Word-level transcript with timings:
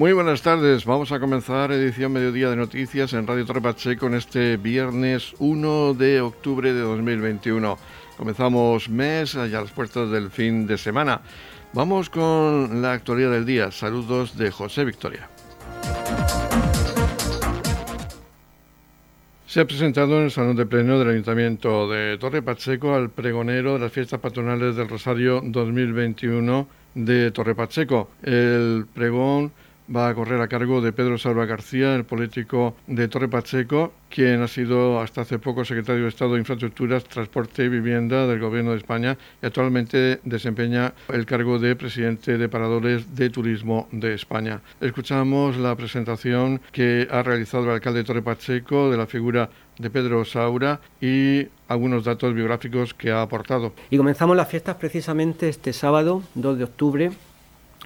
Muy 0.00 0.14
buenas 0.14 0.40
tardes, 0.40 0.86
vamos 0.86 1.12
a 1.12 1.20
comenzar 1.20 1.70
edición 1.72 2.12
Mediodía 2.12 2.48
de 2.48 2.56
Noticias 2.56 3.12
en 3.12 3.26
Radio 3.26 3.44
Torre 3.44 3.60
Pacheco 3.60 4.06
en 4.06 4.14
este 4.14 4.56
viernes 4.56 5.34
1 5.40 5.92
de 5.92 6.22
octubre 6.22 6.72
de 6.72 6.80
2021. 6.80 7.76
Comenzamos 8.16 8.88
mes 8.88 9.34
allá 9.36 9.58
a 9.58 9.60
las 9.60 9.72
puertas 9.72 10.10
del 10.10 10.30
fin 10.30 10.66
de 10.66 10.78
semana. 10.78 11.20
Vamos 11.74 12.08
con 12.08 12.80
la 12.80 12.94
actualidad 12.94 13.32
del 13.32 13.44
día. 13.44 13.70
Saludos 13.70 14.38
de 14.38 14.50
José 14.50 14.86
Victoria. 14.86 15.28
Se 19.44 19.60
ha 19.60 19.66
presentado 19.66 20.16
en 20.16 20.24
el 20.24 20.30
Salón 20.30 20.56
de 20.56 20.64
Pleno 20.64 20.98
del 20.98 21.10
Ayuntamiento 21.10 21.90
de 21.90 22.16
Torre 22.16 22.40
Pacheco 22.40 22.94
al 22.94 23.10
pregonero 23.10 23.74
de 23.74 23.80
las 23.80 23.92
fiestas 23.92 24.18
patronales 24.18 24.76
del 24.76 24.88
Rosario 24.88 25.42
2021 25.44 26.66
de 26.94 27.30
Torre 27.32 27.54
Pacheco. 27.54 28.08
El 28.22 28.86
pregón 28.94 29.52
va 29.94 30.08
a 30.08 30.14
correr 30.14 30.40
a 30.40 30.48
cargo 30.48 30.80
de 30.80 30.92
Pedro 30.92 31.18
Salva 31.18 31.46
García, 31.46 31.94
el 31.94 32.04
político 32.04 32.76
de 32.86 33.08
Torre 33.08 33.28
Pacheco, 33.28 33.92
quien 34.08 34.42
ha 34.42 34.48
sido 34.48 35.00
hasta 35.00 35.22
hace 35.22 35.38
poco 35.38 35.64
secretario 35.64 36.02
de 36.02 36.08
Estado 36.08 36.34
de 36.34 36.40
Infraestructuras, 36.40 37.04
Transporte 37.04 37.64
y 37.64 37.68
Vivienda 37.68 38.26
del 38.26 38.40
Gobierno 38.40 38.72
de 38.72 38.78
España 38.78 39.18
y 39.42 39.46
actualmente 39.46 40.20
desempeña 40.24 40.94
el 41.08 41.26
cargo 41.26 41.58
de 41.58 41.76
presidente 41.76 42.38
de 42.38 42.48
Paradores 42.48 43.14
de 43.14 43.30
Turismo 43.30 43.88
de 43.92 44.14
España. 44.14 44.60
Escuchamos 44.80 45.56
la 45.56 45.74
presentación 45.76 46.60
que 46.72 47.08
ha 47.10 47.22
realizado 47.22 47.64
el 47.64 47.70
alcalde 47.70 48.00
de 48.00 48.04
Torre 48.04 48.22
Pacheco 48.22 48.90
de 48.90 48.96
la 48.96 49.06
figura 49.06 49.50
de 49.78 49.90
Pedro 49.90 50.24
Saura 50.24 50.80
y 51.00 51.46
algunos 51.68 52.04
datos 52.04 52.34
biográficos 52.34 52.94
que 52.94 53.10
ha 53.10 53.22
aportado. 53.22 53.72
Y 53.90 53.96
comenzamos 53.96 54.36
las 54.36 54.48
fiestas 54.48 54.76
precisamente 54.76 55.48
este 55.48 55.72
sábado, 55.72 56.22
2 56.34 56.58
de 56.58 56.64
octubre, 56.64 57.10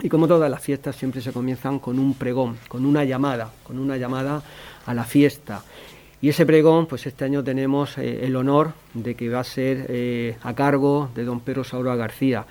y 0.03 0.09
como 0.09 0.27
todas 0.27 0.51
las 0.51 0.63
fiestas 0.63 0.97
siempre 0.97 1.21
se 1.21 1.33
comienzan 1.33 1.79
con 1.79 1.99
un 1.99 2.15
pregón, 2.15 2.59
con 2.69 2.85
una 2.85 3.05
llamada, 3.05 3.51
con 3.63 3.79
una 3.79 3.97
llamada 3.97 4.43
a 4.87 4.95
la 4.95 5.05
fiesta. 5.05 5.63
Y 6.21 6.31
ese 6.31 6.47
pregón, 6.47 6.87
pues 6.87 7.07
este 7.07 7.25
año 7.25 7.45
tenemos 7.45 7.99
eh, 7.99 8.25
el 8.25 8.35
honor 8.37 8.73
de 8.95 9.15
que 9.15 9.29
va 9.29 9.41
a 9.41 9.45
ser 9.45 9.87
eh, 9.89 10.37
a 10.43 10.55
cargo 10.55 11.11
de 11.15 11.25
don 11.25 11.41
Pedro 11.41 11.65
Saura 11.65 11.97
García. 11.97 12.47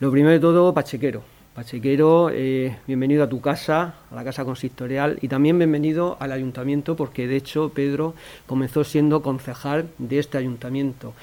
Lo 0.00 0.10
primero 0.10 0.32
de 0.32 0.40
todo, 0.40 0.74
Pachequero. 0.74 1.22
Pachequero, 1.54 2.30
eh, 2.32 2.76
bienvenido 2.84 3.22
a 3.22 3.28
tu 3.28 3.40
casa, 3.40 3.94
a 4.10 4.14
la 4.16 4.24
casa 4.24 4.44
consistorial 4.44 5.18
y 5.22 5.28
también 5.28 5.56
bienvenido 5.56 6.16
al 6.18 6.32
ayuntamiento 6.32 6.96
porque 6.96 7.28
de 7.28 7.36
hecho 7.36 7.70
Pedro 7.72 8.14
comenzó 8.48 8.82
siendo 8.82 9.22
concejal 9.22 9.88
de 9.98 10.18
este 10.18 10.36
ayuntamiento. 10.36 11.14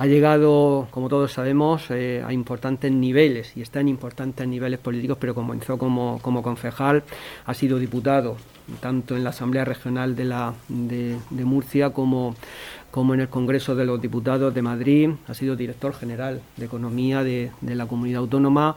Ha 0.00 0.06
llegado, 0.06 0.88
como 0.92 1.10
todos 1.10 1.30
sabemos, 1.30 1.90
eh, 1.90 2.24
a 2.26 2.32
importantes 2.32 2.90
niveles 2.90 3.54
y 3.54 3.60
está 3.60 3.80
en 3.80 3.88
importantes 3.88 4.48
niveles 4.48 4.78
políticos, 4.78 5.18
pero 5.20 5.34
comenzó 5.34 5.76
como, 5.76 6.18
como 6.22 6.42
concejal, 6.42 7.02
ha 7.44 7.52
sido 7.52 7.78
diputado 7.78 8.38
tanto 8.80 9.14
en 9.14 9.24
la 9.24 9.30
Asamblea 9.30 9.66
Regional 9.66 10.16
de, 10.16 10.24
la, 10.24 10.54
de, 10.68 11.44
Murcia 11.44 11.90
como, 11.90 12.34
como 12.90 13.12
en 13.12 13.20
el 13.20 13.28
Congreso 13.28 13.74
de 13.74 13.84
los 13.84 14.00
Diputados 14.00 14.54
de 14.54 14.62
Madrid, 14.62 15.10
ha 15.28 15.34
sido 15.34 15.54
director 15.54 15.92
general 15.92 16.40
de 16.56 16.64
Economía 16.64 17.22
de, 17.22 17.50
la 17.60 17.84
Comunidad 17.86 18.20
Autónoma 18.20 18.76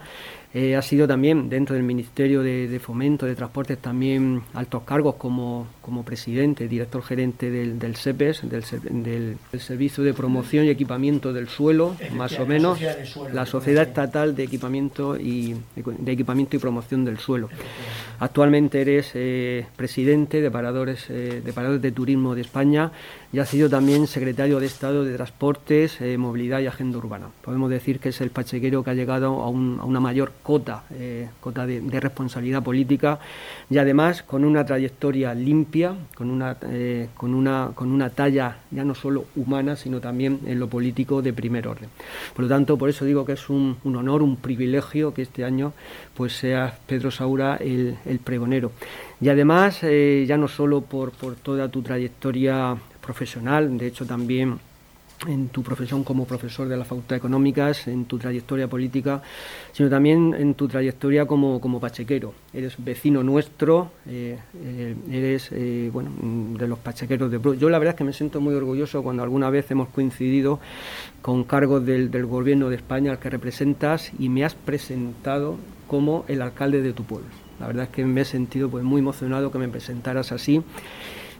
eh, 0.56 0.76
ha 0.76 0.82
sido 0.82 1.08
también 1.08 1.48
dentro 1.48 1.74
del 1.74 1.82
Ministerio 1.82 2.40
de, 2.40 2.78
Fomento, 2.80 3.26
de 3.26 3.34
Transportes, 3.34 3.76
también 3.78 4.40
altos 4.52 4.84
cargos 4.84 5.16
como, 5.16 5.66
como 5.82 6.04
presidente, 6.04 6.68
director 6.68 7.02
gerente 7.02 7.50
del, 7.50 7.76
del 7.80 7.96
SEPES, 7.96 8.42
del, 8.48 9.36
Servicio 9.58 10.04
de 10.04 10.14
Promoción 10.14 10.66
y 10.66 10.68
Equipamiento 10.68 11.13
del 11.20 11.48
Suelo, 11.48 11.96
más 12.12 12.38
o 12.38 12.46
menos, 12.46 12.78
la 13.32 13.46
Sociedad, 13.46 13.86
Estatal 13.86 14.34
de 14.34 14.44
Equipamiento 14.44 15.16
y, 15.16 15.54
de 15.76 16.12
Equipamiento 16.12 16.56
y 16.56 16.58
Promoción 16.58 17.04
del 17.04 17.18
Suelo. 17.18 17.48
Actualmente 18.20 18.80
eres 18.80 19.10
eh, 19.14 19.66
presidente 19.76 20.40
de 20.40 20.50
Paradores, 20.50 21.06
eh, 21.10 21.42
de 21.44 21.52
Paradores 21.52 21.82
de 21.82 21.92
Turismo 21.92 22.34
de 22.34 22.42
España 22.42 22.92
y 23.32 23.38
ha 23.38 23.44
sido 23.44 23.68
también 23.68 24.06
secretario 24.06 24.60
de 24.60 24.66
Estado 24.66 25.04
de 25.04 25.14
Transportes, 25.14 25.98
Movilidad 26.16 26.60
y 26.60 26.66
Agenda 26.66 26.98
Urbana. 26.98 27.26
Podemos 27.42 27.68
decir 27.70 27.98
que 27.98 28.10
es 28.10 28.20
el 28.20 28.30
pachequero 28.30 28.84
que 28.84 28.90
ha 28.90 28.94
llegado 28.94 29.42
a, 29.42 29.46
a 29.46 29.48
una 29.48 30.00
mayor 30.00 30.32
cota, 30.42 30.84
eh, 30.92 31.28
cota 31.40 31.66
de, 31.66 32.00
responsabilidad 32.00 32.62
política 32.62 33.18
y 33.70 33.78
además 33.78 34.22
con 34.22 34.44
una 34.44 34.64
trayectoria 34.64 35.34
limpia, 35.34 35.94
con 36.14 36.30
una, 36.30 36.56
eh, 36.70 37.08
con, 37.16 37.34
una, 37.34 37.70
con 37.74 37.90
una 37.90 38.10
talla 38.10 38.58
ya 38.70 38.84
no 38.84 38.94
solo 38.94 39.26
humana, 39.36 39.76
sino 39.76 40.00
también 40.00 40.40
en 40.46 40.58
lo 40.58 40.68
político 40.68 41.03
de 41.22 41.32
primer 41.32 41.68
orden. 41.68 41.88
Por 42.34 42.44
lo 42.44 42.48
tanto, 42.48 42.76
por 42.76 42.88
eso 42.88 43.04
digo 43.04 43.24
que 43.24 43.32
es 43.32 43.48
un, 43.48 43.76
honor, 43.84 44.22
un 44.22 44.36
privilegio 44.36 45.14
que 45.14 45.22
este 45.22 45.44
año 45.44 45.72
pues 46.14 46.34
sea 46.36 46.78
Pedro 46.86 47.10
Saura 47.10 47.56
el, 47.56 47.96
pregonero. 48.24 48.72
Y 49.20 49.28
además, 49.28 49.78
eh, 49.82 50.24
ya 50.26 50.36
no 50.36 50.48
solo 50.48 50.80
por, 50.80 51.12
por 51.12 51.36
toda 51.36 51.68
tu 51.68 51.82
trayectoria 51.82 52.76
profesional, 53.00 53.76
de 53.78 53.86
hecho 53.86 54.06
también 54.06 54.58
en 55.26 55.48
tu 55.48 55.62
profesión 55.62 56.04
como 56.04 56.26
profesor 56.26 56.68
de 56.68 56.76
la 56.76 56.84
Facultad 56.84 57.10
de 57.10 57.18
Económicas, 57.18 57.86
en 57.88 58.04
tu 58.04 58.18
trayectoria 58.18 58.68
política, 58.68 59.22
sino 59.72 59.88
también 59.88 60.34
en 60.38 60.54
tu 60.54 60.68
trayectoria 60.68 61.26
como, 61.26 61.60
como 61.60 61.80
pachequero. 61.80 62.34
Eres 62.52 62.74
vecino 62.78 63.22
nuestro, 63.22 63.92
eh, 64.06 64.38
eh, 64.62 64.94
eres 65.10 65.50
eh, 65.52 65.90
bueno, 65.92 66.10
de 66.58 66.68
los 66.68 66.78
pachequeros 66.78 67.30
de 67.30 67.40
Yo 67.58 67.70
la 67.70 67.78
verdad 67.78 67.94
es 67.94 67.98
que 67.98 68.04
me 68.04 68.12
siento 68.12 68.40
muy 68.40 68.54
orgulloso 68.54 69.02
cuando 69.02 69.22
alguna 69.22 69.50
vez 69.50 69.70
hemos 69.70 69.88
coincidido 69.88 70.60
con 71.22 71.44
cargos 71.44 71.84
del, 71.84 72.10
del 72.10 72.26
gobierno 72.26 72.68
de 72.68 72.76
España 72.76 73.12
al 73.12 73.18
que 73.18 73.30
representas 73.30 74.12
y 74.18 74.28
me 74.28 74.44
has 74.44 74.54
presentado 74.54 75.56
como 75.86 76.24
el 76.28 76.42
alcalde 76.42 76.82
de 76.82 76.92
tu 76.92 77.04
pueblo. 77.04 77.28
La 77.60 77.66
verdad 77.66 77.84
es 77.84 77.90
que 77.90 78.04
me 78.04 78.22
he 78.22 78.24
sentido 78.24 78.68
pues, 78.68 78.84
muy 78.84 79.00
emocionado 79.00 79.50
que 79.50 79.58
me 79.58 79.68
presentaras 79.68 80.32
así 80.32 80.62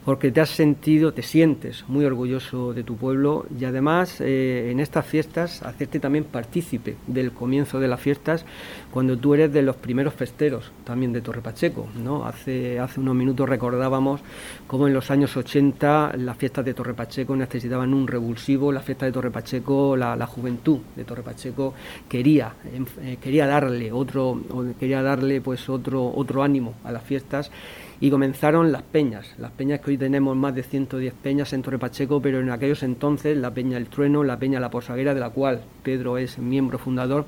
porque 0.04 0.30
te 0.30 0.40
has 0.40 0.50
sentido, 0.50 1.12
te 1.12 1.22
sientes 1.22 1.84
muy 1.88 2.04
orgulloso 2.04 2.74
de 2.74 2.82
tu 2.82 2.96
pueblo 2.96 3.46
y 3.58 3.64
además 3.64 4.20
eh, 4.20 4.70
en 4.70 4.80
estas 4.80 5.06
fiestas 5.06 5.62
hacerte 5.62 5.98
también 5.98 6.24
partícipe 6.24 6.96
del 7.06 7.32
comienzo 7.32 7.80
de 7.80 7.88
las 7.88 8.00
fiestas 8.00 8.44
cuando 8.90 9.16
tú 9.16 9.34
eres 9.34 9.52
de 9.52 9.62
los 9.62 9.76
primeros 9.76 10.14
festeros 10.14 10.72
también 10.84 11.12
de 11.12 11.22
Torre 11.22 11.40
Pacheco. 11.40 11.88
¿no? 12.02 12.26
Hace, 12.26 12.78
hace 12.78 13.00
unos 13.00 13.14
minutos 13.14 13.48
recordábamos 13.48 14.20
cómo 14.66 14.86
en 14.86 14.94
los 14.94 15.10
años 15.10 15.36
80 15.36 16.12
las 16.18 16.36
fiestas 16.36 16.64
de 16.64 16.74
Torre 16.74 16.94
Pacheco 16.94 17.34
necesitaban 17.34 17.94
un 17.94 18.06
revulsivo, 18.06 18.72
las 18.72 18.84
fiestas 18.84 19.08
de 19.08 19.12
Torre 19.12 19.30
Pacheco, 19.30 19.96
la, 19.96 20.24
juventud 20.26 20.78
de 20.96 21.04
Torre 21.04 21.22
Pacheco 21.22 21.74
quería, 22.08 22.54
eh, 23.02 23.18
quería 23.20 23.46
darle 23.46 23.92
otro, 23.92 24.40
quería 24.80 25.02
darle 25.02 25.40
pues 25.40 25.68
otro, 25.68 26.12
otro 26.14 26.42
ánimo 26.42 26.74
a 26.82 26.90
las 26.90 27.02
fiestas 27.02 27.50
y 28.00 28.10
comenzaron 28.10 28.72
las 28.72 28.82
peñas, 28.82 29.34
las 29.38 29.52
peñas 29.52 29.80
que 29.80 29.92
hoy 29.92 29.98
tenemos 29.98 30.36
más 30.36 30.54
de 30.54 30.62
110 30.62 31.14
peñas 31.14 31.52
en 31.52 31.62
Torre 31.62 31.78
Pacheco, 31.78 32.20
pero 32.20 32.40
en 32.40 32.50
aquellos 32.50 32.82
entonces 32.82 33.36
la 33.36 33.52
Peña 33.52 33.76
El 33.76 33.86
Trueno, 33.88 34.24
la 34.24 34.38
Peña 34.38 34.60
La 34.60 34.70
Posaguera, 34.70 35.14
de 35.14 35.20
la 35.20 35.30
cual 35.30 35.62
Pedro 35.82 36.18
es 36.18 36.38
miembro 36.38 36.78
fundador, 36.78 37.26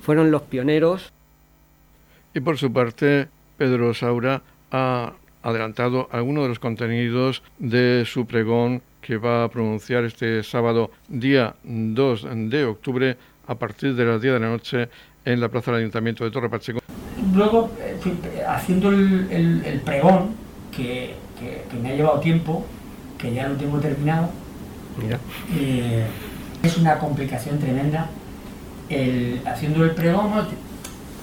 fueron 0.00 0.30
los 0.30 0.42
pioneros. 0.42 1.12
Y 2.34 2.40
por 2.40 2.58
su 2.58 2.72
parte, 2.72 3.28
Pedro 3.56 3.94
Saura 3.94 4.42
ha 4.70 5.12
adelantado 5.42 6.08
algunos 6.10 6.44
de 6.44 6.48
los 6.48 6.58
contenidos 6.58 7.42
de 7.58 8.04
su 8.06 8.26
pregón 8.26 8.82
que 9.00 9.18
va 9.18 9.44
a 9.44 9.48
pronunciar 9.48 10.04
este 10.04 10.42
sábado, 10.42 10.90
día 11.08 11.54
2 11.64 12.26
de 12.48 12.64
octubre, 12.64 13.16
a 13.46 13.54
partir 13.56 13.94
de 13.94 14.04
las 14.06 14.22
10 14.22 14.34
de 14.34 14.40
la 14.40 14.48
noche 14.48 14.88
en 15.26 15.40
la 15.40 15.50
Plaza 15.50 15.70
del 15.70 15.80
Ayuntamiento 15.80 16.24
de 16.24 16.30
Torre 16.30 16.48
Pacheco 16.48 16.80
luego, 17.34 17.70
eh, 17.80 18.44
haciendo 18.46 18.90
el, 18.90 19.82
pregón, 19.84 20.30
que, 20.74 21.14
me 21.82 21.90
ha 21.90 21.94
llevado 21.94 22.20
tiempo, 22.20 22.64
que 23.18 23.32
ya 23.32 23.48
lo 23.48 23.56
tengo 23.56 23.78
terminado, 23.78 24.28
eh, 25.54 26.06
es 26.62 26.76
una 26.78 26.98
complicación 26.98 27.58
tremenda. 27.58 28.08
haciendo 29.46 29.84
el 29.84 29.90
pregón, 29.92 30.30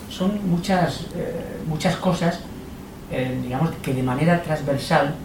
son 0.09 0.50
muchas, 0.50 1.07
eh, 1.15 1.62
muchas 1.68 1.95
cosas, 1.95 2.41
digamos, 3.44 3.71
que 3.83 3.94
de 3.94 4.03
manera 4.03 4.41
transversal 4.41 5.15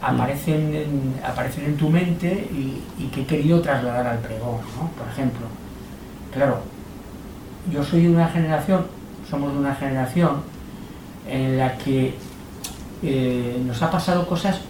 aparecen 0.00 0.74
en, 0.74 1.14
aparecen 1.22 1.64
en 1.66 1.76
tu 1.76 1.90
mente 1.90 2.48
y, 2.50 3.06
que 3.08 3.22
he 3.22 3.26
querido 3.26 3.60
trasladar 3.60 4.06
al 4.06 4.18
pregón, 4.18 4.58
Por 4.96 5.08
ejemplo, 5.08 5.46
claro, 6.32 6.60
yo 7.70 7.82
soy 7.84 8.04
de 8.04 8.10
una 8.10 8.28
generación 8.28 8.99
somos 9.30 9.52
de 9.52 9.58
una 9.58 9.74
generación 9.74 10.42
en 11.28 11.56
la 11.56 11.76
que 11.78 12.14
eh, 13.02 13.62
nos 13.64 13.80
ha 13.82 13.90
pasado 13.90 14.26
cosas 14.26 14.60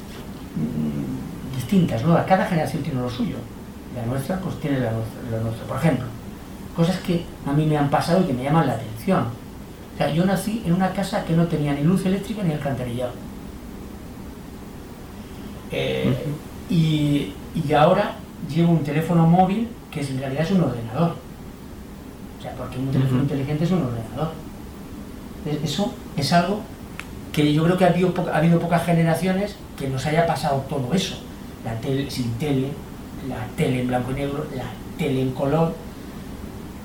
mm, 0.57 1.57
distintas, 1.57 2.05
¿no? 2.05 2.15
Cada 2.27 2.45
generación 2.45 2.83
tiene 2.83 3.01
lo 3.01 3.09
suyo. 3.09 3.37
La 3.97 4.05
nuestra, 4.07 4.39
pues 4.39 4.61
tiene 4.61 4.79
lo, 4.81 4.91
nuestro. 5.41 5.67
Por 5.67 5.79
ejemplo, 5.79 6.07
cosas 6.77 6.99
que 6.99 7.25
a 7.47 7.53
mí 7.53 7.67
me 7.67 7.77
han 7.77 7.89
pasado 7.89 8.23
y 8.23 8.25
que 8.25 8.35
me 8.35 8.45
llaman 8.45 8.67
la 8.67 8.75
atención. 8.75 9.25
O 9.95 9.97
sea, 9.97 10.13
yo 10.13 10.25
nací 10.25 10.63
en 10.65 10.75
una 10.75 10.93
casa 10.93 11.25
que 11.25 11.35
no 11.35 11.47
tenía 11.47 11.73
ni 11.73 11.83
luz 11.83 12.05
eléctrica 12.07 12.43
ni 12.43 12.53
alcantarillado. 12.53 13.13
Eh, 15.73 16.15
y, 16.69 17.33
y 17.55 17.73
ahora 17.73 18.13
llevo 18.49 18.73
un 18.73 18.83
teléfono 18.83 19.27
móvil 19.27 19.69
que 19.91 20.01
en 20.01 20.19
realidad 20.19 20.45
es 20.45 20.51
un 20.53 20.63
ordenador. 20.63 21.17
O 22.39 22.43
sea, 22.43 22.53
porque 22.53 22.79
un 22.79 22.91
teléfono 22.91 23.23
inteligente 23.23 23.65
es 23.65 23.71
un 23.71 23.83
ordenador. 23.83 24.31
Eso 25.63 25.95
es 26.17 26.33
algo 26.33 26.61
que 27.33 27.53
yo 27.53 27.65
creo 27.65 27.77
que 27.77 27.85
ha 27.85 27.89
habido, 27.89 28.13
ha 28.33 28.37
habido 28.37 28.59
pocas 28.59 28.85
generaciones 28.85 29.57
que 29.79 29.89
nos 29.89 30.05
haya 30.07 30.27
pasado 30.27 30.65
todo 30.69 30.93
eso. 30.95 31.17
La 31.65 31.75
tele 31.81 32.11
sin 32.11 32.33
tele, 32.35 32.69
la 33.29 33.47
tele 33.57 33.83
en 33.83 33.89
blanco 33.89 34.11
y 34.13 34.15
negro, 34.15 34.47
la 34.55 34.65
tele 34.99 35.23
en 35.23 35.33
color, 35.33 35.75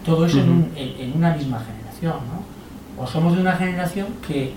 todo 0.05 0.25
eso 0.25 0.39
en, 0.39 1.13
una 1.15 1.33
misma 1.33 1.59
generación. 1.59 2.13
¿no? 2.13 3.03
O 3.03 3.07
somos 3.07 3.35
de 3.35 3.41
una 3.41 3.53
generación 3.53 4.07
que, 4.25 4.53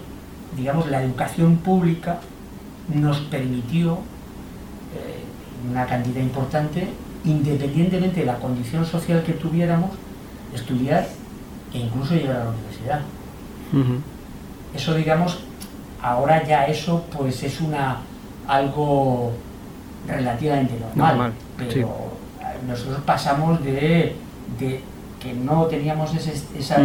digamos, 0.57 0.89
la 0.91 1.03
educación 1.03 1.57
pública 1.57 2.21
nos 2.95 3.19
permitió 3.21 3.95
eh, 3.95 5.25
una 5.71 5.87
cantidad 5.87 6.21
importante, 6.21 6.89
independientemente 7.25 8.21
de 8.21 8.27
la 8.27 8.39
condición 8.39 8.85
social 8.87 9.23
que 9.23 9.33
tuviéramos, 9.33 9.91
estudiar 10.55 11.07
e 11.73 11.79
incluso 11.79 12.15
llegar 12.15 12.37
a 12.37 12.45
la 12.45 12.51
universidad. 12.51 13.01
Eso, 14.75 14.95
digamos, 14.95 15.39
ahora 16.03 16.45
ya 16.47 16.65
eso 16.67 17.05
pues 17.17 17.43
es 17.43 17.61
una 17.61 17.99
algo 18.47 19.33
relativamente 20.07 20.75
normal, 20.95 21.33
pero 21.57 22.19
nosotros 22.67 23.01
pasamos 23.05 23.63
de, 23.63 24.17
que 24.59 25.35
no 25.35 25.67
teníamos 25.67 26.15
esa, 26.15 26.81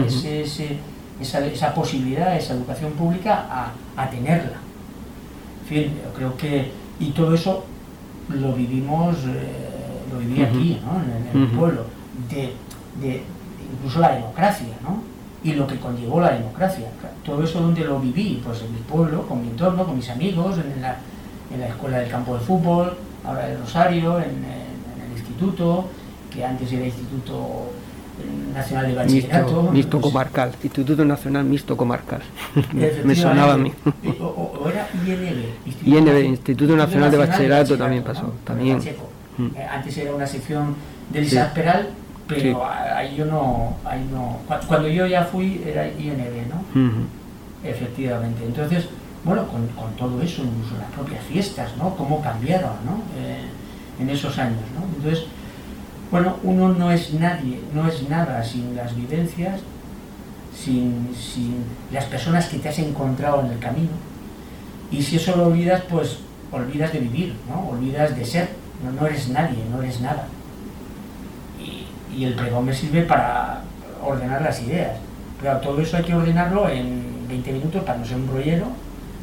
esa, 1.22 1.74
posibilidad, 1.74 2.36
esa 2.36 2.54
educación 2.54 2.92
pública, 2.94 3.72
a, 3.96 4.10
tenerla. 4.10 4.58
En 5.62 5.68
fin, 5.68 5.94
yo 6.04 6.14
creo 6.14 6.38
que, 6.38 6.72
y 7.00 7.12
todo 7.12 7.34
eso 7.34 7.66
lo 8.30 8.54
vivimos, 8.54 9.16
eh, 9.26 10.12
lo 10.12 10.20
viví 10.20 10.42
aquí, 10.42 10.82
en, 11.34 11.42
el 11.42 11.48
pueblo, 11.50 11.86
de, 12.30 12.54
incluso 13.74 14.00
la 14.00 14.16
democracia, 14.16 14.68
¿no? 14.84 15.13
Y 15.44 15.54
lo 15.54 15.68
que 15.68 15.78
conllevó 15.78 16.22
la 16.22 16.32
democracia. 16.32 16.88
Todo 17.26 17.44
eso 17.44 17.62
donde 17.62 17.84
lo 17.84 18.00
viví, 18.00 18.42
pues 18.44 18.62
en 18.62 18.74
mi 18.74 18.80
pueblo, 18.80 19.28
con 19.28 19.42
mi 19.42 19.50
entorno, 19.50 19.86
con 19.86 19.98
mis 19.98 20.10
amigos, 20.10 20.58
en 20.58 20.82
la, 20.82 20.98
en 21.54 21.60
la 21.60 21.68
escuela 21.68 22.00
del 22.00 22.10
campo 22.10 22.36
de 22.36 22.40
fútbol, 22.40 22.94
ahora 23.26 23.50
el 23.50 23.60
Rosario, 23.60 24.20
en, 24.20 24.44
el 25.06 25.12
instituto, 25.12 25.86
que 26.34 26.46
antes 26.46 26.72
era 26.72 26.86
Instituto 26.86 27.72
Nacional 28.54 28.88
de 28.88 28.96
Bachillerato. 28.96 29.64
Mixto, 29.72 30.00
comarcal, 30.00 30.52
Instituto 30.64 31.04
Nacional 31.04 31.44
Mixto 31.46 31.76
Comarcal. 31.76 32.22
Me 33.04 33.16
sonaba 33.16 33.54
a 33.54 33.58
mí. 33.58 33.72
O, 34.22 34.70
era 34.70 34.88
INB. 35.06 35.46
Instituto, 35.66 35.98
INB, 35.98 36.26
Instituto 36.26 36.76
Nacional, 36.78 37.12
de 37.12 37.18
Bachillerato, 37.18 37.78
también 37.78 38.04
pasó. 38.04 38.34
También. 38.46 38.80
Mm. 39.38 39.48
Eh, 39.56 39.68
antes 39.70 39.98
era 39.98 40.14
una 40.14 40.28
sección 40.28 40.76
del 41.12 41.28
sí. 41.28 41.38
Peral 41.54 41.90
pero 42.28 42.66
ahí 42.66 43.16
yo 43.18 43.26
no, 43.26 43.76
ahí 43.84 44.08
no. 44.12 44.40
Cuando 44.68 44.88
yo 44.88 45.06
ya 45.06 45.24
fui 45.24 45.62
era 45.66 45.88
INB, 45.88 46.48
¿no? 46.50 47.08
Efectivamente. 47.64 48.46
Entonces, 48.46 48.86
bueno, 49.24 49.46
con, 49.48 49.96
todo 49.98 50.22
eso, 50.22 50.44
incluso 50.44 50.78
las 50.80 50.92
propias 50.92 51.24
fiestas, 51.26 51.76
¿no? 51.78 51.96
Cómo 51.96 52.22
cambiaron, 52.22 52.72
¿no? 52.86 53.02
Eh, 53.18 53.44
en 54.00 54.10
esos 54.10 54.38
años, 54.38 54.62
¿no? 54.78 54.86
Entonces, 54.96 55.26
bueno, 56.12 56.38
uno 56.44 56.70
no 56.70 56.92
es 56.92 57.14
nadie, 57.14 57.60
no 57.74 57.88
es 57.88 58.08
nada 58.10 58.44
sin 58.44 58.76
las 58.76 58.96
vivencias, 58.96 59.62
sin, 60.56 61.10
sin 61.16 61.66
las 61.92 62.06
personas 62.06 62.48
que 62.48 62.60
te 62.60 62.70
has 62.70 62.80
encontrado 62.80 63.42
en 63.42 63.52
el 63.52 63.60
camino. 63.60 63.92
Y 64.92 65.02
si 65.02 65.18
eso 65.18 65.36
lo 65.36 65.48
olvidas, 65.48 65.84
pues 65.90 66.20
olvidas 66.52 66.94
de 66.94 67.00
vivir, 67.00 67.36
¿no? 67.50 67.70
Olvidas 67.70 68.16
de 68.16 68.24
ser, 68.24 68.50
no, 68.84 68.92
no 68.92 69.08
eres 69.08 69.28
nadie, 69.30 69.58
no 69.72 69.82
eres 69.82 70.00
nada 70.00 70.28
y 72.16 72.26
el 72.26 72.34
pregón 72.34 72.66
me 72.66 72.74
sirve 72.74 73.04
para 73.04 73.62
ordenar 74.04 74.42
las 74.42 74.62
ideas. 74.62 74.98
Pero 75.42 75.58
todo 75.58 75.82
eso 75.82 75.98
hay 75.98 76.04
que 76.04 76.14
ordenarlo 76.14 76.70
en 76.70 77.28
20 77.28 77.52
minutos 77.52 77.84
para 77.84 77.98
no 77.98 78.06
ser 78.06 78.18
un 78.18 78.28
rollero 78.28 78.68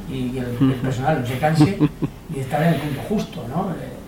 y 0.09 0.31
que 0.31 0.41
el, 0.41 0.75
personal 0.83 1.21
no 1.21 1.27
se 1.27 1.39
canse 1.39 1.79
y 2.35 2.41
estar 2.41 2.63
en 2.63 2.75
el 2.75 2.81
punto 2.81 3.01
justo, 3.09 3.45
¿no? 3.49 3.71
Eh, 3.73 4.01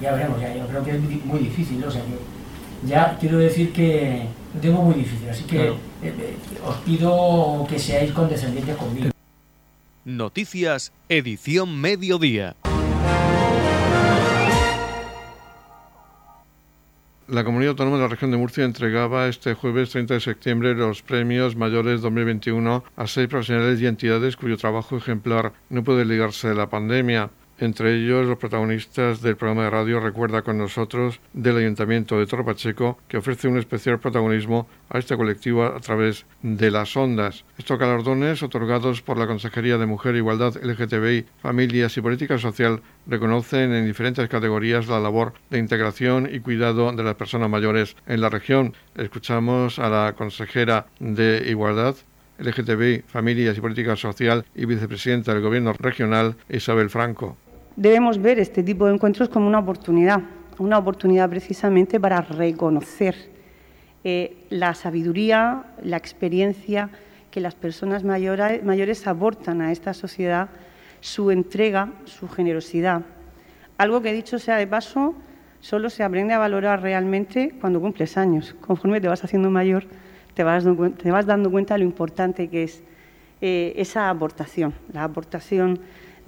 ya 0.00 0.12
veremos, 0.12 0.40
ya, 0.40 0.54
yo 0.54 0.66
creo 0.66 0.84
que 0.84 0.90
es 0.92 1.24
muy 1.24 1.40
difícil, 1.40 1.82
o 1.82 1.90
sea 1.90 2.02
que 2.02 2.86
ya 2.86 3.16
quiero 3.18 3.38
decir 3.38 3.72
que 3.72 4.26
lo 4.54 4.60
tengo 4.60 4.82
muy 4.82 4.94
difícil, 4.94 5.28
así 5.28 5.44
que 5.44 5.68
eh, 5.68 5.72
eh, 6.02 6.36
os 6.64 6.76
pido 6.78 7.66
que 7.68 7.78
seáis 7.78 8.12
condescendientes 8.12 8.76
conmigo. 8.76 9.10
Noticias, 10.04 10.92
edición 11.08 11.80
mediodía. 11.80 12.54
La 17.28 17.44
Comunidad 17.44 17.72
Autónoma 17.72 17.98
de 17.98 18.04
la 18.04 18.08
Región 18.08 18.30
de 18.30 18.38
Murcia 18.38 18.64
entregaba 18.64 19.28
este 19.28 19.52
jueves 19.52 19.90
30 19.90 20.14
de 20.14 20.20
septiembre 20.20 20.74
los 20.74 21.02
premios 21.02 21.56
mayores 21.56 22.00
2021 22.00 22.84
a 22.96 23.06
seis 23.06 23.28
profesionales 23.28 23.78
y 23.82 23.86
entidades 23.86 24.34
cuyo 24.34 24.56
trabajo 24.56 24.96
ejemplar 24.96 25.52
no 25.68 25.84
puede 25.84 26.06
ligarse 26.06 26.48
a 26.48 26.54
la 26.54 26.70
pandemia 26.70 27.28
entre 27.58 27.96
ellos 27.96 28.26
los 28.26 28.38
protagonistas 28.38 29.20
del 29.20 29.36
programa 29.36 29.64
de 29.64 29.70
radio 29.70 30.00
Recuerda 30.00 30.42
con 30.42 30.58
nosotros 30.58 31.20
del 31.32 31.58
Ayuntamiento 31.58 32.18
de 32.18 32.26
Torre 32.26 32.44
Pacheco, 32.44 32.98
que 33.08 33.16
ofrece 33.16 33.48
un 33.48 33.58
especial 33.58 33.98
protagonismo 33.98 34.68
a 34.90 34.98
este 34.98 35.16
colectivo 35.16 35.64
a 35.64 35.80
través 35.80 36.26
de 36.42 36.70
las 36.70 36.96
ondas. 36.96 37.44
Estos 37.58 37.78
galardones, 37.78 38.42
otorgados 38.42 39.02
por 39.02 39.18
la 39.18 39.26
Consejería 39.26 39.78
de 39.78 39.86
Mujer, 39.86 40.16
Igualdad, 40.16 40.54
LGTBI, 40.62 41.26
Familias 41.42 41.96
y 41.96 42.00
Política 42.00 42.38
Social, 42.38 42.80
reconocen 43.06 43.72
en 43.72 43.86
diferentes 43.86 44.28
categorías 44.28 44.86
la 44.88 45.00
labor 45.00 45.34
de 45.50 45.58
integración 45.58 46.28
y 46.32 46.40
cuidado 46.40 46.92
de 46.92 47.02
las 47.02 47.16
personas 47.16 47.50
mayores 47.50 47.96
en 48.06 48.20
la 48.20 48.28
región. 48.28 48.74
Escuchamos 48.96 49.78
a 49.78 49.88
la 49.88 50.14
consejera 50.16 50.86
de 51.00 51.44
Igualdad, 51.48 51.96
LGTBI, 52.38 53.02
Familias 53.06 53.58
y 53.58 53.60
Política 53.60 53.96
Social 53.96 54.44
y 54.54 54.64
vicepresidenta 54.64 55.32
del 55.32 55.42
Gobierno 55.42 55.72
regional, 55.72 56.36
Isabel 56.48 56.88
Franco 56.88 57.36
debemos 57.78 58.20
ver 58.20 58.40
este 58.40 58.64
tipo 58.64 58.86
de 58.86 58.94
encuentros 58.94 59.28
como 59.28 59.46
una 59.46 59.60
oportunidad, 59.60 60.20
una 60.58 60.78
oportunidad 60.78 61.30
precisamente 61.30 62.00
para 62.00 62.20
reconocer 62.20 63.14
eh, 64.02 64.36
la 64.50 64.74
sabiduría, 64.74 65.62
la 65.84 65.96
experiencia 65.96 66.90
que 67.30 67.40
las 67.40 67.54
personas 67.54 68.02
mayores 68.02 69.06
aportan 69.06 69.60
a 69.60 69.70
esta 69.70 69.94
sociedad, 69.94 70.48
su 71.00 71.30
entrega, 71.30 71.92
su 72.04 72.28
generosidad. 72.28 73.02
Algo 73.76 74.02
que 74.02 74.12
dicho 74.12 74.40
sea 74.40 74.56
de 74.56 74.66
paso, 74.66 75.14
solo 75.60 75.88
se 75.88 76.02
aprende 76.02 76.34
a 76.34 76.38
valorar 76.38 76.82
realmente 76.82 77.54
cuando 77.60 77.80
cumples 77.80 78.16
años. 78.16 78.56
Conforme 78.60 79.00
te 79.00 79.06
vas 79.06 79.22
haciendo 79.22 79.50
mayor, 79.50 79.84
te 80.34 80.42
vas, 80.42 80.64
dando 81.26 81.50
cuenta 81.50 81.74
de 81.74 81.78
lo 81.78 81.84
importante 81.84 82.48
que 82.48 82.64
es 82.64 82.82
eh, 83.40 83.72
esa 83.76 84.10
aportación, 84.10 84.74
la 84.92 85.04
aportación 85.04 85.78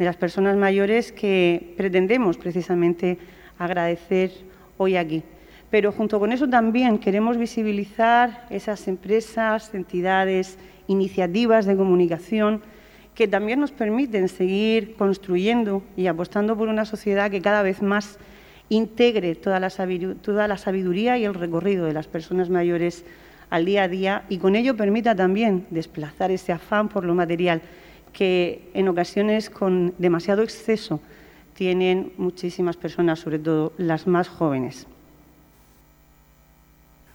de 0.01 0.07
las 0.07 0.17
personas 0.17 0.57
mayores 0.57 1.13
que 1.13 1.75
pretendemos 1.77 2.39
precisamente 2.39 3.19
agradecer 3.59 4.33
hoy 4.79 4.97
aquí. 4.97 5.23
Pero 5.71 5.93
junto 5.93 6.19
con 6.19 6.33
eso 6.33 6.49
también 6.49 6.99
queremos 6.99 7.37
visibilizar 7.37 8.47
esas 8.49 8.89
empresas, 8.89 9.73
entidades, 9.75 10.59
iniciativas 10.89 11.67
de 11.67 11.77
comunicación 11.77 12.63
que 13.15 13.29
también 13.29 13.61
nos 13.61 13.73
permiten 13.73 14.29
seguir 14.29 14.95
construyendo 14.95 15.83
y 15.99 16.07
apostando 16.07 16.57
por 16.57 16.69
una 16.69 16.87
sociedad 16.87 17.31
que 17.31 17.43
cada 17.43 17.63
vez 17.63 17.83
más 17.83 18.19
integre 18.71 19.35
toda 19.35 19.61
la, 19.61 19.69
sabiduría 20.57 21.19
y 21.19 21.25
el 21.27 21.35
recorrido 21.35 21.85
de 21.85 21.93
las 21.93 22.07
personas 22.07 22.49
mayores 22.49 23.05
al 23.51 23.67
día 23.67 23.83
a 23.83 23.89
día 23.89 24.25
y 24.31 24.39
con 24.39 24.57
ello 24.57 24.77
permita 24.77 25.15
también 25.15 25.67
desplazar 25.69 26.31
ese 26.31 26.53
afán 26.53 26.89
por 26.89 27.05
lo 27.05 27.15
material 27.15 27.61
que 28.13 28.69
en 28.75 28.89
ocasiones 28.89 29.51
con 29.51 29.95
demasiado 29.99 30.43
exceso 30.43 31.01
tienen 31.55 32.13
muchísimas 32.17 32.77
personas, 32.77 33.19
sobre 33.19 33.39
todo 33.39 33.73
las 33.77 34.07
más 34.07 34.29
jóvenes. 34.29 34.87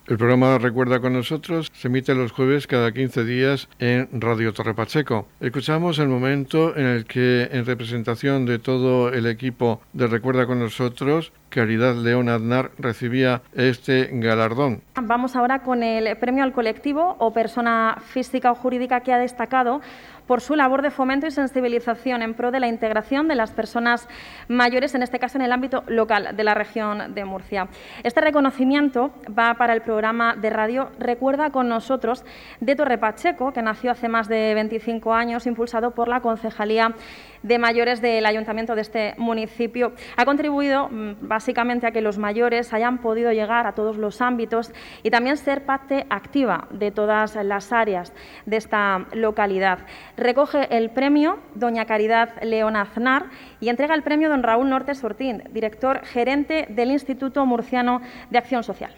El 0.08 0.20
programa 0.20 0.60
Recuerda 0.60 1.00
con 1.00 1.14
nosotros 1.14 1.72
se 1.74 1.88
emite 1.88 2.14
los 2.14 2.32
jueves 2.32 2.68
cada 2.68 2.92
15 2.92 3.24
días 3.24 3.68
en 3.80 4.08
Radio 4.14 4.54
Torre 4.54 4.76
Pacheco. 4.76 5.28
Escuchamos 5.40 5.98
el 5.98 6.10
momento 6.10 6.78
en 6.78 6.86
el 6.86 7.06
que, 7.06 7.50
en 7.52 7.66
representación 7.66 8.46
de 8.46 8.60
todo 8.60 9.10
el 9.10 9.26
equipo 9.26 9.82
de 9.94 10.06
Recuerda 10.06 10.46
con 10.46 10.60
nosotros, 10.60 11.32
Caridad 11.56 11.96
León 11.96 12.28
Aznar 12.28 12.72
recibía 12.78 13.42
este 13.54 14.10
galardón. 14.12 14.82
Vamos 15.02 15.38
ahora 15.38 15.60
con 15.60 15.84
el 15.84 16.18
premio 16.18 16.44
al 16.44 16.52
colectivo 16.52 17.16
o 17.18 17.32
persona 17.32 17.96
física 18.08 18.52
o 18.52 18.56
jurídica 18.56 19.00
que 19.00 19.14
ha 19.14 19.18
destacado 19.18 19.80
por 20.28 20.42
su 20.42 20.56
labor 20.56 20.82
de 20.82 20.92
fomento 20.92 21.28
y 21.28 21.32
sensibilización 21.32 22.22
en 22.22 22.34
pro 22.34 22.52
de 22.52 22.60
la 22.60 22.68
integración 22.68 23.28
de 23.28 23.36
las 23.36 23.52
personas 23.52 24.08
mayores, 24.48 24.96
en 24.96 25.04
este 25.04 25.20
caso 25.20 25.38
en 25.38 25.44
el 25.44 25.52
ámbito 25.52 25.84
local 25.88 26.36
de 26.36 26.44
la 26.44 26.54
región 26.54 27.14
de 27.14 27.26
Murcia. 27.26 27.68
Este 28.04 28.22
reconocimiento 28.22 29.12
va 29.28 29.54
para 29.54 29.74
el 29.74 29.82
programa 29.82 30.36
de 30.36 30.50
radio 30.50 30.90
Recuerda 31.00 31.52
con 31.52 31.70
nosotros 31.70 32.26
de 32.60 32.76
Torre 32.76 32.98
Pacheco, 32.98 33.54
que 33.54 33.62
nació 33.62 33.92
hace 33.92 34.10
más 34.10 34.28
de 34.28 34.54
25 34.56 35.14
años, 35.14 35.46
impulsado 35.46 35.92
por 35.92 36.08
la 36.08 36.22
Concejalía 36.22 36.96
de 37.44 37.60
Mayores 37.60 38.02
del 38.02 38.26
Ayuntamiento 38.26 38.74
de 38.74 38.82
este 38.82 39.14
municipio. 39.18 39.94
Ha 40.18 40.26
contribuido 40.26 40.90
mm, 40.90 41.28
básicamente 41.46 41.86
a 41.86 41.92
que 41.92 42.02
los 42.02 42.18
mayores 42.18 42.74
hayan 42.74 42.98
podido 42.98 43.32
llegar 43.32 43.68
a 43.68 43.74
todos 43.74 43.98
los 43.98 44.20
ámbitos 44.20 44.72
y 45.04 45.12
también 45.12 45.38
ser 45.38 45.64
parte 45.64 46.08
activa 46.10 46.68
de 46.72 46.90
todas 46.90 47.36
las 47.36 47.72
áreas 47.72 48.14
de 48.48 48.58
esta 48.58 49.06
localidad. 49.14 49.78
Recoge 50.18 50.76
el 50.76 50.90
premio 50.90 51.38
doña 51.54 51.86
Caridad 51.86 52.42
León 52.42 52.76
Aznar 52.76 53.28
y 53.60 53.70
entrega 53.70 53.94
el 53.94 54.02
premio 54.02 54.28
don 54.28 54.42
Raúl 54.42 54.72
Norte 54.72 54.96
Sortín, 54.96 55.44
director 55.52 56.04
gerente 56.04 56.66
del 56.70 56.90
Instituto 56.90 57.46
Murciano 57.46 58.02
de 58.32 58.40
Acción 58.40 58.64
Social. 58.64 58.96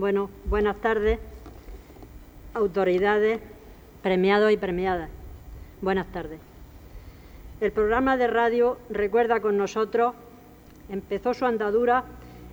Bueno, 0.00 0.30
buenas 0.46 0.76
tardes, 0.76 1.18
autoridades, 2.54 3.38
premiados 4.00 4.50
y 4.50 4.56
premiadas. 4.56 5.10
Buenas 5.82 6.06
tardes. 6.06 6.40
El 7.60 7.70
programa 7.70 8.16
de 8.16 8.26
radio 8.26 8.78
Recuerda 8.88 9.40
con 9.40 9.58
nosotros 9.58 10.14
empezó 10.88 11.34
su 11.34 11.44
andadura 11.44 12.04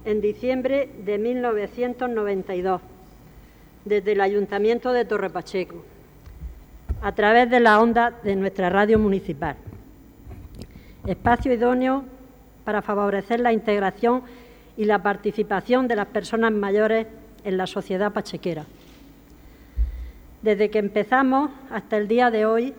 en 0.04 0.20
diciembre 0.20 0.90
de 1.06 1.18
1992 1.20 2.82
desde 3.86 4.12
el 4.12 4.20
Ayuntamiento 4.20 4.92
de 4.92 5.06
Torre 5.06 5.30
Pacheco, 5.30 5.86
a 7.02 7.14
través 7.14 7.50
de 7.50 7.62
la 7.62 7.80
onda 7.80 8.12
de 8.26 8.36
nuestra 8.36 8.70
radio 8.70 9.00
municipal. 9.00 9.56
Espacio 11.06 11.54
idóneo 11.54 12.04
para 12.66 12.82
favorecer 12.82 13.40
la 13.40 13.54
integración 13.54 14.24
y 14.76 14.84
la 14.84 15.02
participación 15.02 15.88
de 15.88 15.96
las 15.96 16.08
personas 16.08 16.52
mayores 16.52 17.08
en 17.48 17.56
la 17.56 17.66
sociedad 17.66 18.12
pachequera. 18.12 18.66
Desde 20.42 20.70
que 20.70 20.80
empezamos 20.80 21.50
hasta 21.72 21.96
el 21.96 22.10
día 22.10 22.30
de 22.30 22.46
hoy 22.46 22.74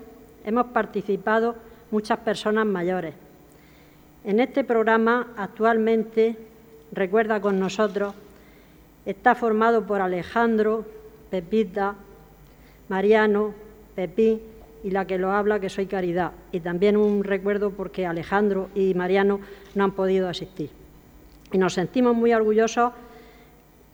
hemos 0.44 0.66
participado 0.66 1.56
muchas 1.90 2.18
personas 2.18 2.66
mayores. 2.66 3.14
En 4.24 4.40
este 4.40 4.64
programa 4.64 5.28
actualmente, 5.38 6.36
recuerda 6.92 7.40
con 7.40 7.58
nosotros, 7.58 8.14
está 9.06 9.34
formado 9.34 9.86
por 9.86 10.02
Alejandro, 10.02 10.84
Pepita, 11.30 11.94
Mariano, 12.90 13.54
Pepín 13.94 14.42
y 14.84 14.90
la 14.90 15.06
que 15.06 15.16
lo 15.16 15.32
habla, 15.32 15.60
que 15.60 15.70
soy 15.70 15.86
Caridad. 15.86 16.32
Y 16.52 16.60
también 16.60 16.98
un 16.98 17.24
recuerdo 17.24 17.70
porque 17.70 18.04
Alejandro 18.04 18.68
y 18.74 18.92
Mariano 18.92 19.40
no 19.74 19.84
han 19.84 19.92
podido 19.92 20.28
asistir. 20.28 20.68
Y 21.52 21.56
nos 21.56 21.72
sentimos 21.72 22.14
muy 22.14 22.34
orgullosos 22.34 22.92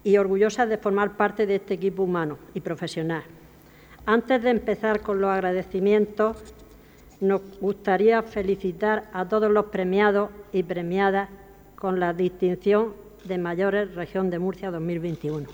y 0.05 0.19
orgullosas 0.19 0.69
de 0.69 0.79
formar 0.79 1.17
parte 1.17 1.47
de 1.47 1.57
este 1.57 1.75
equipo 1.75 2.03
humano 2.03 2.39
y 2.53 2.61
profesional. 2.61 3.25
Antes 4.07 4.43
de 4.43 4.51
empezar 4.51 5.01
con 5.01 5.21
los 5.21 5.31
agradecimientos, 5.31 6.37
nos 7.21 7.41
gustaría 7.59 8.23
felicitar 8.23 9.09
a 9.15 9.27
todos 9.27 9.51
los 9.51 9.67
premiados 9.67 10.31
y 10.53 10.63
premiadas 10.63 11.31
con 11.75 11.99
la 11.99 12.13
distinción 12.13 12.93
de 13.25 13.39
Mayores 13.39 13.95
Región 13.95 14.29
de 14.29 14.39
Murcia 14.39 14.71
2021. 14.71 15.49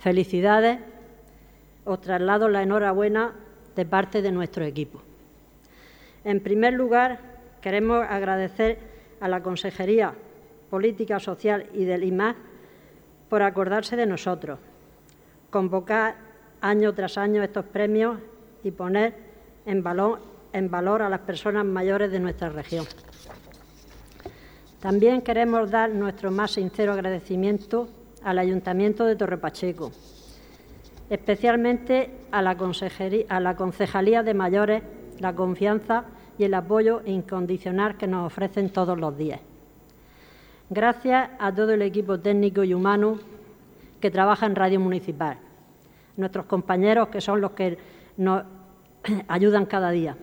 Felicidades, 0.00 0.78
os 1.84 2.00
traslado 2.00 2.48
la 2.48 2.62
enhorabuena 2.62 3.34
de 3.76 3.84
parte 3.84 4.22
de 4.22 4.32
nuestro 4.32 4.64
equipo. 4.64 5.02
En 6.24 6.40
primer 6.40 6.72
lugar, 6.72 7.18
queremos 7.60 8.04
agradecer 8.08 8.78
a 9.20 9.28
la 9.28 9.42
Consejería 9.42 10.14
Política 10.70 11.20
Social 11.20 11.66
y 11.74 11.84
del 11.84 12.04
IMAS 12.04 12.36
por 13.32 13.40
acordarse 13.40 13.96
de 13.96 14.04
nosotros, 14.04 14.58
convocar 15.48 16.16
año 16.60 16.92
tras 16.92 17.16
año 17.16 17.42
estos 17.42 17.64
premios 17.64 18.18
y 18.62 18.72
poner 18.72 19.14
en 19.64 19.82
valor, 19.82 20.20
a 21.00 21.08
las 21.08 21.20
personas 21.20 21.64
mayores 21.64 22.12
de 22.12 22.20
nuestra 22.20 22.50
región. 22.50 22.84
También 24.80 25.22
queremos 25.22 25.70
dar 25.70 25.88
nuestro 25.88 26.30
más 26.30 26.50
sincero 26.50 26.92
agradecimiento 26.92 27.88
al 28.22 28.38
Ayuntamiento 28.38 29.06
de 29.06 29.16
Torrepacheco, 29.16 29.92
especialmente 31.08 32.10
a 32.32 32.42
la 32.42 32.54
Concejalía 33.56 34.22
de 34.22 34.34
Mayores, 34.34 34.82
la 35.20 35.34
confianza 35.34 36.04
y 36.36 36.44
el 36.44 36.52
apoyo 36.52 37.00
incondicional 37.06 37.96
que 37.96 38.08
nos 38.08 38.26
ofrecen 38.26 38.68
todos 38.68 39.00
los 39.00 39.16
días. 39.16 39.40
Gracias 40.74 41.28
a 41.38 41.54
todo 41.54 41.72
el 41.74 41.82
equipo 41.82 42.18
técnico 42.18 42.64
y 42.64 42.72
humano 42.72 43.18
que 44.00 44.10
trabaja 44.10 44.46
en 44.46 44.56
Radio 44.56 44.80
Municipal, 44.80 45.36
nuestros 46.16 46.46
compañeros 46.46 47.08
que 47.08 47.20
son 47.20 47.42
los 47.42 47.50
que 47.50 47.76
nos 48.16 48.44
ayudan 49.28 49.66
cada 49.66 49.90
día. 49.90 50.16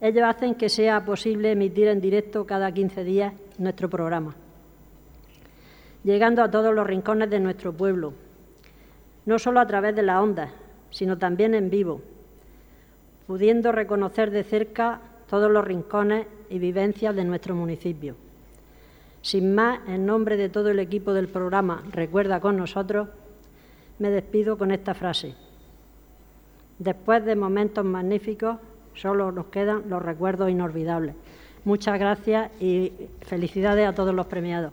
Ellos 0.00 0.24
hacen 0.24 0.56
que 0.56 0.68
sea 0.68 1.04
posible 1.04 1.52
emitir 1.52 1.86
en 1.86 2.00
directo 2.00 2.44
cada 2.44 2.72
15 2.72 3.04
días 3.04 3.34
nuestro 3.58 3.88
programa, 3.88 4.34
llegando 6.02 6.42
a 6.42 6.50
todos 6.50 6.74
los 6.74 6.84
rincones 6.84 7.30
de 7.30 7.38
nuestro 7.38 7.72
pueblo, 7.72 8.14
no 9.26 9.38
solo 9.38 9.60
a 9.60 9.66
través 9.68 9.94
de 9.94 10.02
la 10.02 10.20
onda, 10.20 10.50
sino 10.90 11.18
también 11.18 11.54
en 11.54 11.70
vivo, 11.70 12.00
pudiendo 13.28 13.70
reconocer 13.70 14.32
de 14.32 14.42
cerca 14.42 15.02
todos 15.28 15.52
los 15.52 15.64
rincones 15.64 16.26
y 16.50 16.58
vivencias 16.58 17.14
de 17.14 17.22
nuestro 17.22 17.54
municipio. 17.54 18.16
Sin 19.22 19.54
más, 19.54 19.80
en 19.86 20.04
nombre 20.04 20.36
de 20.36 20.48
todo 20.48 20.70
el 20.70 20.80
equipo 20.80 21.12
del 21.12 21.28
programa 21.28 21.84
Recuerda 21.92 22.40
con 22.40 22.56
nosotros, 22.56 23.08
me 24.00 24.10
despido 24.10 24.58
con 24.58 24.72
esta 24.72 24.94
frase. 24.94 25.34
Después 26.78 27.24
de 27.24 27.36
momentos 27.36 27.84
magníficos, 27.84 28.56
solo 28.94 29.30
nos 29.30 29.46
quedan 29.46 29.88
los 29.88 30.02
recuerdos 30.02 30.50
inolvidables. 30.50 31.14
Muchas 31.64 31.98
gracias 32.00 32.50
y 32.60 32.92
felicidades 33.20 33.88
a 33.88 33.94
todos 33.94 34.12
los 34.12 34.26
premiados. 34.26 34.72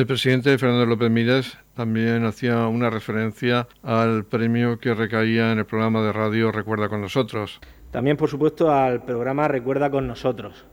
El 0.00 0.06
presidente 0.06 0.56
Fernando 0.56 0.86
López 0.86 1.10
Mírez 1.10 1.58
también 1.74 2.24
hacía 2.24 2.66
una 2.68 2.88
referencia 2.88 3.68
al 3.82 4.24
premio 4.24 4.78
que 4.78 4.94
recaía 4.94 5.52
en 5.52 5.58
el 5.58 5.66
programa 5.66 6.02
de 6.02 6.10
radio 6.10 6.50
Recuerda 6.50 6.88
con 6.88 7.02
nosotros. 7.02 7.60
También, 7.90 8.16
por 8.16 8.30
supuesto, 8.30 8.72
al 8.72 9.04
programa 9.04 9.46
Recuerda 9.46 9.90
con 9.90 10.06
nosotros. 10.06 10.64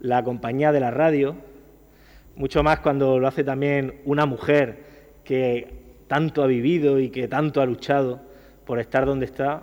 La 0.00 0.24
compañía 0.24 0.72
de 0.72 0.80
la 0.80 0.90
radio, 0.90 1.36
mucho 2.34 2.64
más 2.64 2.80
cuando 2.80 3.20
lo 3.20 3.28
hace 3.28 3.44
también 3.44 4.00
una 4.06 4.26
mujer 4.26 4.86
que 5.22 6.00
tanto 6.08 6.42
ha 6.42 6.48
vivido 6.48 6.98
y 6.98 7.10
que 7.10 7.28
tanto 7.28 7.60
ha 7.60 7.66
luchado 7.66 8.22
por 8.66 8.80
estar 8.80 9.06
donde 9.06 9.26
está, 9.26 9.62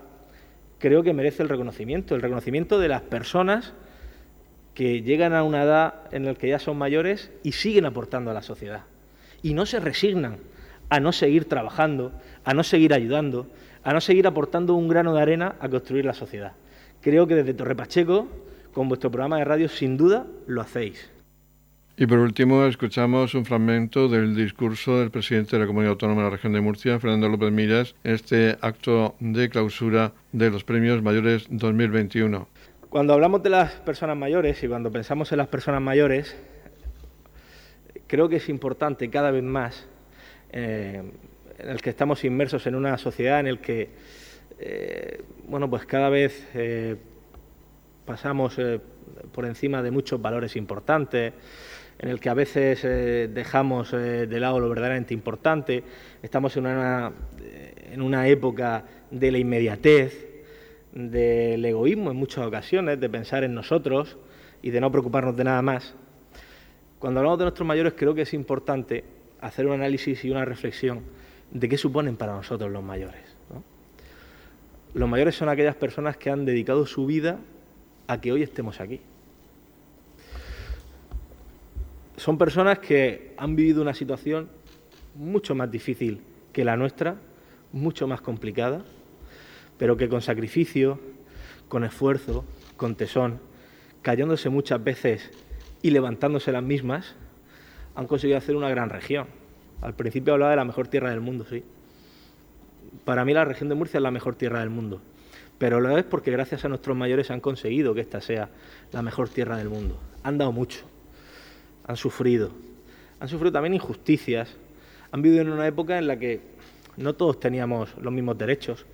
creo 0.77 1.03
que 1.03 1.11
merece 1.11 1.43
el 1.43 1.49
reconocimiento, 1.49 2.15
el 2.15 2.21
reconocimiento 2.21 2.79
de 2.79 2.87
las 2.87 3.01
personas 3.01 3.73
que 4.79 5.01
llegan 5.01 5.33
a 5.33 5.43
una 5.43 5.63
edad 5.63 5.93
en 6.13 6.23
la 6.23 6.35
que 6.35 6.47
ya 6.47 6.57
son 6.57 6.77
mayores 6.77 7.31
y 7.43 7.51
siguen 7.51 7.85
aportando 7.85 8.31
a 8.31 8.33
la 8.33 8.41
sociedad. 8.41 8.83
Y 9.41 9.53
no 9.53 9.65
se 9.65 9.81
resignan 9.81 10.37
a 10.87 11.01
no 11.01 11.11
seguir 11.11 11.49
trabajando, 11.49 12.13
a 12.45 12.53
no 12.53 12.63
seguir 12.63 12.93
ayudando, 12.93 13.47
a 13.83 13.91
no 13.91 13.99
seguir 13.99 14.25
aportando 14.25 14.75
un 14.75 14.87
grano 14.87 15.13
de 15.13 15.21
arena 15.21 15.55
a 15.59 15.67
construir 15.67 16.05
la 16.05 16.13
sociedad. 16.13 16.53
Creo 17.01 17.27
que 17.27 17.35
desde 17.35 17.53
Torre 17.53 17.75
Pacheco, 17.75 18.29
con 18.71 18.87
vuestro 18.87 19.11
programa 19.11 19.39
de 19.39 19.43
radio, 19.43 19.67
sin 19.67 19.97
duda 19.97 20.25
lo 20.47 20.61
hacéis. 20.61 21.11
Y 21.97 22.05
por 22.05 22.19
último, 22.19 22.63
escuchamos 22.63 23.35
un 23.35 23.43
fragmento 23.43 24.07
del 24.07 24.33
discurso 24.33 24.99
del 24.99 25.11
presidente 25.11 25.57
de 25.57 25.63
la 25.63 25.67
Comunidad 25.67 25.91
Autónoma 25.91 26.21
de 26.21 26.27
la 26.27 26.35
Región 26.37 26.53
de 26.53 26.61
Murcia, 26.61 27.01
Fernando 27.01 27.27
López 27.27 27.51
Miras, 27.51 27.95
este 28.05 28.57
acto 28.61 29.17
de 29.19 29.49
clausura 29.49 30.13
de 30.31 30.49
los 30.49 30.63
premios 30.63 31.03
mayores 31.03 31.47
2021. 31.49 32.47
Cuando 32.89 33.13
hablamos 33.13 33.43
de 33.43 33.51
las 33.51 33.73
personas 33.73 34.17
mayores 34.17 34.63
y 34.63 34.67
cuando 34.67 34.91
pensamos 34.91 35.31
en 35.31 35.37
las 35.37 35.47
personas 35.47 35.79
mayores, 35.79 36.35
creo 38.07 38.27
que 38.27 38.37
es 38.37 38.49
importante 38.49 39.11
cada 39.11 39.29
vez 39.29 39.43
más 39.43 39.87
eh, 40.51 41.03
en 41.59 41.69
el 41.69 41.83
que 41.83 41.91
estamos 41.91 42.23
inmersos 42.23 42.65
en 42.65 42.73
una 42.73 42.97
sociedad 42.97 43.41
en 43.41 43.45
el 43.45 43.59
que 43.59 43.89
eh, 44.57 45.21
bueno 45.47 45.69
pues 45.69 45.85
cada 45.85 46.09
vez 46.09 46.47
eh, 46.55 46.95
pasamos 48.07 48.59
por 49.33 49.45
encima 49.45 49.83
de 49.83 49.91
muchos 49.91 50.19
valores 50.19 50.55
importantes 50.55 51.33
en 51.99 52.09
el 52.09 52.19
que 52.19 52.29
a 52.29 52.33
veces 52.33 52.81
dejamos 53.31 53.91
de 53.91 54.39
lado 54.39 54.59
lo 54.59 54.67
verdaderamente 54.67 55.13
importante. 55.13 55.83
Estamos 56.23 56.57
en 56.57 56.65
una, 56.65 57.11
en 57.91 58.01
una 58.01 58.27
época 58.27 58.83
de 59.11 59.31
la 59.31 59.37
inmediatez 59.37 60.28
del 60.91 61.63
egoísmo 61.63 62.11
en 62.11 62.17
muchas 62.17 62.45
ocasiones, 62.45 62.99
de 62.99 63.09
pensar 63.09 63.43
en 63.43 63.53
nosotros 63.53 64.17
y 64.61 64.71
de 64.71 64.81
no 64.81 64.91
preocuparnos 64.91 65.35
de 65.35 65.43
nada 65.43 65.61
más. 65.61 65.95
Cuando 66.99 67.19
hablamos 67.19 67.39
de 67.39 67.45
nuestros 67.45 67.67
mayores 67.67 67.93
creo 67.95 68.13
que 68.13 68.23
es 68.23 68.33
importante 68.33 69.03
hacer 69.41 69.67
un 69.67 69.73
análisis 69.73 70.23
y 70.25 70.31
una 70.31 70.45
reflexión 70.45 71.01
de 71.51 71.69
qué 71.69 71.77
suponen 71.77 72.17
para 72.17 72.33
nosotros 72.33 72.71
los 72.71 72.83
mayores. 72.83 73.21
Los 74.93 75.07
mayores 75.07 75.35
son 75.35 75.49
aquellas 75.49 75.75
personas 75.75 76.17
que 76.17 76.31
han 76.31 76.45
dedicado 76.45 76.85
su 76.85 77.05
vida 77.05 77.39
a 78.07 78.19
que 78.19 78.31
hoy 78.31 78.41
estemos 78.41 78.81
aquí. 78.81 78.99
Son 82.17 82.37
personas 82.37 82.79
que 82.79 83.33
han 83.37 83.55
vivido 83.55 83.81
una 83.81 83.93
situación 83.93 84.49
mucho 85.15 85.53
más 85.53 85.69
difícil 85.69 86.21
que 86.51 86.65
la 86.65 86.75
nuestra, 86.75 87.17
mucho 87.71 88.07
más 88.07 88.19
complicada, 88.19 88.83
pero 89.79 89.97
que 89.97 90.09
con 90.09 90.21
sacrificio, 90.21 90.99
con 91.69 91.83
esfuerzo, 91.83 92.45
con 92.77 92.95
tesón, 92.95 93.39
cayéndose 94.03 94.49
muchas 94.49 94.83
veces 94.83 95.31
y 95.81 95.89
levantándose 95.89 96.51
las 96.51 96.61
mismas, 96.61 97.15
han 97.95 98.05
conseguido 98.05 98.37
hacer 98.37 98.55
una 98.55 98.69
gran 98.69 98.89
región. 98.89 99.27
Al 99.81 99.95
principio 99.95 100.33
hablaba 100.33 100.51
de 100.51 100.57
la 100.57 100.65
mejor 100.65 100.89
tierra 100.89 101.09
del 101.09 101.21
mundo, 101.21 101.45
sí. 101.49 101.63
Para 103.05 103.23
mí 103.23 103.33
la 103.33 103.45
región 103.45 103.69
de 103.69 103.75
Murcia 103.75 103.97
es 103.97 104.03
la 104.03 104.11
mejor 104.11 104.35
tierra 104.35 104.59
del 104.59 104.69
mundo, 104.69 105.01
pero 105.57 105.79
lo 105.79 105.97
es 105.97 106.03
porque 106.03 106.31
gracias 106.31 106.65
a 106.65 106.69
nuestros 106.69 106.97
mayores 106.97 107.31
han 107.31 107.39
conseguido 107.39 107.93
que 107.93 108.01
esta 108.01 108.19
sea 108.19 108.49
la 108.91 109.01
mejor 109.01 109.29
tierra 109.29 109.57
del 109.57 109.69
mundo. 109.69 109.97
Han 110.23 110.37
dado 110.37 110.51
mucho, 110.51 110.81
han 111.87 111.95
sufrido, 111.95 112.51
han 113.21 113.29
sufrido 113.29 113.53
también 113.53 113.75
injusticias, 113.75 114.57
han 115.11 115.21
vivido 115.21 115.41
en 115.41 115.51
una 115.51 115.67
época 115.67 115.97
en 115.97 116.07
la 116.07 116.19
que 116.19 116.41
no 116.97 117.13
todos 117.13 117.39
teníamos 117.39 117.95
los 118.01 118.11
mismos 118.11 118.37
derechos, 118.37 118.85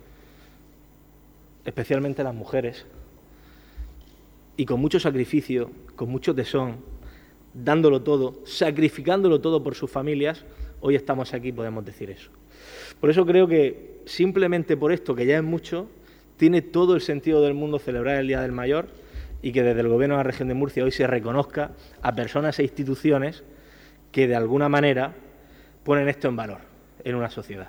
especialmente 1.66 2.24
las 2.24 2.34
mujeres, 2.34 2.86
y 4.56 4.64
con 4.64 4.80
mucho 4.80 4.98
sacrificio, 4.98 5.70
con 5.96 6.08
mucho 6.08 6.34
tesón, 6.34 6.76
dándolo 7.52 8.02
todo, 8.02 8.40
sacrificándolo 8.46 9.40
todo 9.40 9.62
por 9.62 9.74
sus 9.74 9.90
familias, 9.90 10.44
hoy 10.80 10.94
estamos 10.94 11.34
aquí, 11.34 11.52
podemos 11.52 11.84
decir 11.84 12.10
eso. 12.10 12.30
Por 13.00 13.10
eso 13.10 13.26
creo 13.26 13.46
que 13.46 14.00
simplemente 14.06 14.76
por 14.76 14.92
esto, 14.92 15.14
que 15.14 15.26
ya 15.26 15.36
es 15.36 15.42
mucho, 15.42 15.88
tiene 16.36 16.62
todo 16.62 16.94
el 16.94 17.00
sentido 17.00 17.42
del 17.42 17.54
mundo 17.54 17.78
celebrar 17.78 18.16
el 18.16 18.28
Día 18.28 18.40
del 18.40 18.52
Mayor 18.52 18.88
y 19.42 19.52
que 19.52 19.62
desde 19.62 19.80
el 19.80 19.88
Gobierno 19.88 20.14
de 20.14 20.20
la 20.20 20.24
región 20.24 20.48
de 20.48 20.54
Murcia 20.54 20.84
hoy 20.84 20.92
se 20.92 21.06
reconozca 21.06 21.72
a 22.00 22.14
personas 22.14 22.58
e 22.58 22.62
instituciones 22.62 23.42
que 24.12 24.26
de 24.26 24.36
alguna 24.36 24.68
manera 24.68 25.14
ponen 25.84 26.08
esto 26.08 26.28
en 26.28 26.36
valor 26.36 26.58
en 27.04 27.14
una 27.14 27.30
sociedad. 27.30 27.68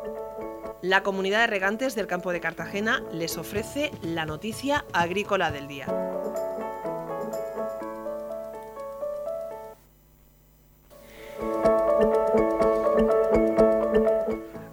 La 0.81 1.03
comunidad 1.03 1.41
de 1.41 1.47
regantes 1.47 1.93
del 1.93 2.07
campo 2.07 2.31
de 2.31 2.39
Cartagena 2.39 3.03
les 3.13 3.37
ofrece 3.37 3.91
la 4.01 4.25
noticia 4.25 4.83
agrícola 4.93 5.51
del 5.51 5.67
día. 5.67 5.85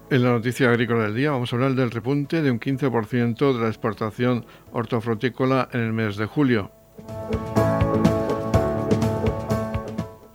En 0.09 0.23
la 0.23 0.31
noticia 0.31 0.71
agrícola 0.71 1.03
del 1.03 1.15
día 1.15 1.29
vamos 1.29 1.53
a 1.53 1.55
hablar 1.55 1.75
del 1.75 1.91
repunte 1.91 2.41
de 2.41 2.49
un 2.49 2.59
15% 2.59 3.53
de 3.53 3.61
la 3.61 3.67
exportación 3.67 4.47
hortofrutícola 4.71 5.69
en 5.71 5.81
el 5.81 5.93
mes 5.93 6.17
de 6.17 6.25
julio. 6.25 6.71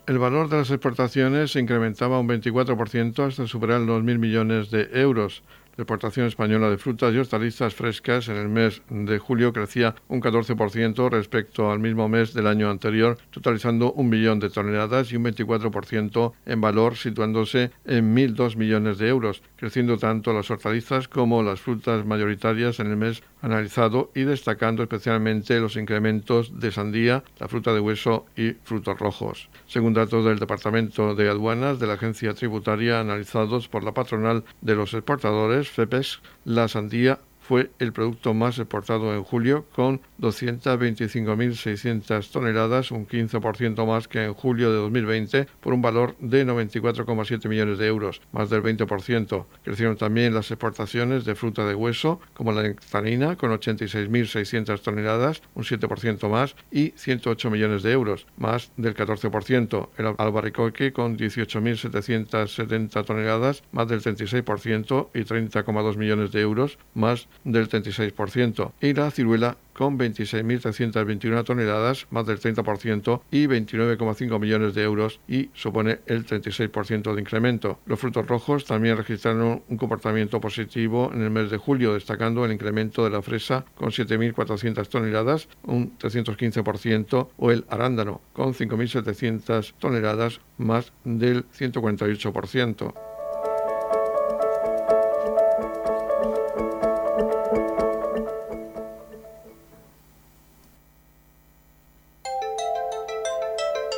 El 0.07 0.19
valor 0.19 0.51
de 0.51 0.59
las 0.59 0.71
exportaciones 0.71 1.51
se 1.51 1.61
incrementaba 1.61 2.21
un 2.21 2.29
24% 2.29 3.27
hasta 3.27 3.47
superar 3.47 3.81
los 3.81 4.03
2.000 4.03 4.19
millones 4.19 4.71
de 4.71 4.89
euros. 4.93 5.43
La 5.77 5.83
exportación 5.83 6.27
española 6.27 6.71
de 6.71 6.79
frutas 6.79 7.13
y 7.13 7.19
hortalizas 7.19 7.75
frescas 7.75 8.29
en 8.29 8.37
el 8.37 8.49
mes 8.49 8.81
de 8.89 9.19
julio 9.19 9.53
crecía 9.53 9.97
un 10.07 10.21
14% 10.21 11.11
respecto 11.11 11.73
al 11.73 11.81
mismo 11.81 12.09
mes 12.09 12.33
del 12.33 12.47
año 12.47 12.71
anterior, 12.71 13.19
totalizando 13.33 13.93
un 13.93 14.09
millón 14.09 14.39
de 14.39 14.51
toneladas 14.51 15.11
y 15.11 15.17
un 15.17 15.25
24% 15.25 16.33
en 16.47 16.61
valor, 16.61 16.97
situándose 16.97 17.73
en 17.85 18.15
1.002 18.15 18.55
millones 18.55 18.99
de 18.99 19.09
euros, 19.09 19.43
creciendo 19.57 19.99
tanto 19.99 20.33
las 20.33 20.49
hortalizas 20.49 21.09
como 21.09 21.43
las 21.43 21.61
frutas 21.61 22.07
mayoritarias 22.07 22.79
en 22.79 22.87
el 22.87 22.97
mes 22.97 23.25
analizado 23.43 24.13
y 24.15 24.23
destacando 24.23 24.83
especialmente 24.85 25.59
los 25.59 25.77
incrementos 25.77 26.61
de 26.61 26.71
sandía, 26.71 27.25
la 27.41 27.49
fruta 27.49 27.75
de 27.75 27.81
hueso 27.81 28.27
y 28.37 28.53
frutos 28.63 28.99
rojos. 28.99 29.49
Según 29.67 29.93
datos 29.93 30.25
del 30.25 30.39
Departamento 30.39 31.17
de 31.17 31.29
Aduanas 31.29 31.81
de 31.81 31.89
la 31.89 31.95
Agencia 31.95 32.33
Tributaria 32.33 33.01
analizados 33.01 33.69
por 33.69 33.83
la 33.83 33.93
patronal 33.93 34.45
de 34.61 34.75
los 34.77 34.95
exportadores, 34.95 35.64
FEPES, 35.71 36.21
la 36.45 36.69
sandía 36.69 37.19
fue 37.45 37.71
el 37.79 37.93
producto 37.93 38.33
más 38.33 38.59
exportado 38.59 39.15
en 39.15 39.23
julio, 39.23 39.67
con 39.75 40.01
225.600 40.19 42.31
toneladas, 42.31 42.91
un 42.91 43.07
15% 43.07 43.87
más 43.87 44.09
que 44.09 44.25
en 44.25 44.33
julio 44.33 44.73
de 44.73 44.79
2020, 44.79 45.47
por 45.61 45.75
un 45.75 45.83
valor 45.83 46.17
de 46.21 46.47
94,7 46.47 47.47
millones 47.49 47.77
de 47.77 47.87
euros, 47.87 48.23
más 48.33 48.49
del 48.49 48.63
20%. 48.63 49.45
Crecieron 49.63 49.97
también 49.97 50.33
las 50.33 50.51
exportaciones 50.51 51.27
de 51.27 51.35
fruta 51.35 51.67
de 51.67 51.75
hueso, 51.75 52.19
como 52.33 52.53
la 52.53 52.63
nectarina, 52.63 53.37
con 53.37 53.51
86.600 53.51 54.81
toneladas, 54.81 55.43
un 55.55 55.65
7% 55.65 56.31
más, 56.31 56.57
y 56.71 56.95
108 56.97 57.51
millones 57.51 57.83
de 57.83 57.93
euros, 57.93 58.27
más 58.39 58.73
del 58.79 58.95
14%. 58.95 59.91
El 59.99 60.15
albaricoque, 60.17 60.95
con 60.95 61.19
18.770 61.19 63.05
toneladas, 63.05 63.63
más 63.71 63.87
del 63.87 64.01
36%, 64.01 65.11
y 65.13 65.25
30,2 65.25 65.97
millones 65.99 66.33
de 66.33 66.41
euros, 66.41 66.79
más 66.95 67.29
del 67.45 67.69
36%, 67.69 68.73
y 68.81 68.95
la 68.95 69.11
ciruela 69.11 69.57
con 69.75 69.99
26.321 69.99 71.45
toneladas, 71.45 72.07
más 72.11 72.27
del 72.27 72.41
30% 72.41 73.21
y 73.31 73.47
29,5 73.47 74.41
millones 74.41 74.75
de 74.75 74.83
euros 74.83 75.21
y 75.29 75.51
supone 75.53 75.99
el 76.07 76.25
36% 76.25 77.15
de 77.15 77.21
incremento. 77.21 77.79
Los 77.87 78.01
frutos 78.01 78.27
rojos 78.27 78.65
también 78.65 78.97
registraron 78.97 79.63
un 79.69 79.77
comportamiento 79.77 80.41
positivo 80.41 81.11
en 81.13 81.23
el 81.23 81.31
mes 81.31 81.51
de 81.51 81.59
julio, 81.59 81.95
destacando 81.95 82.45
el 82.45 82.53
incremento 82.53 83.05
de 83.05 83.11
la 83.11 83.21
fresa 83.21 83.65
con 83.75 83.91
7.400 83.91 84.89
toneladas, 84.89 85.49
un 85.65 85.99
315%, 85.99 87.29
o 87.37 87.51
el 87.51 87.65
arándano 87.69 88.21
con 88.33 88.55
5.700 88.55 89.75
toneladas, 89.79 90.41
más 90.57 90.93
del 91.05 91.45
148%. 91.51 93.14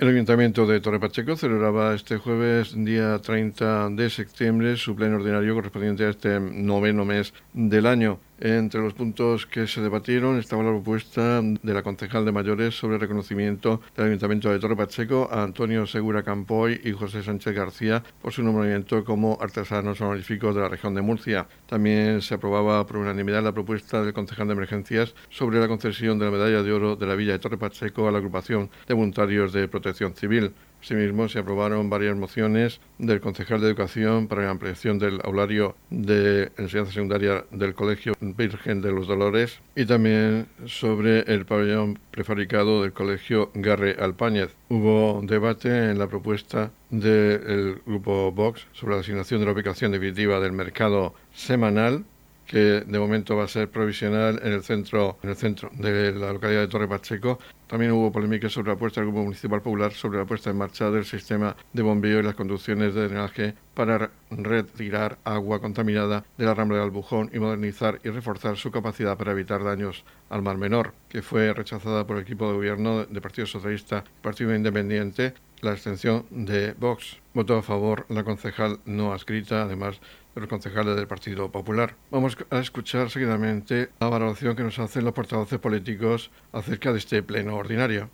El 0.00 0.08
Ayuntamiento 0.08 0.64
de 0.64 0.80
Torre 0.80 0.98
Pacheco 0.98 1.36
celebraba 1.36 1.94
este 1.94 2.16
jueves, 2.16 2.72
día 2.74 3.18
30 3.18 3.90
de 3.90 4.08
septiembre, 4.08 4.78
su 4.78 4.96
pleno 4.96 5.16
ordinario 5.16 5.54
correspondiente 5.54 6.06
a 6.06 6.08
este 6.08 6.40
noveno 6.40 7.04
mes 7.04 7.34
del 7.52 7.84
año. 7.84 8.18
Entre 8.42 8.80
los 8.80 8.94
puntos 8.94 9.44
que 9.44 9.66
se 9.66 9.82
debatieron 9.82 10.38
estaba 10.38 10.62
la 10.62 10.70
propuesta 10.70 11.42
de 11.42 11.74
la 11.74 11.82
concejal 11.82 12.24
de 12.24 12.32
mayores 12.32 12.74
sobre 12.74 12.94
el 12.94 13.00
reconocimiento 13.02 13.82
del 13.94 14.06
Ayuntamiento 14.06 14.50
de 14.50 14.58
Torre 14.58 14.76
Pacheco 14.76 15.28
a 15.30 15.42
Antonio 15.42 15.86
Segura 15.86 16.22
Campoy 16.22 16.80
y 16.82 16.92
José 16.92 17.22
Sánchez 17.22 17.54
García 17.54 18.02
por 18.22 18.32
su 18.32 18.42
nombramiento 18.42 19.04
como 19.04 19.36
artesanos 19.42 20.00
honoríficos 20.00 20.54
de 20.54 20.62
la 20.62 20.70
región 20.70 20.94
de 20.94 21.02
Murcia. 21.02 21.48
También 21.66 22.22
se 22.22 22.32
aprobaba 22.32 22.86
por 22.86 22.96
unanimidad 22.96 23.42
la 23.42 23.52
propuesta 23.52 24.02
del 24.02 24.14
concejal 24.14 24.46
de 24.46 24.54
emergencias 24.54 25.14
sobre 25.28 25.60
la 25.60 25.68
concesión 25.68 26.18
de 26.18 26.24
la 26.24 26.30
medalla 26.30 26.62
de 26.62 26.72
oro 26.72 26.96
de 26.96 27.06
la 27.06 27.16
Villa 27.16 27.32
de 27.32 27.40
Torre 27.40 27.58
Pacheco 27.58 28.08
a 28.08 28.10
la 28.10 28.18
agrupación 28.18 28.70
de 28.88 28.94
voluntarios 28.94 29.52
de 29.52 29.68
protección 29.68 30.14
civil. 30.14 30.54
Asimismo, 30.82 31.28
se 31.28 31.38
aprobaron 31.38 31.90
varias 31.90 32.16
mociones 32.16 32.80
del 32.98 33.20
concejal 33.20 33.60
de 33.60 33.68
Educación 33.68 34.28
para 34.28 34.44
la 34.44 34.50
ampliación 34.50 34.98
del 34.98 35.20
aulario 35.24 35.76
de 35.90 36.50
enseñanza 36.56 36.92
secundaria 36.92 37.44
del 37.50 37.74
Colegio 37.74 38.14
Virgen 38.20 38.80
de 38.80 38.92
los 38.92 39.06
Dolores 39.06 39.60
y 39.76 39.84
también 39.84 40.46
sobre 40.66 41.20
el 41.32 41.44
pabellón 41.44 41.98
prefabricado 42.10 42.82
del 42.82 42.92
Colegio 42.92 43.50
Garre 43.54 43.96
Alpáñez. 43.98 44.56
Hubo 44.68 45.20
debate 45.24 45.90
en 45.90 45.98
la 45.98 46.08
propuesta 46.08 46.70
del 46.90 47.80
grupo 47.86 48.32
Vox 48.32 48.66
sobre 48.72 48.94
la 48.94 49.00
asignación 49.00 49.40
de 49.40 49.46
la 49.46 49.52
ubicación 49.52 49.92
definitiva 49.92 50.40
del 50.40 50.52
mercado 50.52 51.14
semanal 51.32 52.04
que 52.50 52.82
de 52.84 52.98
momento 52.98 53.36
va 53.36 53.44
a 53.44 53.48
ser 53.48 53.70
provisional 53.70 54.40
en 54.42 54.52
el 54.52 54.64
centro, 54.64 55.18
en 55.22 55.30
el 55.30 55.36
centro 55.36 55.70
de 55.72 56.10
la 56.10 56.32
localidad 56.32 56.62
de 56.62 56.66
Torre 56.66 56.88
Pacheco. 56.88 57.38
También 57.68 57.92
hubo 57.92 58.10
polémica 58.10 58.48
sobre 58.48 58.72
la 58.72 58.76
puesta 58.76 59.00
del 59.00 59.10
Grupo 59.10 59.22
Municipal 59.22 59.62
Popular 59.62 59.92
sobre 59.92 60.18
la 60.18 60.24
puesta 60.24 60.50
en 60.50 60.58
marcha 60.58 60.90
del 60.90 61.04
sistema 61.04 61.54
de 61.72 61.82
bombeo 61.82 62.18
y 62.18 62.22
las 62.24 62.34
conducciones 62.34 62.92
de 62.92 63.06
drenaje 63.06 63.54
para 63.72 64.10
retirar 64.32 65.18
agua 65.22 65.60
contaminada 65.60 66.24
de 66.36 66.44
la 66.44 66.54
rambla 66.54 66.78
de 66.78 66.82
Albujón 66.82 67.30
y 67.32 67.38
modernizar 67.38 68.00
y 68.02 68.08
reforzar 68.08 68.56
su 68.56 68.72
capacidad 68.72 69.16
para 69.16 69.30
evitar 69.30 69.62
daños 69.62 70.04
al 70.28 70.42
Mar 70.42 70.56
Menor, 70.56 70.92
que 71.08 71.22
fue 71.22 71.54
rechazada 71.54 72.04
por 72.04 72.16
el 72.16 72.22
equipo 72.22 72.48
de 72.48 72.54
gobierno 72.54 73.04
de 73.04 73.20
Partido 73.20 73.46
Socialista 73.46 74.02
y 74.04 74.22
Partido 74.24 74.52
Independiente 74.52 75.34
la 75.62 75.72
extensión 75.72 76.26
de 76.30 76.74
Vox. 76.74 77.18
Votó 77.34 77.56
a 77.56 77.62
favor 77.62 78.06
la 78.08 78.24
concejal 78.24 78.80
no 78.84 79.12
adscrita, 79.12 79.62
además 79.62 80.00
de 80.34 80.40
los 80.40 80.50
concejales 80.50 80.96
del 80.96 81.06
Partido 81.06 81.50
Popular. 81.50 81.94
Vamos 82.10 82.36
a 82.50 82.58
escuchar 82.58 83.10
seguidamente 83.10 83.90
la 84.00 84.08
valoración 84.08 84.56
que 84.56 84.62
nos 84.62 84.78
hacen 84.78 85.04
los 85.04 85.14
portavoces 85.14 85.58
políticos 85.58 86.30
acerca 86.52 86.92
de 86.92 86.98
este 86.98 87.22
pleno 87.22 87.56
ordinario. 87.56 88.10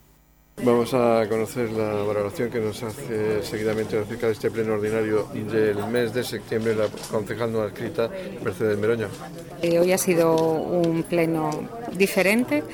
Vamos 0.63 0.95
a 0.95 1.27
conocer 1.29 1.71
la 1.71 1.93
valoración 2.03 2.51
que 2.51 2.61
nos 2.61 2.83
hace 2.83 3.43
seguidamente 3.43 3.99
acerca 3.99 4.29
de 4.29 4.33
este 4.33 4.51
pleno 4.51 4.73
ordinario 4.75 5.29
del 5.35 5.87
mes 5.89 6.15
de 6.15 6.25
septiembre 6.25 6.75
la 6.75 6.89
concejal 7.11 7.53
no 7.53 7.61
adscrita 7.61 8.11
Mercedes 8.43 8.79
Meroño. 8.79 9.09
Eh, 9.61 9.79
hoy 9.79 9.93
ha 9.93 9.99
sido 9.99 10.35
un 10.35 11.03
pleno 11.03 11.51
diferente 11.93 12.65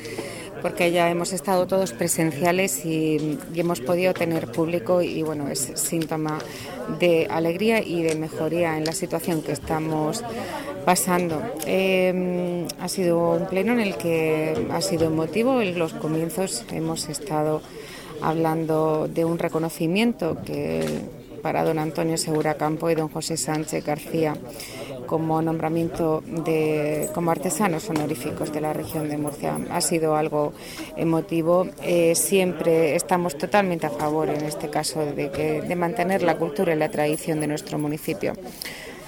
porque 0.62 0.92
ya 0.92 1.10
hemos 1.10 1.32
estado 1.32 1.66
todos 1.66 1.92
presenciales 1.92 2.86
y, 2.86 3.38
hemos 3.54 3.80
podido 3.80 4.14
tener 4.14 4.50
público 4.50 5.02
y 5.02 5.22
bueno, 5.22 5.48
es 5.48 5.72
síntoma 5.74 6.38
de 6.98 7.26
alegría 7.30 7.82
y 7.82 8.02
de 8.02 8.14
mejoría 8.14 8.78
en 8.78 8.84
la 8.84 8.92
situación 8.92 9.42
que 9.42 9.52
estamos 9.52 10.24
pasando. 10.84 11.42
Em, 11.66 12.66
ha 12.80 12.88
sido 12.88 13.32
un 13.32 13.46
pleno 13.46 13.72
en 13.72 13.80
el 13.80 13.96
que 13.96 14.66
ha 14.72 14.80
sido 14.80 15.06
emotivo, 15.06 15.60
en 15.60 15.78
los 15.78 15.92
comienzos 15.92 16.64
hemos 16.72 17.08
estado 17.08 17.60
hablando 18.20 19.08
de 19.08 19.24
un 19.24 19.38
reconocimiento 19.38 20.38
que 20.44 20.84
para 21.42 21.64
don 21.64 21.78
Antonio 21.78 22.16
Segura 22.16 22.54
Campo 22.54 22.88
y 22.88 22.94
don 22.94 23.08
José 23.08 23.36
Sánchez 23.36 23.84
García 23.84 24.36
como 25.12 25.42
nombramiento 25.42 26.24
de, 26.26 27.10
como 27.12 27.30
artesanos 27.30 27.86
honoríficos 27.90 28.50
de 28.50 28.62
la 28.62 28.72
región 28.72 29.10
de 29.10 29.18
Murcia. 29.18 29.58
Ha 29.70 29.82
sido 29.82 30.16
algo 30.16 30.54
emotivo. 30.96 31.68
Eh, 31.82 32.14
siempre 32.14 32.96
estamos 32.96 33.36
totalmente 33.36 33.86
a 33.86 33.90
favor, 33.90 34.30
en 34.30 34.42
este 34.46 34.70
caso, 34.70 35.04
de, 35.04 35.30
que, 35.30 35.60
de 35.60 35.76
mantener 35.76 36.22
la 36.22 36.38
cultura 36.38 36.72
y 36.72 36.78
la 36.78 36.88
tradición 36.88 37.40
de 37.40 37.46
nuestro 37.46 37.78
municipio. 37.78 38.32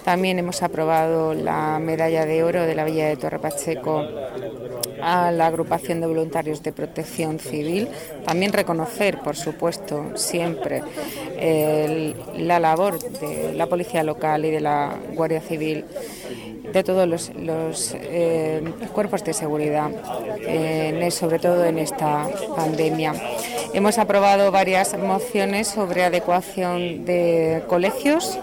También 0.04 0.38
hemos 0.38 0.62
aprobado 0.62 1.32
la 1.32 1.78
medalla 1.78 2.26
de 2.26 2.44
oro 2.44 2.66
de 2.66 2.74
la 2.74 2.84
Villa 2.84 3.08
de 3.08 3.16
Torre 3.16 3.38
Pacheco 3.38 4.06
a 5.02 5.30
la 5.30 5.46
agrupación 5.46 6.02
de 6.02 6.06
voluntarios 6.06 6.62
de 6.62 6.72
protección 6.72 7.38
civil. 7.38 7.88
También 8.26 8.52
reconocer, 8.52 9.20
por 9.20 9.34
supuesto, 9.34 10.14
siempre 10.14 10.82
la 12.36 12.60
labor 12.60 12.98
de 12.98 13.54
la 13.54 13.66
policía 13.66 14.02
local 14.02 14.44
y 14.44 14.50
de 14.50 14.60
la 14.60 14.94
Guardia 15.14 15.40
Civil 15.40 15.86
de 16.70 16.82
todos 16.82 17.08
los, 17.08 17.94
eh, 17.94 18.62
cuerpos 18.92 19.24
de 19.24 19.32
seguridad, 19.32 19.90
sobre 21.10 21.38
todo 21.38 21.64
en 21.64 21.78
esta 21.78 22.28
pandemia. 22.54 23.14
Hemos 23.72 23.98
aprobado 23.98 24.52
varias 24.52 24.98
mociones 24.98 25.68
sobre 25.68 26.04
adecuación 26.04 27.04
de 27.04 27.62
colegios 27.68 28.38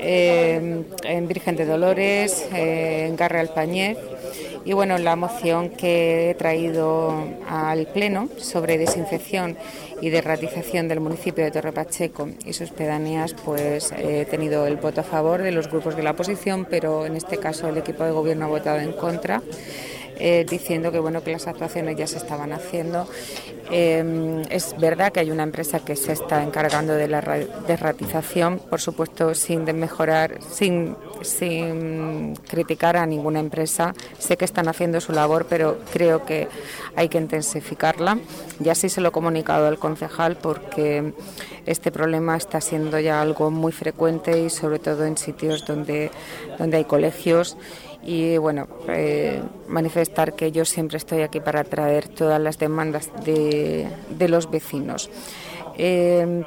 eh, 0.00 0.84
en 1.04 1.28
Virgen 1.28 1.56
de 1.56 1.66
Dolores, 1.66 2.48
eh, 2.52 3.06
en 3.08 3.16
Garre 3.16 3.40
Alpañez. 3.40 3.98
Y 4.64 4.74
bueno, 4.74 4.98
la 4.98 5.16
moción 5.16 5.70
que 5.70 6.30
he 6.30 6.34
traído 6.34 7.14
al 7.48 7.86
Pleno 7.86 8.28
sobre 8.36 8.76
desinfección 8.76 9.56
y 10.02 10.10
derratización 10.10 10.86
del 10.88 11.00
municipio 11.00 11.44
de 11.44 11.50
Torre 11.50 11.72
Pacheco 11.72 12.28
y 12.44 12.52
sus 12.52 12.70
pedanías, 12.70 13.34
pues 13.44 13.92
he 13.92 14.26
tenido 14.26 14.66
el 14.66 14.76
voto 14.76 15.00
a 15.00 15.04
favor 15.04 15.42
de 15.42 15.52
los 15.52 15.68
grupos 15.70 15.96
de 15.96 16.02
la 16.02 16.10
oposición, 16.10 16.66
pero 16.68 17.06
en 17.06 17.16
este 17.16 17.38
caso 17.38 17.68
el 17.68 17.78
equipo 17.78 18.04
de 18.04 18.10
gobierno 18.10 18.46
ha 18.46 18.48
votado 18.48 18.80
en 18.80 18.92
contra. 18.92 19.42
Eh, 20.22 20.44
diciendo 20.46 20.92
que 20.92 20.98
bueno 20.98 21.24
que 21.24 21.32
las 21.32 21.46
actuaciones 21.46 21.96
ya 21.96 22.06
se 22.06 22.18
estaban 22.18 22.52
haciendo. 22.52 23.08
Eh, 23.70 24.42
es 24.50 24.74
verdad 24.78 25.12
que 25.12 25.20
hay 25.20 25.30
una 25.30 25.44
empresa 25.44 25.80
que 25.80 25.96
se 25.96 26.12
está 26.12 26.42
encargando 26.42 26.92
de 26.92 27.08
la 27.08 27.22
derratización, 27.66 28.58
por 28.58 28.82
supuesto 28.82 29.34
sin 29.34 29.64
mejorar, 29.78 30.38
sin, 30.50 30.94
sin 31.22 32.36
criticar 32.36 32.98
a 32.98 33.06
ninguna 33.06 33.40
empresa. 33.40 33.94
Sé 34.18 34.36
que 34.36 34.44
están 34.44 34.68
haciendo 34.68 35.00
su 35.00 35.12
labor, 35.12 35.46
pero 35.48 35.78
creo 35.90 36.26
que 36.26 36.48
hay 36.96 37.08
que 37.08 37.16
intensificarla. 37.16 38.18
Y 38.62 38.68
así 38.68 38.90
se 38.90 39.00
lo 39.00 39.08
he 39.08 39.12
comunicado 39.12 39.68
al 39.68 39.78
concejal 39.78 40.36
porque 40.36 41.14
este 41.64 41.90
problema 41.90 42.36
está 42.36 42.60
siendo 42.60 43.00
ya 43.00 43.22
algo 43.22 43.50
muy 43.50 43.72
frecuente 43.72 44.38
y 44.38 44.50
sobre 44.50 44.80
todo 44.80 45.06
en 45.06 45.16
sitios 45.16 45.64
donde, 45.64 46.10
donde 46.58 46.76
hay 46.76 46.84
colegios 46.84 47.56
y 48.02 48.38
bueno, 48.38 48.66
eh, 48.88 49.42
manifestar 49.68 50.34
que 50.34 50.52
yo 50.52 50.64
siempre 50.64 50.96
estoy 50.96 51.22
aquí 51.22 51.40
para 51.40 51.64
traer 51.64 52.08
todas 52.08 52.40
las 52.40 52.58
demandas 52.58 53.10
de, 53.24 53.88
de 54.10 54.28
los 54.28 54.50
vecinos. 54.50 55.10
Eh, 55.76 56.44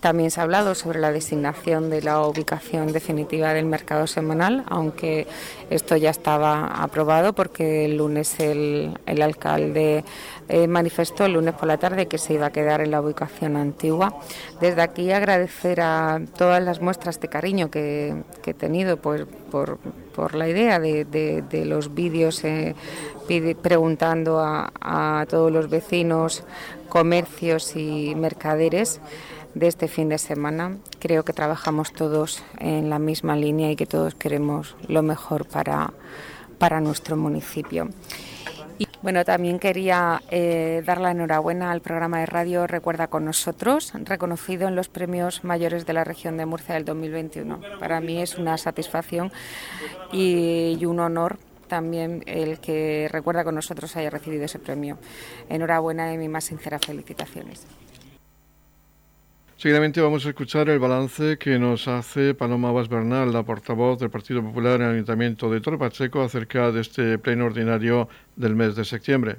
también 0.00 0.30
se 0.30 0.40
ha 0.40 0.42
hablado 0.42 0.74
sobre 0.74 0.98
la 0.98 1.12
designación 1.12 1.90
de 1.90 2.02
la 2.02 2.26
ubicación 2.26 2.92
definitiva 2.92 3.52
del 3.52 3.66
mercado 3.66 4.06
semanal, 4.06 4.64
aunque 4.68 5.26
esto 5.70 5.96
ya 5.96 6.10
estaba 6.10 6.66
aprobado 6.66 7.32
porque 7.32 7.84
el 7.84 7.96
lunes 7.96 8.40
el, 8.40 8.98
el 9.06 9.22
alcalde 9.22 10.04
eh, 10.48 10.66
manifestó 10.66 11.26
el 11.26 11.34
lunes 11.34 11.54
por 11.54 11.68
la 11.68 11.78
tarde 11.78 12.06
que 12.06 12.18
se 12.18 12.34
iba 12.34 12.46
a 12.46 12.50
quedar 12.52 12.80
en 12.80 12.90
la 12.90 13.00
ubicación 13.00 13.56
antigua. 13.56 14.14
Desde 14.60 14.82
aquí 14.82 15.12
agradecer 15.12 15.80
a 15.80 16.20
todas 16.36 16.62
las 16.62 16.80
muestras 16.80 17.20
de 17.20 17.28
cariño 17.28 17.70
que, 17.70 18.14
he 18.44 18.54
tenido 18.54 18.96
por, 18.96 19.28
por, 20.18 20.34
la 20.34 20.48
idea 20.48 20.80
de, 20.80 21.64
los 21.64 21.94
vídeos 21.94 22.42
eh, 22.42 22.74
preguntando 23.62 24.40
a, 24.40 24.72
a 24.80 25.26
todos 25.26 25.52
los 25.52 25.70
vecinos, 25.70 26.42
comercios 26.88 27.76
y 27.76 28.16
mercaderes 28.16 29.00
de 29.54 29.68
este 29.68 29.86
fin 29.86 30.08
de 30.08 30.18
semana. 30.18 30.78
Creo 30.98 31.24
que 31.24 31.32
trabajamos 31.32 31.92
todos 31.92 32.42
en 32.58 32.90
la 32.90 32.98
misma 32.98 33.36
línea 33.36 33.70
y 33.70 33.76
que 33.76 33.86
todos 33.86 34.16
queremos 34.16 34.74
lo 34.88 35.02
mejor 35.02 35.46
para, 35.46 35.92
para 36.58 36.80
nuestro 36.80 37.16
municipio. 37.16 37.88
Y 38.78 38.86
bueno, 39.02 39.24
también 39.24 39.58
quería 39.58 40.22
eh, 40.30 40.82
dar 40.86 41.00
la 41.00 41.10
enhorabuena 41.10 41.72
al 41.72 41.80
programa 41.80 42.20
de 42.20 42.26
radio 42.26 42.66
Recuerda 42.66 43.08
con 43.08 43.24
nosotros, 43.24 43.92
reconocido 44.04 44.68
en 44.68 44.76
los 44.76 44.88
premios 44.88 45.42
mayores 45.44 45.84
de 45.84 45.92
la 45.92 46.04
región 46.04 46.36
de 46.36 46.46
Murcia 46.46 46.74
del 46.74 46.84
2021. 46.84 47.60
Para 47.80 48.00
mí 48.00 48.22
es 48.22 48.38
una 48.38 48.56
satisfacción 48.56 49.32
y 50.12 50.84
un 50.84 51.00
honor 51.00 51.38
también 51.68 52.24
el 52.26 52.58
que 52.58 53.08
Recuerda 53.12 53.44
con 53.44 53.54
nosotros 53.54 53.94
haya 53.96 54.10
recibido 54.10 54.44
ese 54.44 54.58
premio. 54.58 54.98
Enhorabuena 55.48 56.12
y 56.12 56.18
mis 56.18 56.30
más 56.30 56.44
sinceras 56.44 56.80
felicitaciones. 56.84 57.64
Seguidamente 59.58 60.00
vamos 60.00 60.24
a 60.24 60.28
escuchar 60.28 60.68
el 60.68 60.78
balance 60.78 61.36
que 61.36 61.58
nos 61.58 61.88
hace 61.88 62.32
Paloma 62.32 62.70
Vaz 62.70 62.88
Bernal, 62.88 63.32
la 63.32 63.42
portavoz 63.42 63.98
del 63.98 64.08
Partido 64.08 64.40
Popular 64.40 64.76
en 64.76 64.86
el 64.86 64.92
Ayuntamiento 64.94 65.50
de 65.50 65.60
Torre 65.60 65.76
Pacheco, 65.76 66.20
acerca 66.20 66.70
de 66.70 66.80
este 66.80 67.18
pleno 67.18 67.46
ordinario 67.46 68.08
del 68.36 68.54
mes 68.54 68.76
de 68.76 68.84
septiembre. 68.84 69.38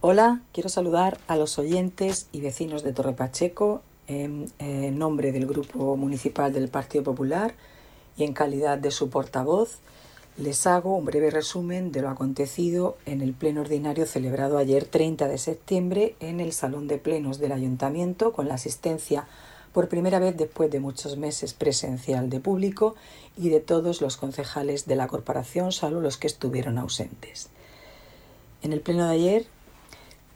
Hola, 0.00 0.40
quiero 0.52 0.68
saludar 0.68 1.16
a 1.28 1.36
los 1.36 1.60
oyentes 1.60 2.26
y 2.32 2.40
vecinos 2.40 2.82
de 2.82 2.92
Torre 2.92 3.12
Pacheco 3.12 3.82
en, 4.08 4.50
en 4.58 4.98
nombre 4.98 5.30
del 5.30 5.46
Grupo 5.46 5.96
Municipal 5.96 6.52
del 6.52 6.66
Partido 6.66 7.04
Popular 7.04 7.54
y 8.16 8.24
en 8.24 8.32
calidad 8.32 8.78
de 8.78 8.90
su 8.90 9.10
portavoz 9.10 9.78
les 10.36 10.66
hago 10.66 10.96
un 10.96 11.04
breve 11.04 11.30
resumen 11.30 11.92
de 11.92 12.02
lo 12.02 12.08
acontecido 12.08 12.96
en 13.06 13.20
el 13.20 13.34
pleno 13.34 13.60
ordinario 13.60 14.06
celebrado 14.06 14.58
ayer 14.58 14.84
30 14.84 15.28
de 15.28 15.38
septiembre 15.38 16.14
en 16.20 16.40
el 16.40 16.52
Salón 16.52 16.88
de 16.88 16.98
Plenos 16.98 17.38
del 17.38 17.52
Ayuntamiento 17.52 18.32
con 18.32 18.48
la 18.48 18.54
asistencia 18.54 19.26
por 19.72 19.88
primera 19.88 20.18
vez 20.18 20.36
después 20.36 20.70
de 20.70 20.80
muchos 20.80 21.16
meses 21.16 21.54
presencial 21.54 22.30
de 22.30 22.40
público 22.40 22.94
y 23.36 23.50
de 23.50 23.60
todos 23.60 24.00
los 24.00 24.16
concejales 24.16 24.86
de 24.86 24.96
la 24.96 25.08
corporación, 25.08 25.72
salvo 25.72 26.00
los 26.00 26.16
que 26.16 26.26
estuvieron 26.26 26.78
ausentes. 26.78 27.50
En 28.62 28.72
el 28.72 28.80
pleno 28.80 29.06
de 29.06 29.14
ayer 29.14 29.46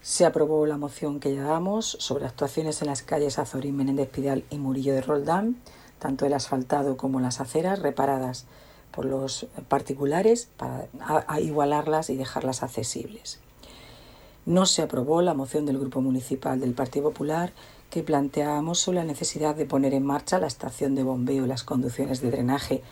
Se 0.01 0.23
aprobó 0.23 0.67
la 0.67 0.77
moción 0.77 1.19
que 1.19 1.31
llevamos 1.31 1.97
sobre 1.99 2.27
actuaciones 2.27 2.79
en 2.83 2.89
las 2.89 3.01
calles 3.01 3.39
Azorín, 3.39 3.75
Menéndez 3.75 4.07
Pidal 4.07 4.43
y 4.51 4.59
Murillo 4.59 4.93
de 4.93 5.01
Roldán, 5.01 5.55
tanto 5.97 6.27
el 6.27 6.33
asfaltado 6.35 6.95
como 6.95 7.19
las 7.19 7.41
aceras 7.41 7.79
reparadas 7.79 8.45
por 8.95 9.05
los 9.05 9.47
particulares 9.67 10.49
para 10.57 10.87
igualarlas 11.39 12.09
y 12.09 12.15
dejarlas 12.15 12.63
accesibles. 12.63 13.39
No 14.45 14.65
se 14.65 14.83
aprobó 14.83 15.21
la 15.21 15.33
moción 15.33 15.65
del 15.65 15.79
Grupo 15.79 16.01
Municipal 16.01 16.59
del 16.59 16.73
Partido 16.73 17.09
Popular 17.09 17.51
que 17.89 18.03
planteábamos 18.03 18.87
la 18.87 19.03
necesidad 19.03 19.55
de 19.55 19.65
poner 19.65 19.93
en 19.93 20.05
marcha 20.05 20.39
la 20.39 20.47
estación 20.47 20.95
de 20.95 21.03
bombeo 21.03 21.45
y 21.45 21.47
las 21.47 21.63
conducciones 21.63 22.21
de 22.21 22.31
drenaje 22.31 22.83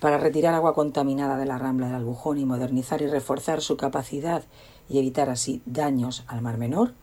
para 0.00 0.18
retirar 0.18 0.54
agua 0.54 0.74
contaminada 0.74 1.36
de 1.36 1.46
la 1.46 1.58
rambla 1.58 1.86
del 1.86 1.96
Albujón 1.96 2.38
y 2.38 2.44
modernizar 2.44 3.02
y 3.02 3.06
reforzar 3.06 3.60
su 3.60 3.76
capacidad 3.76 4.44
y 4.88 4.98
evitar 4.98 5.28
así 5.28 5.62
daños 5.66 6.24
al 6.26 6.42
Mar 6.42 6.58
Menor. 6.58 6.94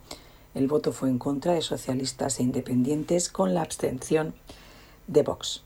El 0.56 0.68
voto 0.68 0.92
fue 0.92 1.10
en 1.10 1.20
contra 1.20 1.54
de 1.54 1.62
socialistas 1.62 2.40
e 2.40 2.44
independientes 2.44 3.30
con 3.30 3.54
la 3.54 3.62
abstención 3.62 4.34
de 5.08 5.24
Vox. 5.24 5.64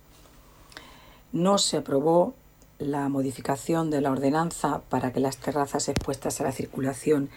No 1.32 1.58
se 1.58 1.78
aprobó 1.78 2.34
la 2.82 3.08
modificación 3.10 3.92
de 3.92 4.02
la 4.02 4.12
ordenanza 4.12 4.82
para 4.90 5.14
que 5.14 5.20
las 5.20 5.38
terrazas 5.38 5.88
expuestas 5.88 6.42
a 6.42 6.44
la 6.44 6.52
circulación 6.52 7.30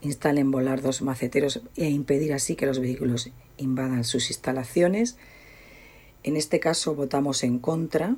instalen 0.00 0.50
volardos 0.50 1.02
maceteros 1.02 1.60
e 1.76 1.88
impedir 1.88 2.32
así 2.32 2.56
que 2.56 2.66
los 2.66 2.80
vehículos 2.80 3.30
invadan 3.56 4.04
sus 4.04 4.30
instalaciones. 4.30 5.16
En 6.24 6.36
este 6.36 6.60
caso 6.60 6.94
votamos 6.94 7.44
en 7.44 7.58
contra 7.58 8.16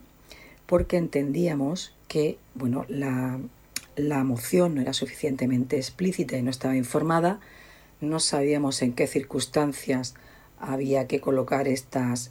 porque 0.66 0.96
entendíamos 0.96 1.94
que 2.08 2.38
bueno, 2.54 2.86
la, 2.88 3.38
la 3.96 4.24
moción 4.24 4.74
no 4.74 4.80
era 4.80 4.94
suficientemente 4.94 5.76
explícita 5.76 6.36
y 6.38 6.42
no 6.42 6.50
estaba 6.50 6.76
informada, 6.76 7.40
no 8.00 8.20
sabíamos 8.20 8.80
en 8.82 8.94
qué 8.94 9.06
circunstancias 9.06 10.14
había 10.58 11.06
que 11.06 11.20
colocar 11.20 11.68
estas, 11.68 12.30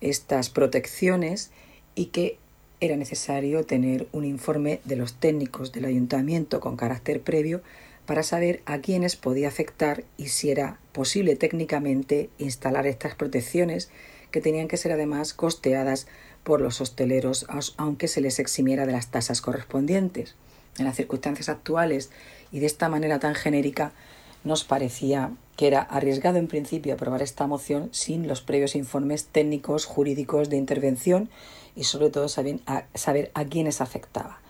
estas 0.00 0.50
protecciones 0.50 1.50
y 1.94 2.06
que 2.06 2.38
era 2.80 2.96
necesario 2.96 3.64
tener 3.64 4.06
un 4.12 4.24
informe 4.24 4.80
de 4.84 4.96
los 4.96 5.14
técnicos 5.14 5.72
del 5.72 5.86
ayuntamiento 5.86 6.60
con 6.60 6.76
carácter 6.76 7.20
previo 7.20 7.62
para 8.06 8.22
saber 8.22 8.62
a 8.66 8.78
quiénes 8.78 9.16
podía 9.16 9.48
afectar 9.48 10.04
y 10.16 10.28
si 10.28 10.50
era 10.50 10.78
posible 10.92 11.36
técnicamente 11.36 12.30
instalar 12.38 12.86
estas 12.86 13.14
protecciones 13.14 13.90
que 14.30 14.40
tenían 14.40 14.68
que 14.68 14.76
ser 14.76 14.92
además 14.92 15.34
costeadas 15.34 16.06
por 16.44 16.60
los 16.60 16.80
hosteleros 16.80 17.46
aunque 17.76 18.08
se 18.08 18.20
les 18.20 18.38
eximiera 18.38 18.86
de 18.86 18.92
las 18.92 19.10
tasas 19.10 19.40
correspondientes. 19.40 20.36
En 20.78 20.84
las 20.84 20.96
circunstancias 20.96 21.48
actuales 21.48 22.10
y 22.52 22.60
de 22.60 22.66
esta 22.66 22.88
manera 22.88 23.18
tan 23.18 23.34
genérica 23.34 23.92
nos 24.44 24.62
parecía 24.62 25.32
que 25.56 25.66
era 25.66 25.80
arriesgado 25.80 26.38
en 26.38 26.46
principio 26.46 26.94
aprobar 26.94 27.22
esta 27.22 27.46
moción 27.46 27.88
sin 27.92 28.28
los 28.28 28.42
previos 28.42 28.76
informes 28.76 29.24
técnicos, 29.24 29.86
jurídicos 29.86 30.50
de 30.50 30.56
intervención 30.56 31.30
y 31.76 31.84
sobre 31.84 32.10
todo 32.10 32.28
saber 32.28 32.60
a, 32.66 32.84
saber 32.94 33.30
quiénes 33.50 33.80
afectaba. 33.80 34.40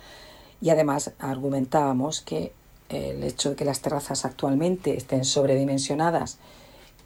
Y 0.60 0.70
además 0.70 1.12
argumentábamos 1.18 2.22
que 2.22 2.52
el 2.88 3.22
hecho 3.24 3.50
de 3.50 3.56
que 3.56 3.64
las 3.64 3.80
terrazas 3.80 4.24
actualmente 4.24 4.96
estén 4.96 5.24
sobredimensionadas 5.24 6.38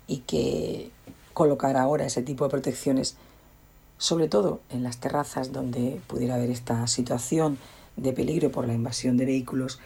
y 0.06 0.18
que 0.18 0.90
colocar 1.32 1.76
ahora 1.76 2.06
ese 2.06 2.22
tipo 2.22 2.44
de 2.44 2.50
protecciones, 2.50 3.16
sobre 3.98 4.28
todo 4.28 4.60
en 4.70 4.82
las 4.82 4.98
terrazas 4.98 5.52
donde 5.52 6.00
pudiera 6.06 6.34
haber 6.34 6.50
esta 6.50 6.86
situación 6.86 7.58
de 7.96 8.12
peligro 8.12 8.52
por 8.52 8.66
la 8.66 8.74
invasión 8.74 9.16
de 9.16 9.24
vehículos, 9.24 9.80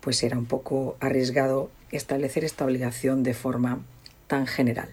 pues 0.00 0.22
era 0.22 0.38
un 0.38 0.46
poco 0.46 0.96
arriesgado 1.00 1.70
establecer 1.90 2.44
esta 2.44 2.64
obligación 2.64 3.22
de 3.22 3.34
forma 3.34 3.80
tan 4.28 4.46
general. 4.46 4.88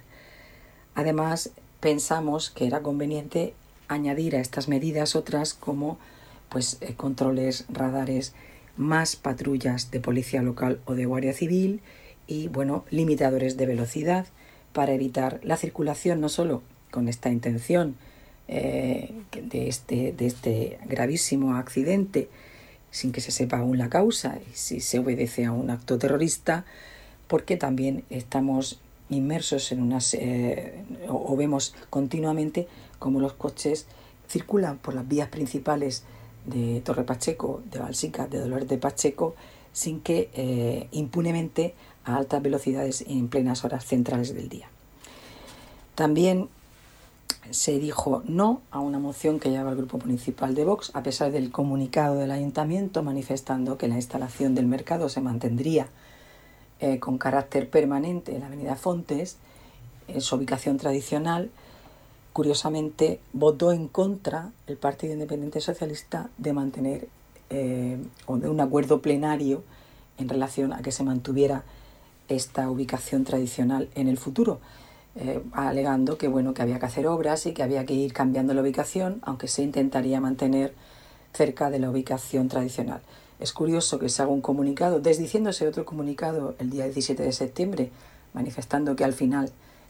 Además, 0.96 1.52
pensamos 1.80 2.50
que 2.50 2.66
era 2.66 2.82
conveniente 2.82 3.54
añadir 3.88 4.36
a 4.36 4.40
estas 4.40 4.68
medidas 4.68 5.16
otras 5.16 5.54
como 5.54 5.98
pues 6.50 6.78
eh, 6.82 6.94
controles, 6.96 7.66
radares, 7.70 8.34
más 8.78 9.16
patrullas 9.16 9.92
de 9.92 10.00
policía 10.00 10.42
local 10.42 10.80
o 10.86 10.94
de 10.96 11.06
guardia 11.06 11.34
civil 11.34 11.82
y 12.28 12.48
bueno, 12.48 12.86
limitadores 12.90 13.58
de 13.58 13.66
velocidad 13.66 14.28
para 14.74 14.94
evitar 14.94 15.40
la 15.44 15.58
circulación 15.58 16.22
no 16.22 16.30
solo 16.30 16.62
con 16.92 17.08
esta 17.08 17.30
intención 17.30 17.96
eh, 18.48 19.14
de, 19.32 19.68
este, 19.68 20.14
de 20.14 20.26
este 20.26 20.80
gravísimo 20.86 21.56
accidente 21.56 22.30
sin 22.92 23.12
que 23.12 23.22
se 23.22 23.32
sepa 23.32 23.58
aún 23.58 23.78
la 23.78 23.90
causa 23.90 24.40
y 24.50 24.56
si 24.56 24.80
se 24.80 25.00
obedece 25.00 25.46
a 25.46 25.52
un 25.52 25.70
acto 25.70 25.98
terrorista, 25.98 26.66
porque 27.28 27.58
también 27.58 28.04
estamos 28.10 28.80
inmersos 29.10 29.72
en 29.72 29.82
unas 29.82 30.14
eh, 30.14 30.84
o, 31.08 31.36
vemos 31.36 31.76
continuamente 31.90 32.68
cómo 33.00 33.20
los 33.20 33.34
coches 33.34 33.86
circulan 34.28 34.78
por 34.78 34.94
las 34.94 35.08
vías 35.08 35.30
principales 35.30 36.04
de 36.46 36.82
Torre 36.82 37.04
Pacheco, 37.04 37.62
de 37.72 37.80
Balsica, 37.80 38.28
de 38.28 38.40
Dolores 38.40 38.68
de 38.68 38.78
Pacheco, 38.78 39.36
sin 39.74 40.00
que 40.02 40.30
eh, 40.34 40.88
impunemente 40.92 41.76
a 42.04 42.16
altas 42.16 42.42
velocidades 42.42 43.04
en 43.08 43.28
plenas 43.28 43.64
horas 43.64 43.86
centrales 43.86 44.34
del 44.34 44.50
día. 44.50 44.70
También 45.96 46.50
se 47.52 47.80
dijo 47.80 48.24
no 48.26 48.62
a 48.72 48.80
una 48.80 49.00
moción 49.00 49.40
que 49.40 49.50
llevaba 49.50 49.72
el 49.72 49.78
Grupo 49.78 49.98
Municipal 50.00 50.56
de 50.56 50.66
Vox, 50.66 50.92
a 50.94 51.04
pesar 51.04 51.32
del 51.32 51.52
comunicado 51.52 52.16
del 52.16 52.32
Ayuntamiento 52.32 53.04
manifestando 53.04 53.78
que 53.78 53.88
la 53.88 53.96
instalación 53.96 54.56
del 54.56 54.68
mercado 54.68 55.10
se 55.10 55.22
mantendría 55.22 55.88
eh, 56.80 57.00
con 57.00 57.18
carácter 57.18 57.70
permanente 57.70 58.36
en 58.36 58.42
la 58.42 58.48
Avenida 58.48 58.76
Fontes, 58.76 59.38
en 60.08 60.22
su 60.22 60.36
ubicación 60.36 60.78
tradicional, 60.78 61.50
curiosamente 62.38 63.20
votó 63.34 63.72
en 63.72 63.88
contra 63.88 64.52
el 64.68 64.78
Partido 64.78 65.12
Independiente 65.12 65.60
Socialista 65.60 66.30
de 66.38 66.54
mantener 66.54 67.08
eh, 67.50 67.98
o 68.28 68.38
de 68.38 68.48
un 68.48 68.60
acuerdo 68.60 69.02
plenario 69.02 69.64
en 70.20 70.30
relación 70.30 70.72
a 70.72 70.84
que 70.84 70.92
se 70.92 71.02
mantuviera 71.02 71.64
esta 72.28 72.70
ubicación 72.70 73.24
tradicional 73.24 73.90
en 73.96 74.08
el 74.08 74.20
futuro, 74.20 74.60
eh, 75.16 75.42
alegando 75.52 76.20
que 76.20 76.28
bueno 76.28 76.54
que 76.54 76.62
había 76.62 76.78
que 76.78 76.86
hacer 76.86 77.08
obras 77.08 77.48
y 77.48 77.54
que 77.54 77.64
había 77.64 77.88
que 77.88 77.96
ir 77.96 78.14
cambiando 78.14 78.54
la 78.54 78.62
ubicación, 78.62 79.20
aunque 79.24 79.48
se 79.48 79.64
intentaría 79.64 80.22
mantener 80.22 80.76
cerca 81.34 81.72
de 81.72 81.80
la 81.80 81.90
ubicación 81.90 82.50
tradicional. 82.50 83.02
Es 83.40 83.52
curioso 83.52 83.98
que 83.98 84.10
se 84.10 84.22
haga 84.22 84.30
un 84.30 84.42
comunicado, 84.42 85.00
desdiciéndose 85.00 85.68
otro 85.68 85.86
comunicado 85.86 86.54
el 86.60 86.70
día 86.70 86.84
17 86.84 87.24
de 87.24 87.32
septiembre, 87.32 87.90
manifestando 88.36 88.96
que 88.96 89.06
al 89.06 89.14
final 89.14 89.50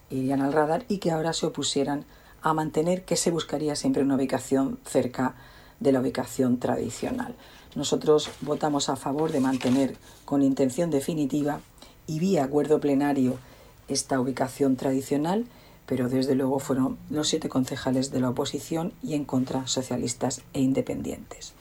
irían 0.10 0.40
al 0.40 0.54
radar 0.54 0.86
y 0.88 1.00
que 1.00 1.12
ahora 1.12 1.34
se 1.34 1.46
opusieran 1.46 2.06
a 2.50 2.54
mantener 2.54 3.04
que 3.04 3.16
se 3.16 3.32
buscaría 3.32 3.76
siempre 3.76 4.04
una 4.04 4.16
ubicación 4.16 4.80
cerca 4.86 5.36
de 5.80 5.92
la 5.92 6.00
ubicación 6.00 6.60
tradicional. 6.60 7.36
Nosotros 7.76 8.30
votamos 8.42 8.90
a 8.90 8.96
favor 8.96 9.32
de 9.32 9.40
mantener 9.40 9.98
con 10.26 10.42
intención 10.42 10.90
definitiva 10.90 11.60
y 12.08 12.20
vía 12.20 12.44
acuerdo 12.44 12.80
plenario 12.80 13.38
esta 13.88 14.20
ubicación 14.20 14.76
tradicional, 14.76 15.46
pero 15.86 16.10
desde 16.10 16.36
luego 16.36 16.60
fueron 16.60 16.98
los 17.10 17.28
siete 17.28 17.50
concejales 17.50 18.12
de 18.12 18.22
la 18.22 18.30
oposición 18.30 18.94
y 19.04 19.14
en 19.14 19.26
contra 19.26 19.68
socialistas 19.68 20.42
e 20.54 20.62
independientes. 20.62 21.54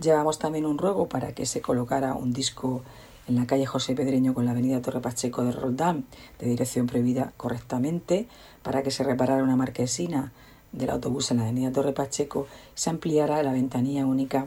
Llevamos 0.00 0.38
también 0.38 0.66
un 0.66 0.78
ruego 0.78 1.08
para 1.08 1.34
que 1.34 1.46
se 1.46 1.60
colocara 1.60 2.14
un 2.14 2.32
disco 2.32 2.82
en 3.28 3.36
la 3.36 3.46
calle 3.46 3.66
José 3.66 3.94
Pedreño 3.94 4.34
con 4.34 4.46
la 4.46 4.52
avenida 4.52 4.80
Torre 4.80 5.00
Pacheco 5.00 5.44
de 5.44 5.52
Roldán 5.52 6.04
de 6.38 6.48
dirección 6.48 6.86
prohibida 6.86 7.32
correctamente, 7.36 8.26
para 8.62 8.82
que 8.82 8.90
se 8.90 9.04
reparara 9.04 9.42
una 9.42 9.54
marquesina 9.54 10.32
del 10.72 10.90
autobús 10.90 11.30
en 11.30 11.38
la 11.38 11.44
avenida 11.44 11.70
Torre 11.70 11.92
Pacheco, 11.92 12.46
se 12.74 12.90
ampliara 12.90 13.42
la 13.42 13.52
ventanilla 13.52 14.06
única, 14.06 14.46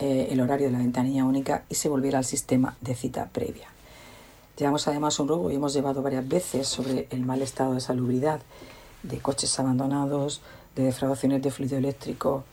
eh, 0.00 0.28
el 0.30 0.40
horario 0.40 0.66
de 0.66 0.72
la 0.72 0.78
ventanilla 0.78 1.24
única 1.24 1.64
y 1.68 1.76
se 1.76 1.88
volviera 1.88 2.18
al 2.18 2.24
sistema 2.24 2.76
de 2.80 2.94
cita 2.94 3.28
previa. 3.32 3.68
Llevamos 4.58 4.88
además 4.88 5.18
un 5.20 5.28
ruego 5.28 5.50
y 5.50 5.54
hemos 5.54 5.72
llevado 5.72 6.02
varias 6.02 6.26
veces 6.26 6.66
sobre 6.66 7.06
el 7.10 7.24
mal 7.24 7.40
estado 7.40 7.74
de 7.74 7.80
salubridad 7.80 8.40
de 9.02 9.18
coches 9.18 9.58
abandonados, 9.60 10.40
de 10.74 10.84
defraudaciones 10.84 11.42
de 11.42 11.50
fluido 11.50 11.78
eléctrico, 11.78 12.44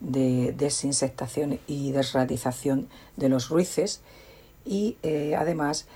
de 0.00 0.52
desinsectación 0.56 1.60
y 1.66 1.92
desratización 1.92 2.88
de 3.16 3.28
los 3.28 3.50
ruices 3.50 4.00
y 4.70 4.96
eh, 5.02 5.34
además 5.36 5.86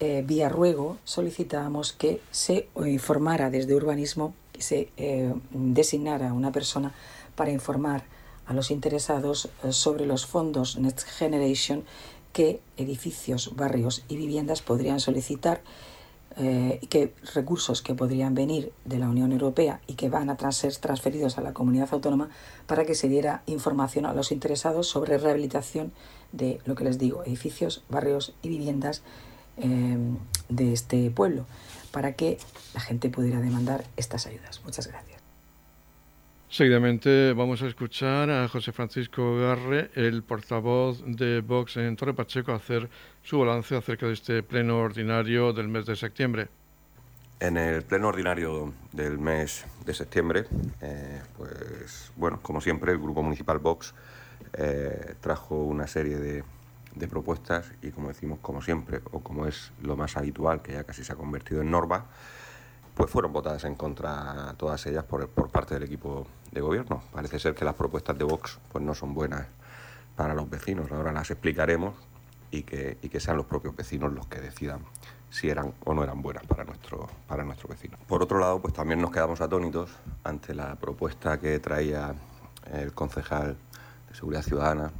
eh, 0.00 0.22
vía 0.24 0.50
ruego 0.50 0.98
solicitábamos 1.04 1.94
que 1.94 2.20
se 2.30 2.68
informara 2.76 3.48
desde 3.48 3.74
urbanismo, 3.74 4.34
que 4.52 4.60
se 4.60 4.90
eh, 4.98 5.32
designara 5.50 6.34
una 6.34 6.52
persona 6.52 6.92
para 7.34 7.50
informar 7.50 8.04
a 8.46 8.52
los 8.52 8.70
interesados 8.70 9.48
sobre 9.70 10.04
los 10.04 10.26
fondos 10.26 10.78
Next 10.78 11.08
Generation 11.08 11.84
que 12.34 12.60
edificios, 12.76 13.56
barrios 13.56 14.04
y 14.08 14.16
viviendas 14.16 14.60
podrían 14.60 15.00
solicitar 15.00 15.62
y 16.40 16.86
qué 16.86 17.12
recursos 17.34 17.82
que 17.82 17.94
podrían 17.94 18.34
venir 18.34 18.72
de 18.84 18.98
la 18.98 19.08
Unión 19.08 19.32
Europea 19.32 19.80
y 19.86 19.94
que 19.94 20.08
van 20.08 20.30
a 20.30 20.52
ser 20.52 20.76
transferidos 20.76 21.36
a 21.36 21.40
la 21.40 21.52
comunidad 21.52 21.88
autónoma 21.92 22.28
para 22.66 22.84
que 22.84 22.94
se 22.94 23.08
diera 23.08 23.42
información 23.46 24.06
a 24.06 24.14
los 24.14 24.30
interesados 24.30 24.88
sobre 24.88 25.18
rehabilitación 25.18 25.92
de 26.32 26.60
lo 26.64 26.74
que 26.74 26.84
les 26.84 26.98
digo, 26.98 27.24
edificios, 27.24 27.82
barrios 27.88 28.34
y 28.42 28.48
viviendas 28.48 29.02
em, 29.56 30.16
de 30.48 30.72
este 30.72 31.10
pueblo 31.10 31.46
para 31.90 32.12
que 32.12 32.38
la 32.74 32.80
gente 32.80 33.10
pudiera 33.10 33.40
demandar 33.40 33.84
estas 33.96 34.26
ayudas. 34.26 34.60
Muchas 34.64 34.86
gracias. 34.86 35.17
Seguidamente 36.50 37.34
vamos 37.34 37.60
a 37.60 37.66
escuchar 37.66 38.30
a 38.30 38.48
José 38.48 38.72
Francisco 38.72 39.36
Garre, 39.36 39.90
el 39.94 40.22
portavoz 40.22 41.04
de 41.04 41.42
Vox 41.42 41.76
en 41.76 41.94
Torre 41.94 42.14
Pacheco, 42.14 42.52
hacer 42.52 42.88
su 43.22 43.38
balance 43.38 43.76
acerca 43.76 44.06
de 44.06 44.14
este 44.14 44.42
pleno 44.42 44.78
ordinario 44.78 45.52
del 45.52 45.68
mes 45.68 45.84
de 45.84 45.94
septiembre. 45.94 46.48
En 47.38 47.58
el 47.58 47.82
pleno 47.82 48.08
ordinario 48.08 48.72
del 48.92 49.18
mes 49.18 49.66
de 49.84 49.92
septiembre, 49.92 50.46
eh, 50.80 51.20
pues 51.36 52.12
bueno, 52.16 52.40
como 52.40 52.62
siempre, 52.62 52.92
el 52.92 52.98
Grupo 52.98 53.22
Municipal 53.22 53.58
Vox 53.58 53.94
eh, 54.54 55.16
trajo 55.20 55.64
una 55.64 55.86
serie 55.86 56.16
de, 56.16 56.44
de, 56.94 57.08
propuestas 57.08 57.70
y 57.82 57.90
como 57.90 58.08
decimos, 58.08 58.38
como 58.40 58.62
siempre, 58.62 59.00
o 59.12 59.20
como 59.20 59.46
es 59.46 59.70
lo 59.82 59.98
más 59.98 60.16
habitual, 60.16 60.62
que 60.62 60.72
ya 60.72 60.84
casi 60.84 61.04
se 61.04 61.12
ha 61.12 61.16
convertido 61.16 61.60
en 61.60 61.70
norma, 61.70 62.06
pues 62.98 63.10
fueron 63.12 63.32
votadas 63.32 63.62
en 63.64 63.76
contra 63.76 64.54
todas 64.56 64.84
ellas 64.86 65.04
por, 65.04 65.28
por 65.28 65.50
parte 65.50 65.74
del 65.74 65.84
equipo 65.84 66.26
de 66.50 66.60
gobierno. 66.60 67.00
Parece 67.12 67.38
ser 67.38 67.54
que 67.54 67.64
las 67.64 67.74
propuestas 67.74 68.18
de 68.18 68.24
Vox 68.24 68.58
pues 68.72 68.84
no 68.84 68.92
son 68.92 69.14
buenas 69.14 69.46
para 70.16 70.34
los 70.34 70.50
vecinos. 70.50 70.90
Ahora 70.90 71.12
las 71.12 71.30
explicaremos 71.30 71.94
y 72.50 72.64
que, 72.64 72.98
y 73.00 73.08
que 73.08 73.20
sean 73.20 73.36
los 73.36 73.46
propios 73.46 73.76
vecinos 73.76 74.12
los 74.12 74.26
que 74.26 74.40
decidan 74.40 74.80
si 75.30 75.48
eran 75.48 75.74
o 75.84 75.94
no 75.94 76.02
eran 76.02 76.20
buenas 76.22 76.44
para 76.46 76.64
nuestro, 76.64 77.06
para 77.28 77.44
nuestro 77.44 77.68
vecino. 77.68 77.96
Por 78.08 78.20
otro 78.20 78.40
lado, 78.40 78.60
pues 78.60 78.74
también 78.74 79.00
nos 79.00 79.12
quedamos 79.12 79.40
atónitos 79.40 79.90
ante 80.24 80.52
la 80.52 80.74
propuesta 80.74 81.38
que 81.38 81.60
traía 81.60 82.16
el 82.72 82.92
concejal 82.94 83.56
de 84.08 84.14
Seguridad 84.14 84.42
Ciudadana 84.42 84.90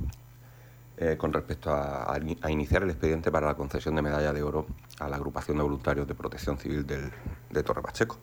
eh, 0.98 1.16
con 1.16 1.32
respecto 1.32 1.72
a, 1.72 2.16
iniciar 2.48 2.84
el 2.84 2.90
expediente 2.90 3.32
para 3.32 3.48
la 3.48 3.54
concesión 3.54 3.96
de 3.96 4.02
medalla 4.02 4.32
de 4.32 4.42
oro 4.42 4.66
a 5.00 5.08
la 5.08 5.16
agrupación 5.16 5.56
de 5.56 5.62
voluntarios 5.62 6.06
de 6.06 6.14
protección 6.14 6.58
civil 6.58 6.86
de 6.86 7.62
Torre 7.62 7.82
Pacheco. 7.82 8.18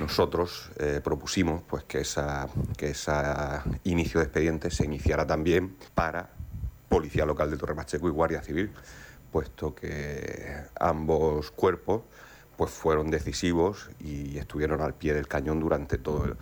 Nosotros 0.00 0.70
eh, 0.78 1.00
propusimos 1.02 1.62
pues, 1.62 1.84
que 1.84 2.00
ese 2.00 2.22
que 2.76 2.90
esa 2.90 3.62
inicio 3.84 4.20
de 4.20 4.26
expediente 4.26 4.70
se 4.70 4.84
iniciara 4.84 5.26
también 5.26 5.76
para 5.94 6.30
Policía 6.88 7.24
Local 7.24 7.50
de 7.50 7.56
Torre 7.56 7.74
Pacheco 7.74 8.08
y 8.08 8.10
Guardia 8.10 8.42
Civil, 8.42 8.72
puesto 9.32 9.74
que 9.74 10.56
ambos 10.78 11.50
cuerpos 11.50 12.02
pues, 12.56 12.70
fueron 12.70 13.10
decisivos 13.10 13.90
y 14.00 14.38
estuvieron 14.38 14.80
al 14.80 14.94
pie 14.94 15.14
del 15.14 15.28
cañón 15.28 15.60
durante 15.60 15.98
todo 15.98 16.24
el, 16.24 16.36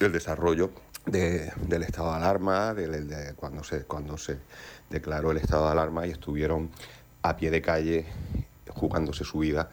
el 0.00 0.12
desarrollo 0.12 0.70
del 1.06 1.82
estado 1.82 2.10
de 2.10 2.16
alarma, 2.16 2.74
de, 2.74 3.34
cuando, 3.34 3.64
se, 3.64 3.84
cuando 3.84 4.16
se 4.16 4.38
declaró 4.88 5.32
el 5.32 5.38
estado 5.38 5.66
de 5.66 5.72
alarma 5.72 6.06
y 6.06 6.10
estuvieron 6.10 6.70
a 7.22 7.36
pie 7.36 7.50
de 7.50 7.62
calle 7.62 8.06
jugándose 8.74 9.24
su 9.24 9.38
vida 9.38 9.70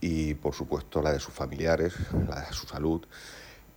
y 0.00 0.34
por 0.34 0.54
supuesto 0.54 1.02
la 1.02 1.12
de 1.12 1.20
sus 1.20 1.34
familiares, 1.34 1.94
la 2.28 2.42
de 2.42 2.52
su 2.52 2.66
salud 2.66 3.04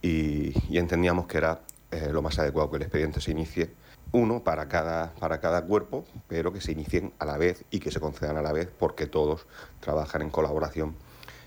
y, 0.02 0.78
entendíamos 0.78 1.28
que 1.28 1.38
era 1.38 1.62
eh, 1.92 2.10
lo 2.12 2.22
más 2.22 2.38
adecuado 2.40 2.70
que 2.70 2.78
el 2.78 2.84
expediente 2.84 3.22
se 3.22 3.32
inicie 3.32 3.72
uno 4.12 4.44
para 4.44 4.68
cada, 4.68 5.14
para 5.14 5.40
cada 5.40 5.64
cuerpo, 5.66 6.06
pero 6.28 6.52
que 6.52 6.62
se 6.62 6.72
inicien 6.72 7.14
a 7.20 7.26
la 7.26 7.38
vez 7.38 7.64
y 7.70 7.80
que 7.80 7.92
se 7.92 8.00
concedan 8.00 8.38
a 8.38 8.42
la 8.42 8.54
vez 8.54 8.70
porque 8.78 9.06
todos 9.06 9.46
trabajan 9.80 10.22
en 10.22 10.30
colaboración 10.30 10.96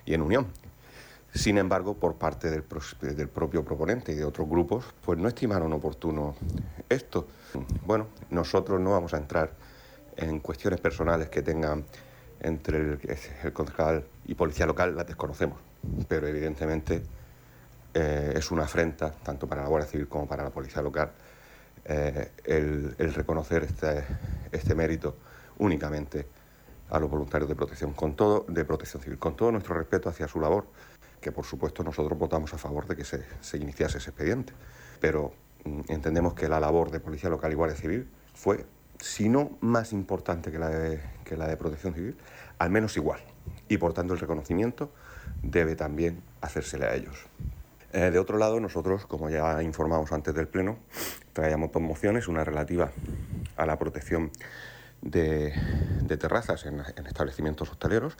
y 0.05 0.15
en 0.15 0.23
unión. 0.23 0.47
Sin 1.35 1.57
embargo, 1.57 1.95
por 1.95 2.17
parte 2.17 2.51
del, 2.51 2.63
propio 2.63 3.65
proponente 3.65 4.13
y 4.13 4.17
de 4.17 4.25
otros 4.25 4.49
grupos, 4.49 4.85
pues 5.03 5.19
no 5.19 5.29
estimaron 5.29 5.73
oportuno 5.73 6.35
esto. 6.91 7.27
Bueno, 7.87 8.09
nosotros 8.29 8.79
no 8.81 8.91
vamos 8.91 9.15
a 9.15 9.17
entrar 9.17 9.55
en 10.17 10.41
cuestiones 10.41 10.79
personales 10.81 11.31
que 11.31 11.41
tengan 11.41 11.87
entre 12.43 12.79
el, 12.79 13.53
concejal 13.53 14.05
y 14.27 14.35
policía 14.35 14.67
local, 14.67 14.95
las 14.97 15.07
desconocemos, 15.07 15.59
pero 16.09 16.27
evidentemente 16.27 17.03
eh, 17.95 18.35
es 18.37 18.51
una 18.51 18.65
afrenta, 18.65 19.11
tanto 19.13 19.47
para 19.47 19.63
la 19.63 19.69
Guardia 19.69 19.89
Civil 19.89 20.09
como 20.09 20.27
para 20.27 20.45
la 20.45 20.51
policía 20.51 20.83
local, 20.83 21.13
eh, 21.85 22.31
el, 22.45 22.95
reconocer 23.15 23.65
este, 23.65 24.05
este 24.53 24.75
mérito 24.75 25.17
únicamente 25.59 26.27
a 26.91 26.99
los 26.99 27.11
voluntarios 27.11 27.49
de 27.49 27.55
protección, 27.55 27.93
con 27.93 28.15
todo, 28.15 28.45
de 28.49 28.65
protección 28.65 29.03
civil, 29.03 29.19
con 29.19 29.35
todo 29.35 29.51
nuestro 29.51 29.75
respeto 29.75 30.09
hacia 30.11 30.29
su 30.29 30.41
labor 30.41 30.67
que 31.23 31.33
por 31.33 31.47
supuesto 31.47 31.83
nosotros 31.83 32.19
votamos 32.19 32.53
a 32.53 32.59
favor 32.59 32.87
de 32.87 32.97
que 32.97 33.05
se, 33.05 33.25
iniciase 33.57 33.97
ese 33.97 34.11
expediente. 34.11 34.53
Pero 35.01 35.33
mm, 35.65 35.83
entendemos 35.89 36.35
que 36.35 36.49
la 36.49 36.61
labor 36.61 36.91
de 36.91 37.01
Policía 37.01 37.31
Local 37.31 37.53
y 37.53 37.55
Guardia 37.55 37.77
Civil 37.77 38.11
fue, 38.35 38.67
si 39.03 39.29
no 39.29 39.59
más 39.61 39.93
importante 39.93 40.53
que 40.53 40.59
la 40.59 40.69
de, 40.69 41.57
Protección 41.57 41.93
Civil, 41.93 42.17
al 42.59 42.71
menos 42.71 42.97
igual. 42.97 43.21
Y 43.69 43.79
por 43.79 43.93
tanto 43.93 44.15
el 44.15 44.21
reconocimiento 44.21 44.93
debe 45.43 45.75
también 45.75 46.23
hacérsele 46.41 46.87
a 46.87 46.95
ellos. 46.95 47.27
Eh, 47.93 48.11
de 48.13 48.19
otro 48.21 48.39
lado, 48.39 48.61
nosotros, 48.61 49.05
como 49.07 49.29
ya 49.29 49.61
informamos 49.63 50.13
antes 50.13 50.35
del 50.35 50.47
Pleno, 50.47 50.79
traíamos 51.33 51.73
dos 51.73 51.83
mociones, 51.83 52.29
una 52.29 52.45
relativa 52.45 52.93
a 53.57 53.67
la 53.67 53.77
protección 53.77 54.31
de, 55.03 55.53
terrazas 56.21 56.65
en, 56.67 56.81
establecimientos 57.05 57.71
hosteleros. 57.71 58.17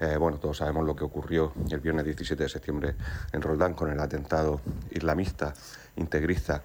Eh, 0.00 0.16
bueno, 0.18 0.38
todos 0.38 0.56
sabemos 0.56 0.84
lo 0.84 0.96
que 0.96 1.04
ocurrió 1.04 1.52
el 1.70 1.78
viernes 1.78 2.04
17 2.04 2.42
de 2.42 2.48
septiembre 2.48 2.94
en 3.32 3.42
Roldán 3.42 3.74
con 3.74 3.92
el 3.92 4.00
atentado 4.00 4.60
islamista 4.90 5.54
integrista 5.94 6.64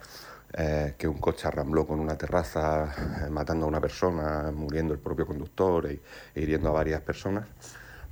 eh, 0.54 0.96
que 0.98 1.08
un 1.08 1.18
coche 1.18 1.48
arrambló 1.48 1.88
con 1.88 2.00
una 2.00 2.18
terraza, 2.18 2.94
eh, 3.26 3.30
matando 3.30 3.66
a 3.66 3.70
una 3.70 3.80
persona, 3.80 4.52
muriendo 4.52 4.94
el 4.94 5.00
propio 5.00 5.26
conductor 5.26 5.86
e, 5.88 6.02
e, 6.36 6.42
hiriendo 6.42 6.70
a 6.70 6.72
varias 6.72 7.02
personas. 7.02 7.48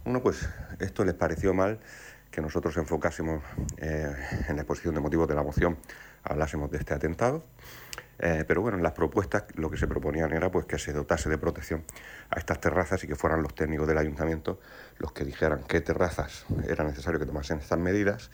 Bueno, 0.03 0.21
pues 0.21 0.47
esto 0.79 1.03
les 1.03 1.15
pareció 1.15 1.53
mal 1.53 1.79
que 2.31 2.41
nosotros 2.41 2.77
enfocásemos 2.77 3.43
en 3.77 4.55
la 4.55 4.61
exposición 4.61 4.93
de 4.93 5.01
motivos 5.01 5.27
de 5.27 5.35
la 5.35 5.43
moción, 5.43 5.77
hablásemos 6.23 6.69
de 6.71 6.77
este 6.77 6.93
atentado. 6.93 7.43
Eh, 8.21 8.43
pero 8.45 8.61
bueno, 8.61 8.77
en 8.77 8.83
las 8.83 8.91
propuestas 8.91 9.45
lo 9.55 9.69
que 9.69 9.77
se 9.77 9.87
proponían 9.87 10.33
era 10.33 10.51
pues 10.51 10.65
que 10.65 10.77
se 10.77 10.91
dotase 10.91 11.29
de 11.29 11.37
protección 11.37 11.85
a 12.29 12.37
estas 12.37 12.59
terrazas 12.59 13.01
y 13.05 13.07
que 13.07 13.15
fueran 13.15 13.41
los 13.41 13.55
técnicos 13.55 13.87
del 13.87 13.97
ayuntamiento 13.97 14.59
los 14.97 15.13
que 15.13 15.23
dijeran 15.23 15.63
qué 15.63 15.79
terrazas 15.79 16.45
era 16.67 16.83
necesario 16.83 17.17
que 17.17 17.25
tomasen 17.25 17.59
estas 17.59 17.79
medidas 17.79 18.29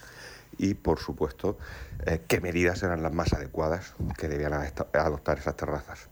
y 0.57 0.73
por 0.73 0.99
supuesto 0.99 1.57
eh, 2.05 2.21
qué 2.27 2.41
medidas 2.41 2.83
eran 2.83 3.03
las 3.03 3.13
más 3.13 3.33
adecuadas 3.33 3.93
que 4.17 4.27
debían 4.27 4.53
adoptar 4.53 5.39
esas 5.39 5.55
terrazas. 5.55 6.09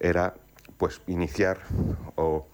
Era 0.00 0.34
pues 0.76 1.00
iniciar 1.06 1.60
o 2.16 2.46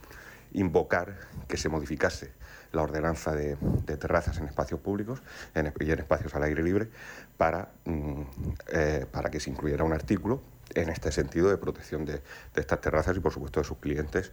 invocar 0.53 1.17
que 1.49 1.57
se 1.57 1.69
modificase 1.69 2.33
la 2.73 2.83
ordenanza 2.83 3.33
de, 3.33 3.57
terrazas 3.99 4.39
en 4.39 4.47
espacios 4.47 4.81
públicos 4.81 5.23
y 5.55 5.91
en 5.91 5.99
espacios 5.99 6.35
al 6.35 6.43
aire 6.43 6.63
libre 6.63 6.89
para, 7.37 7.69
mm, 7.85 8.23
eh, 8.69 9.07
para 9.11 9.31
que 9.31 9.41
se 9.41 9.51
incluyera 9.51 9.85
un 9.85 9.93
artículo 9.93 10.43
en 10.75 10.89
este 10.89 11.13
sentido 11.13 11.51
de 11.51 11.57
protección 11.57 12.05
de, 12.05 12.23
estas 12.55 12.81
terrazas 12.81 13.17
y 13.17 13.21
por 13.21 13.33
supuesto 13.33 13.61
de 13.61 13.65
sus 13.65 13.79
clientes 13.79 14.33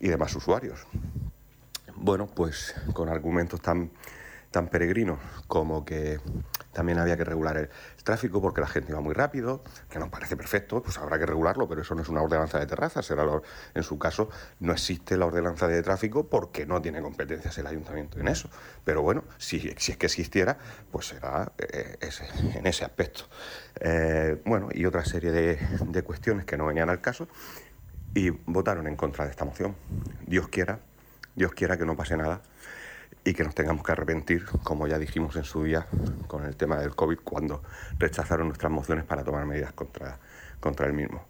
y 0.00 0.08
demás 0.08 0.34
usuarios. 0.34 0.86
Bueno, 1.94 2.26
pues 2.26 2.74
con 2.92 3.08
argumentos 3.08 3.60
tan, 3.60 3.90
tan 4.56 4.68
peregrinos 4.68 5.18
como 5.48 5.84
que 5.84 6.18
también 6.72 6.98
había 6.98 7.14
que 7.18 7.24
regular 7.24 7.58
el 7.58 7.68
tráfico 8.02 8.40
porque 8.40 8.62
la 8.62 8.66
gente 8.66 8.90
iba 8.90 9.02
muy 9.02 9.12
rápido, 9.12 9.62
que 9.90 9.98
nos 9.98 10.08
parece 10.08 10.34
perfecto, 10.34 10.82
pues 10.82 10.96
habrá 10.96 11.18
que 11.18 11.26
regularlo, 11.26 11.68
pero 11.68 11.82
eso 11.82 11.94
no 11.94 12.00
es 12.00 12.08
una 12.08 12.22
ordenanza 12.22 12.58
de 12.58 12.64
terrazas, 12.64 13.04
será 13.04 13.26
en 13.74 13.82
su 13.82 13.98
caso 13.98 14.30
no 14.60 14.72
existe 14.72 15.18
la 15.18 15.26
ordenanza 15.26 15.68
de 15.68 15.82
tráfico 15.82 16.30
porque 16.30 16.64
no 16.64 16.80
tiene 16.80 17.02
competencias 17.02 17.58
el 17.58 17.66
ayuntamiento 17.66 18.18
en 18.18 18.28
eso. 18.28 18.48
Pero 18.82 19.02
bueno, 19.02 19.24
si, 19.36 19.74
si 19.76 19.92
es 19.92 19.98
que 19.98 20.06
existiera, 20.06 20.56
pues 20.90 21.08
será 21.08 21.52
eh, 21.58 21.98
en 22.54 22.66
ese 22.66 22.86
aspecto. 22.86 23.24
Eh, 23.78 24.40
bueno, 24.46 24.70
y 24.72 24.86
otra 24.86 25.04
serie 25.04 25.32
de, 25.32 25.58
de 25.86 26.02
cuestiones 26.02 26.46
que 26.46 26.56
no 26.56 26.64
venían 26.64 26.88
al 26.88 27.02
caso 27.02 27.28
y 28.14 28.30
votaron 28.30 28.86
en 28.86 28.96
contra 28.96 29.26
de 29.26 29.32
esta 29.32 29.44
moción. 29.44 29.76
Dios 30.26 30.48
quiera, 30.48 30.80
Dios 31.34 31.52
quiera 31.52 31.76
que 31.76 31.84
no 31.84 31.94
pase 31.94 32.16
nada 32.16 32.40
y 33.26 33.34
que 33.34 33.42
nos 33.42 33.56
tengamos 33.56 33.84
que 33.84 33.90
arrepentir, 33.90 34.46
como 34.62 34.86
ya 34.86 35.00
dijimos 35.00 35.34
en 35.34 35.42
su 35.42 35.64
día 35.64 35.84
con 36.28 36.44
el 36.44 36.54
tema 36.54 36.76
del 36.78 36.94
COVID, 36.94 37.18
cuando 37.24 37.60
rechazaron 37.98 38.46
nuestras 38.46 38.70
mociones 38.70 39.04
para 39.04 39.24
tomar 39.24 39.44
medidas 39.46 39.72
contra, 39.72 40.20
contra 40.60 40.86
el 40.86 40.92
mismo. 40.92 41.24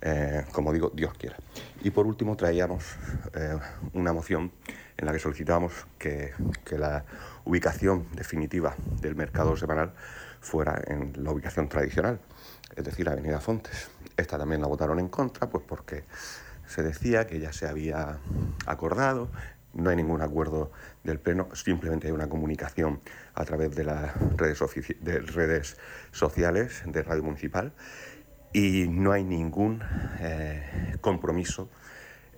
Eh, 0.00 0.46
como 0.52 0.72
digo, 0.72 0.90
Dios 0.94 1.12
quiera. 1.12 1.36
Y 1.82 1.90
por 1.90 2.06
último 2.06 2.34
traíamos 2.34 2.96
eh, 3.34 3.58
una 3.92 4.14
moción 4.14 4.52
en 4.96 5.04
la 5.04 5.12
que 5.12 5.18
solicitábamos 5.18 5.72
que, 5.98 6.32
que, 6.64 6.78
la 6.78 7.04
ubicación 7.44 8.06
definitiva 8.14 8.74
del 9.02 9.14
mercado 9.14 9.54
semanal 9.54 9.92
fuera 10.40 10.80
en 10.86 11.12
la 11.22 11.30
ubicación 11.30 11.68
tradicional, 11.68 12.20
es 12.74 12.84
decir, 12.84 13.06
Avenida 13.06 13.40
Fontes. 13.40 13.90
Esta 14.16 14.38
también 14.38 14.62
la 14.62 14.66
votaron 14.66 14.98
en 14.98 15.08
contra, 15.08 15.50
pues 15.50 15.62
porque 15.66 16.04
se 16.66 16.82
decía 16.82 17.26
que 17.26 17.38
ya 17.38 17.52
se 17.52 17.68
había 17.68 18.18
acordado 18.64 19.28
no 19.74 19.90
hay 19.90 19.96
ningún 19.96 20.22
acuerdo 20.22 20.70
del 21.04 21.20
Pleno, 21.20 21.48
simplemente 21.54 22.08
hay 22.08 22.12
una 22.12 22.28
comunicación 22.28 23.00
a 23.34 23.44
través 23.44 23.76
de 23.76 23.84
las 23.84 24.16
redes, 24.36 24.58
de 25.00 25.20
redes 25.20 25.76
sociales 26.10 26.82
de 26.86 27.02
Radio 27.02 27.22
Municipal 27.22 27.72
y 28.52 28.86
no 28.88 29.12
hay 29.12 29.22
ningún 29.22 29.82
eh, 30.20 30.96
compromiso 31.00 31.68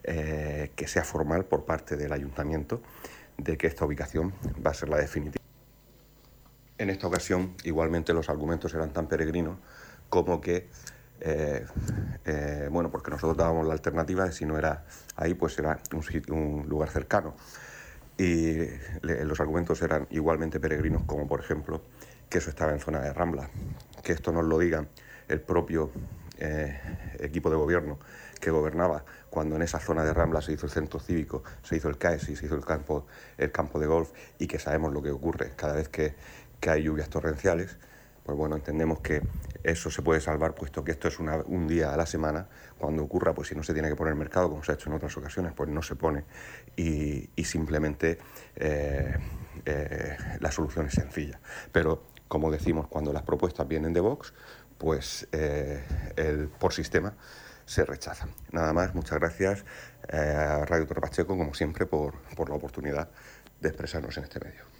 eh, 0.03 0.73
que 0.75 0.89
sea 0.89 1.05
formal 1.05 1.45
por 1.45 1.65
parte 1.65 1.97
del 1.97 2.13
ayuntamiento 2.13 2.83
de 3.39 3.57
que 3.57 3.67
esta 3.67 3.85
ubicación 3.85 4.33
va 4.67 4.73
a 4.73 4.75
ser 4.75 4.89
la 4.89 4.97
definitiva. 4.97 5.45
En 6.79 6.91
esta 6.91 7.07
ocasión, 7.07 7.55
igualmente, 7.65 8.13
los 8.13 8.29
argumentos 8.29 8.75
eran 8.75 8.93
tan 8.93 9.07
peregrinos 9.09 9.59
como 10.09 10.41
que, 10.41 10.69
eh, 11.21 11.67
bueno, 12.71 12.91
porque 12.91 13.11
nosotros 13.11 13.37
dábamos 13.37 13.67
la 13.67 13.75
alternativa 13.75 14.25
de 14.25 14.33
si 14.33 14.45
no 14.45 14.59
era 14.59 14.85
ahí, 15.17 15.35
pues 15.35 15.59
era 15.59 15.81
un 16.31 16.67
lugar 16.69 16.91
cercano. 16.91 17.35
Y 18.19 18.69
los 19.03 19.41
argumentos 19.41 19.83
eran 19.83 20.07
igualmente 20.11 20.59
peregrinos 20.59 21.03
como, 21.05 21.29
por 21.29 21.41
ejemplo, 21.41 21.83
que 22.29 22.39
eso 22.39 22.51
estaba 22.51 22.73
en 22.73 22.81
zona 22.81 23.01
de 23.01 23.13
Rambla. 23.13 23.51
Que 24.03 24.13
esto 24.13 24.33
nos 24.33 24.45
lo 24.45 24.59
diga 24.59 24.87
el 25.29 25.41
propio 25.41 25.91
eh, 26.39 26.79
equipo 27.19 27.51
de 27.51 27.57
gobierno 27.57 27.99
que 28.41 28.51
gobernaba 28.51 29.05
cuando 29.31 29.57
en 29.57 29.63
esa 29.63 29.81
zona 29.81 30.05
de 30.05 30.13
Rambla 30.13 30.43
se 30.43 30.53
hizo 30.53 30.67
el 30.67 30.73
centro 30.73 31.01
cívico, 31.01 31.43
se 31.63 31.77
hizo 31.77 31.89
el 31.89 31.99
CAES 31.99 32.29
y 32.29 32.37
se 32.37 32.47
hizo 32.47 32.55
el 32.55 32.65
campo, 32.65 33.07
el 33.39 33.51
campo 33.53 33.79
de 33.79 33.87
golf 33.87 34.11
y 34.39 34.47
que 34.47 34.59
sabemos 34.59 34.93
lo 34.93 35.03
que 35.03 35.11
ocurre 35.11 35.53
cada 35.57 35.75
vez 35.75 35.89
que, 35.89 36.15
que 36.61 36.71
hay 36.71 36.83
lluvias 36.85 37.09
torrenciales, 37.09 37.77
pues 38.27 38.37
bueno, 38.37 38.57
entendemos 38.57 38.99
que 38.99 39.23
eso 39.63 39.89
se 39.89 40.03
puede 40.03 40.21
salvar, 40.21 40.53
puesto 40.57 40.83
que 40.83 40.91
esto 40.91 41.07
es 41.07 41.21
un 41.21 41.69
día 41.69 41.95
a 41.95 41.97
la 41.97 42.07
semana. 42.07 42.49
Cuando 42.77 43.05
ocurra, 43.05 43.33
pues 43.33 43.49
si 43.49 43.55
no 43.55 43.63
se 43.63 43.73
tiene 43.73 43.89
que 43.89 43.95
poner 43.95 44.15
el 44.15 44.19
mercado, 44.19 44.51
como 44.51 44.65
se 44.65 44.73
ha 44.73 44.75
hecho 44.75 44.91
en 44.91 44.97
otras 44.97 45.17
ocasiones, 45.17 45.53
pues 45.55 45.71
no 45.71 45.81
se 45.81 45.95
pone. 45.95 46.25
Y, 46.75 47.31
simplemente 47.45 48.19
eh, 48.57 49.17
eh, 49.65 50.17
la 50.41 50.51
solución 50.51 50.87
es 50.87 50.95
sencilla. 50.95 51.39
Pero, 51.71 52.03
como 52.27 52.51
decimos, 52.51 52.89
cuando 52.89 53.13
las 53.13 53.23
propuestas 53.23 53.69
vienen 53.69 53.93
de 53.93 54.01
Vox, 54.01 54.35
pues 54.77 55.29
eh, 55.31 55.85
el, 56.17 56.49
por 56.49 56.73
sistema 56.73 57.15
se 57.65 57.85
rechazan. 57.85 58.31
Nada 58.51 58.73
más, 58.73 58.93
muchas 58.93 59.21
gracias 59.21 59.65
a 60.13 60.65
Radio 60.65 60.85
Torre 60.85 61.01
Pacheco, 61.01 61.39
como 61.39 61.55
siempre, 61.55 61.87
por, 61.87 62.15
por 62.35 62.49
la 62.49 62.57
oportunidad 62.57 63.09
de 63.61 63.69
expresarnos 63.69 64.19
en 64.19 64.25
este 64.25 64.41
medio. 64.41 64.76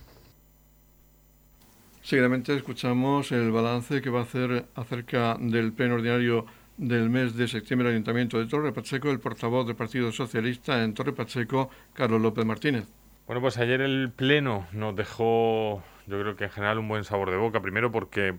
Seguidamente 2.07 2.55
escuchamos 2.55 3.33
el 3.33 3.51
balance 3.51 4.01
que 4.01 4.11
va 4.11 4.21
a 4.21 4.23
hacer 4.23 4.67
acerca 4.77 5.37
del 5.41 5.73
pleno 5.73 5.97
ordinario 5.97 6.47
del 6.77 7.11
mes 7.11 7.35
de 7.35 7.49
septiembre 7.49 7.89
del 7.89 7.97
Ayuntamiento 7.97 8.39
de 8.39 8.47
Torre 8.47 8.73
Pacheco 8.73 9.11
el 9.11 9.19
portavoz 9.19 9.67
del 9.67 9.75
Partido 9.75 10.13
Socialista 10.13 10.85
en 10.85 10.95
Torre 10.95 11.13
Pacheco, 11.13 11.69
Carlos 11.95 12.23
López 12.23 12.45
Martínez. 12.45 12.87
Bueno, 13.27 13.41
pues 13.43 13.59
ayer 13.59 13.81
el 13.81 14.13
pleno 14.15 14.69
nos 14.71 14.95
dejó, 14.95 15.83
yo 16.07 16.21
creo 16.21 16.37
que 16.37 16.45
en 16.45 16.51
general, 16.51 16.79
un 16.79 16.87
buen 16.87 17.03
sabor 17.03 17.33
de 17.33 17.39
boca. 17.39 17.61
Primero 17.61 17.91
porque 17.91 18.37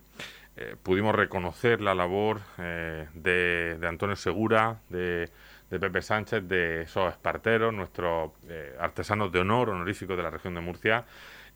eh, 0.55 0.77
pudimos 0.81 1.13
reconocer 1.13 1.81
la 1.81 1.93
labor 1.93 2.39
eh, 2.59 3.09
de, 3.15 3.85
Antonio 3.85 4.15
Segura, 4.15 4.79
de, 4.87 5.29
Pepe 5.69 6.01
Sánchez, 6.01 6.47
de 6.47 6.83
esos 6.83 7.11
esparteros, 7.11 7.73
nuestros 7.73 8.31
eh, 8.47 8.77
artesanos 8.79 9.29
de 9.29 9.39
honor 9.39 9.71
honoríficos 9.71 10.15
de 10.15 10.23
la 10.23 10.29
región 10.29 10.53
de 10.53 10.61
Murcia 10.61 11.03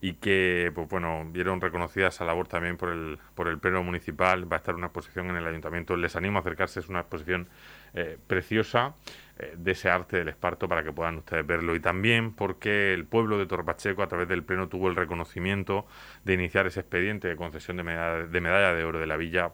y 0.04 0.14
que 0.14 0.72
pues 0.74 0.90
bueno 0.90 1.24
vieron 1.32 1.62
reconocida 1.62 2.08
esa 2.08 2.26
labor 2.26 2.48
también 2.48 2.76
por 2.76 2.90
el 2.90 3.20
por 3.36 3.48
el 3.48 3.60
pleno 3.60 3.84
municipal. 3.84 4.52
Va 4.52 4.58
a 4.58 4.60
estar 4.60 4.74
una 4.74 4.88
exposición 4.88 5.30
en 5.30 5.36
el 5.36 5.46
ayuntamiento. 5.46 5.96
Les 5.96 6.16
animo 6.16 6.40
a 6.40 6.42
acercarse 6.42 6.80
es 6.80 6.90
una 6.90 7.02
exposición 7.02 7.48
eh, 7.94 8.18
preciosa 8.26 8.96
eh, 9.38 9.54
de 9.56 9.72
ese 9.74 9.90
arte 9.90 10.18
del 10.18 10.30
esparto 10.30 10.68
para 10.68 10.84
que 10.84 10.92
puedan 10.92 11.20
ustedes 11.20 11.46
verlo. 11.46 11.76
Y 11.76 11.80
también 11.80 12.34
porque 12.34 12.94
el 12.94 13.06
pueblo 13.06 13.38
de 13.38 13.46
Torpacheco 13.46 14.02
a 14.02 14.08
través 14.08 14.28
del 14.28 14.44
pleno 14.44 14.70
tuvo 14.70 14.90
el 14.90 14.96
reconocimiento 14.96 15.86
de 16.26 16.34
iniciar 16.34 16.66
ese 16.66 16.80
expediente 16.80 17.28
de 17.28 17.36
concesión 17.36 17.78
de 17.78 17.84
medalla 17.84 18.26
de, 18.26 18.42
medalla 18.42 18.74
de 18.74 18.84
oro 18.84 19.00
de 19.00 19.06
la 19.06 19.18
villa 19.18 19.52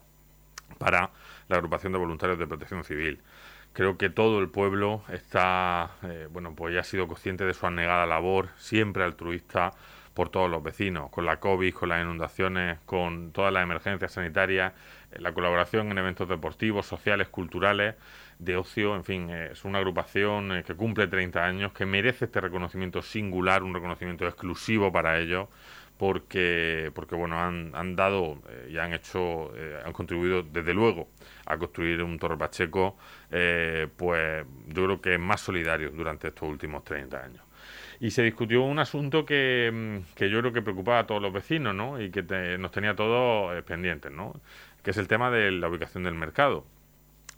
para 0.78 1.12
la 1.50 1.58
agrupación 1.58 1.92
de 1.92 2.00
voluntarios 2.00 2.40
de 2.40 2.48
protección 2.48 2.86
civil. 2.86 3.22
Creo 3.74 3.98
que 3.98 4.10
todo 4.10 4.40
el 4.40 4.50
pueblo 4.50 5.04
está 5.10 5.92
eh, 6.04 6.28
bueno 6.32 6.56
pues 6.56 6.74
ya 6.74 6.80
ha 6.80 6.84
sido 6.84 7.06
consciente 7.08 7.44
de 7.44 7.54
su 7.54 7.68
anegada 7.68 8.06
labor 8.06 8.50
siempre 8.58 9.04
altruista 9.04 9.74
por 10.18 10.30
todos 10.30 10.50
los 10.50 10.64
vecinos, 10.64 11.12
con 11.12 11.28
la 11.28 11.40
COVID, 11.40 11.76
con 11.76 11.90
las 11.90 12.02
inundaciones, 12.02 12.80
con 12.88 13.32
todas 13.32 13.54
las 13.54 13.62
emergencias 13.62 14.14
sanitarias, 14.14 14.74
eh, 15.12 15.20
la 15.20 15.32
colaboración 15.32 15.92
en 15.92 16.00
eventos 16.00 16.28
deportivos, 16.28 16.88
sociales, 16.88 17.28
culturales, 17.28 17.94
de 18.40 18.56
ocio, 18.58 18.96
en 18.96 19.04
fin, 19.04 19.30
eh, 19.30 19.50
es 19.52 19.64
una 19.64 19.78
agrupación 19.78 20.54
eh, 20.54 20.64
que 20.64 20.74
cumple 20.74 21.06
30 21.06 21.46
años, 21.46 21.72
que 21.72 21.86
merece 21.86 22.26
este 22.26 22.42
reconocimiento 22.42 23.04
singular, 23.04 23.62
un 23.62 23.76
reconocimiento 23.76 24.26
exclusivo 24.26 24.92
para 24.92 25.20
ellos, 25.20 25.50
porque, 25.98 26.92
porque 26.96 27.14
bueno, 27.14 27.40
han, 27.40 27.96
dado 27.96 28.42
y 28.70 28.78
han 28.80 28.94
hecho, 28.94 29.52
han 29.86 29.94
contribuido 29.94 30.42
desde 30.44 30.74
luego 30.74 31.10
a 31.46 31.58
construir 31.58 32.02
un 32.04 32.18
Torre 32.20 32.38
Pacheco, 32.38 32.98
pues 33.30 34.46
yo 34.68 34.86
creo 34.86 35.02
que 35.02 35.14
es 35.16 35.20
más 35.20 35.42
solidario 35.42 35.90
durante 35.92 36.28
estos 36.28 36.48
últimos 36.50 36.84
30 36.84 37.24
años 37.24 37.47
y 38.00 38.12
se 38.12 38.24
discutió 38.24 38.64
un 38.64 38.80
asunto 38.80 39.26
que, 39.26 39.72
mm, 39.74 40.16
que, 40.16 40.30
yo 40.30 40.40
creo 40.40 40.54
que 40.54 40.62
preocupaba 40.62 41.00
a 41.00 41.08
todos 41.08 41.22
los 41.22 41.34
vecinos, 41.34 41.74
¿no? 41.74 42.02
Y 42.02 42.12
que 42.12 42.24
nos 42.58 42.72
tenía 42.72 42.96
todos 42.96 43.56
eh, 43.56 43.64
pendientes, 43.64 44.12
¿no? 44.12 44.40
Que 44.84 44.92
es 44.92 44.98
el 44.98 45.08
tema 45.08 45.32
de 45.32 45.52
la 45.52 45.68
ubicación 45.68 46.04
del 46.04 46.14
mercado. 46.14 46.66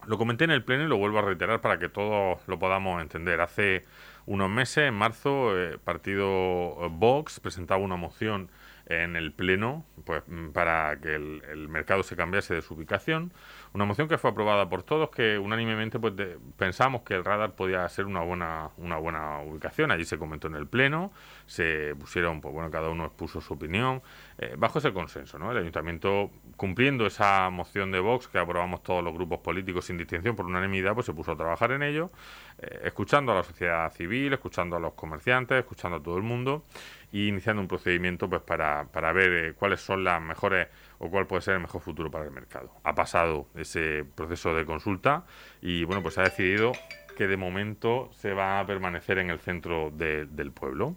Lo 0.08 0.18
comenté 0.18 0.46
en 0.46 0.52
el 0.52 0.64
pleno 0.64 0.84
y 0.86 0.88
lo 0.88 0.98
vuelvo 0.98 1.20
a 1.20 1.22
reiterar 1.24 1.62
para 1.62 1.78
que 1.80 1.90
todos 1.90 2.40
lo 2.48 2.60
podamos 2.60 3.02
entender. 3.02 3.42
Hace 3.42 3.86
unos 4.26 4.50
meses, 4.50 4.88
en 4.90 4.94
marzo, 4.94 5.58
el 5.58 5.76
eh, 5.76 5.78
partido 5.84 6.90
Vox 6.90 7.40
presentaba 7.40 7.82
una 7.82 7.96
moción 7.96 8.50
en 8.86 9.16
el 9.16 9.32
pleno 9.32 9.86
pues 10.04 10.24
mm, 10.28 10.50
para 10.50 11.00
que 11.00 11.14
el 11.16 11.68
mercado 11.70 12.04
se 12.04 12.16
cambiase 12.16 12.56
de 12.56 12.62
su 12.62 12.74
ubicación 12.74 13.32
una 13.74 13.86
moción 13.86 14.08
que 14.08 14.18
fue 14.18 14.32
aprobada 14.32 14.68
por 14.68 14.84
todos, 14.84 15.10
que 15.10 15.38
unánimemente 15.38 16.00
pues 16.00 16.14
pensamos 16.58 17.04
que 17.04 17.14
el 17.14 17.24
radar 17.24 17.54
podía 17.54 17.88
ser 17.90 18.06
una 18.06 18.22
buena, 18.22 18.70
una 18.78 18.98
buena 18.98 19.42
ubicación. 19.42 19.92
Allí 19.92 20.06
se 20.06 20.18
comentó 20.18 20.48
en 20.48 20.56
el 20.56 20.68
Pleno, 20.68 21.12
se 21.46 21.96
pusieron, 22.00 22.42
pues 22.42 22.54
bueno, 22.54 22.72
cada 22.72 22.90
uno 22.90 23.06
expuso 23.06 23.42
su 23.42 23.54
opinión, 23.54 24.02
eh, 24.40 24.56
bajo 24.58 24.80
ese 24.80 24.92
consenso, 24.92 25.38
¿no? 25.38 25.52
El 25.52 25.58
Ayuntamiento, 25.58 26.32
cumpliendo 26.58 27.06
esa 27.06 27.50
moción 27.52 27.92
de 27.92 28.00
Vox 28.00 28.28
que 28.28 28.40
aprobamos 28.40 28.82
todos 28.82 29.04
los 29.04 29.14
grupos 29.14 29.40
políticos 29.40 29.86
sin 29.86 29.98
distinción 29.98 30.36
por 30.36 30.46
unanimidad, 30.46 30.94
pues 30.94 31.06
se 31.06 31.14
puso 31.14 31.32
a 31.32 31.38
trabajar 31.38 31.72
en 31.72 31.84
ello, 31.84 32.12
eh, 32.58 32.82
escuchando 32.86 33.32
a 33.32 33.36
la 33.36 33.44
sociedad 33.44 33.92
civil, 33.94 34.34
escuchando 34.34 34.78
a 34.78 34.80
los 34.80 34.94
comerciantes, 34.94 35.60
escuchando 35.60 35.98
a 35.98 36.04
todo 36.04 36.18
el 36.18 36.24
mundo 36.24 36.64
y 37.12 37.28
iniciando 37.28 37.62
un 37.62 37.68
procedimiento 37.68 38.30
pues 38.30 38.42
para, 38.42 38.86
para 38.86 39.12
ver 39.14 39.32
eh, 39.32 39.54
cuáles 39.54 39.82
son 39.82 40.04
las 40.04 40.22
mejores 40.22 40.68
o 41.00 41.10
cuál 41.10 41.28
puede 41.28 41.42
ser 41.42 41.56
el 41.56 41.62
mejor 41.62 41.82
futuro 41.82 42.12
para 42.12 42.26
el 42.26 42.32
mercado. 42.32 42.72
Ha 42.84 42.94
pasado 42.94 43.48
ese 43.56 44.06
proceso 44.16 44.54
de 44.54 44.66
consulta 44.66 45.26
y 45.62 45.84
bueno, 45.86 46.04
pues 46.04 46.18
ha 46.18 46.24
decidido 46.24 46.74
que 47.20 47.28
de 47.28 47.36
momento 47.36 48.10
se 48.14 48.34
va 48.34 48.62
a 48.62 48.66
permanecer 48.66 49.18
en 49.18 49.30
el 49.30 49.40
centro 49.40 49.92
del 49.92 50.52
pueblo 50.54 50.96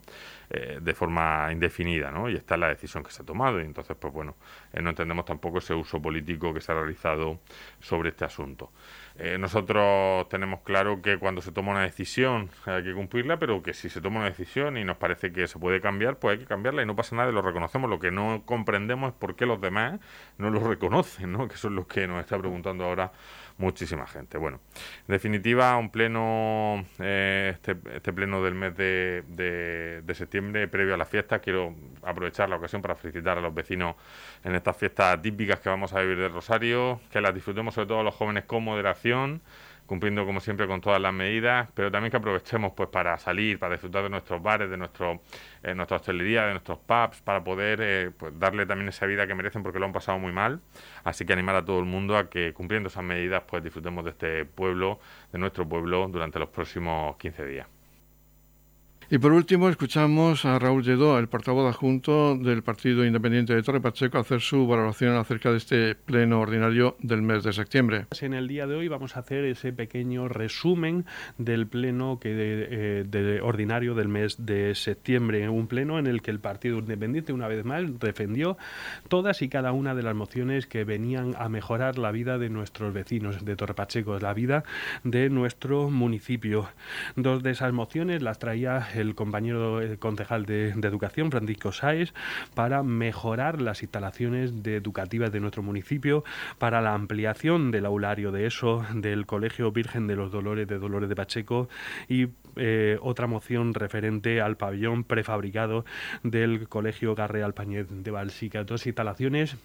eh, 0.51 0.79
de 0.81 0.95
forma 0.95 1.49
indefinida, 1.51 2.13
¿no? 2.13 2.29
Y 2.31 2.37
esta 2.37 2.55
es 2.55 2.61
la 2.61 2.69
decisión 2.69 3.03
que 3.03 3.11
se 3.11 3.23
ha 3.23 3.27
tomado 3.27 3.61
y 3.61 3.65
entonces, 3.65 3.97
pues 3.99 4.13
bueno, 4.15 4.37
eh, 4.73 4.81
no 4.81 4.91
entendemos 4.91 5.25
tampoco 5.25 5.59
ese 5.59 5.75
uso 5.75 6.01
político 6.01 6.55
que 6.55 6.61
se 6.61 6.71
ha 6.71 6.77
realizado 6.77 7.41
sobre 7.81 8.11
este 8.11 8.25
asunto. 8.25 8.71
Eh, 9.17 9.37
nosotros 9.39 10.29
tenemos 10.29 10.61
claro 10.61 11.03
que 11.03 11.19
cuando 11.19 11.43
se 11.43 11.53
toma 11.53 11.73
una 11.73 11.83
decisión 11.83 12.51
hay 12.65 12.83
que 12.83 12.95
cumplirla, 12.95 13.39
pero 13.39 13.63
que 13.63 13.75
si 13.75 13.89
se 13.89 14.01
toma 14.01 14.21
una 14.21 14.31
decisión 14.31 14.77
y 14.77 14.85
nos 14.85 14.97
parece 14.97 15.33
que 15.33 15.47
se 15.47 15.59
puede 15.59 15.81
cambiar, 15.81 16.19
pues 16.19 16.35
hay 16.35 16.39
que 16.41 16.47
cambiarla 16.47 16.83
y 16.83 16.87
no 16.87 16.97
pasa 16.97 17.15
nada 17.17 17.31
y 17.31 17.33
lo 17.33 17.43
reconocemos. 17.43 17.91
Lo 17.91 17.99
que 17.99 18.11
no 18.11 18.43
comprendemos 18.47 19.13
es 19.13 19.19
por 19.19 19.37
qué 19.37 19.47
los 19.47 19.61
demás 19.61 20.01
no 20.39 20.51
lo 20.51 20.61
reconocen, 20.69 21.33
¿no? 21.33 21.49
que 21.49 21.57
son 21.57 21.75
los 21.75 21.87
que 21.87 22.07
nos 22.07 22.21
está 22.21 22.39
preguntando 22.39 22.85
ahora 22.85 23.13
muchísima 23.59 24.07
gente. 24.07 24.39
Bueno, 24.39 24.61
en 25.09 25.13
definitiva, 25.13 25.77
un 25.77 25.91
pleno, 25.91 26.85
eh, 26.99 27.53
este, 27.55 27.77
este, 27.95 28.13
pleno 28.13 28.43
del 28.43 28.55
mes 28.55 28.77
de, 28.77 29.23
de, 30.05 30.15
septiembre, 30.15 30.69
previo 30.69 30.95
a 30.95 30.97
la 30.97 31.05
fiesta, 31.05 31.39
quiero 31.39 31.75
aprovechar 32.03 32.49
la 32.49 32.57
ocasión 32.57 32.83
para 32.83 32.95
felicitar 32.95 33.39
a 33.39 33.41
los 33.41 33.55
vecinos 33.55 33.97
en 34.45 34.55
estas 34.55 34.77
fiestas 34.77 35.21
típicas 35.23 35.61
que 35.61 35.69
vamos 35.69 35.93
a 35.93 36.01
vivir 36.01 36.19
del 36.19 36.33
Rosario, 36.33 37.01
que 37.11 37.21
las 37.21 37.35
disfrutemos 37.35 37.75
sobre 37.75 37.89
todo 37.89 38.03
los 38.03 38.15
jóvenes 38.15 38.45
con 38.45 38.65
moderación 38.65 39.41
cumpliendo 39.93 40.25
como 40.25 40.41
siempre 40.41 40.67
con 40.67 40.81
todas 40.81 41.03
las 41.03 41.13
medidas, 41.13 41.69
pero 41.75 41.91
también 41.91 42.11
que 42.11 42.17
aprovechemos 42.17 42.73
pues 42.75 42.89
para 42.89 43.19
salir, 43.19 43.59
para 43.59 43.75
disfrutar 43.75 44.03
de 44.03 44.09
nuestros 44.09 44.43
bares, 44.43 44.71
de 44.71 44.79
nuestro, 44.79 45.21
eh, 45.63 45.75
nuestra 45.75 45.99
hostelería, 45.99 46.47
de 46.47 46.53
nuestros 46.53 46.79
pubs, 46.79 47.21
para 47.21 47.45
poder 47.45 47.81
eh, 47.83 48.11
pues 48.17 48.33
darle 48.39 48.65
también 48.65 48.89
esa 48.89 49.05
vida 49.05 49.27
que 49.27 49.35
merecen 49.35 49.63
porque 49.63 49.79
lo 49.79 49.85
han 49.85 49.93
pasado 49.93 50.19
muy 50.19 50.33
mal. 50.33 50.63
Así 51.05 51.27
que 51.27 51.35
animar 51.35 51.57
a 51.57 51.65
todo 51.67 51.79
el 51.79 51.85
mundo 51.85 52.17
a 52.17 52.31
que 52.31 52.55
cumpliendo 52.55 52.89
esas 52.89 53.05
medidas 53.05 53.43
pues 53.47 53.63
disfrutemos 53.63 54.03
de 54.05 54.13
este 54.13 54.45
pueblo, 54.47 54.99
de 55.31 55.39
nuestro 55.39 55.69
pueblo 55.69 56.09
durante 56.09 56.39
los 56.39 56.49
próximos 56.49 57.19
15 57.19 57.45
días. 57.45 57.72
Y 59.13 59.19
por 59.19 59.35
último, 59.35 59.69
escuchamos 59.69 60.47
a 60.47 60.59
Raúl 60.59 60.83
Lledó, 60.83 61.19
el 61.19 61.29
portavoz 61.29 61.69
adjunto 61.69 62.35
del 62.35 62.63
Partido 62.63 63.05
Independiente 63.05 63.55
de 63.55 63.63
Torre 63.63 63.83
Pacheco, 63.83 64.17
hacer 64.17 64.41
su 64.41 64.67
valoración 64.67 65.17
acerca 65.17 65.51
de 65.51 65.59
este 65.59 65.95
pleno 65.95 66.41
ordinario 66.41 66.97
del 67.03 67.21
mes 67.21 67.45
de 67.45 67.53
septiembre. 67.53 68.07
En 68.23 68.33
el 68.33 68.49
día 68.49 68.67
de 68.67 68.75
hoy 68.75 68.89
vamos 68.89 69.19
a 69.19 69.21
hacer 69.21 69.45
ese 69.45 69.71
pequeño 69.75 70.29
resumen 70.29 71.05
del 71.37 71.67
pleno 71.67 72.21
que 72.21 72.31
de, 72.31 73.05
eh, 73.13 73.41
ordinario 73.43 73.95
del 73.95 74.09
mes 74.09 74.47
de 74.47 74.75
septiembre, 74.75 75.47
un 75.51 75.67
pleno 75.67 75.99
en 75.99 76.07
el 76.07 76.23
que 76.23 76.31
el 76.31 76.41
Partido 76.41 76.79
Independiente, 76.79 77.35
una 77.35 77.49
vez 77.49 77.67
más, 77.67 77.83
defendió 78.01 78.57
todas 79.09 79.43
y 79.43 79.51
cada 79.51 79.73
una 79.73 79.95
de 79.95 80.05
las 80.05 80.15
mociones 80.15 80.67
que 80.67 80.85
venían 80.85 81.35
a 81.37 81.51
mejorar 81.51 81.99
la 81.99 82.13
vida 82.13 82.39
de 82.39 82.49
nuestros 82.49 82.95
vecinos 82.95 83.45
de 83.45 83.57
Torre 83.57 83.75
Pacheco, 83.75 84.19
la 84.19 84.33
vida 84.33 84.65
de 85.05 85.29
nuestro 85.29 85.91
municipio. 85.91 86.71
Dos 87.15 87.43
de 87.43 87.51
esas 87.51 87.75
mociones 87.75 88.23
las 88.23 88.39
traía 88.39 88.89
el 89.02 89.02
compañero 89.15 89.81
concejal 89.99 90.47
de, 90.47 90.71
Educación, 90.71 91.31
Francisco 91.31 91.73
Sáez, 91.73 92.13
para 92.55 92.83
mejorar 92.83 93.61
las 93.61 93.83
instalaciones 93.83 94.53
educativas 94.65 95.33
de 95.33 95.41
nuestro 95.41 95.63
municipio, 95.63 96.25
para 96.59 96.81
la 96.81 96.95
ampliación 96.95 97.71
del 97.71 97.87
aulario 97.87 98.33
de 98.33 98.47
eso, 98.47 98.85
del 98.95 99.27
Colegio 99.27 99.73
Virgen 99.73 100.07
de 100.07 100.17
los 100.17 100.31
Dolores 100.31 100.67
de 100.69 100.79
Dolores 100.79 101.09
de 101.09 101.17
Pacheco 101.17 101.69
y 102.09 102.29
eh, 102.57 102.99
otra 103.01 103.27
moción 103.27 103.75
referente 103.75 104.41
al 104.41 104.57
pabellón 104.57 105.05
prefabricado 105.05 105.85
del 106.23 106.69
Colegio 106.69 107.15
Garre 107.15 107.43
Alpañez 107.43 107.87
de 107.91 108.11
Balsica. 108.11 108.65
Dos 108.65 108.87
instalaciones 108.87 109.57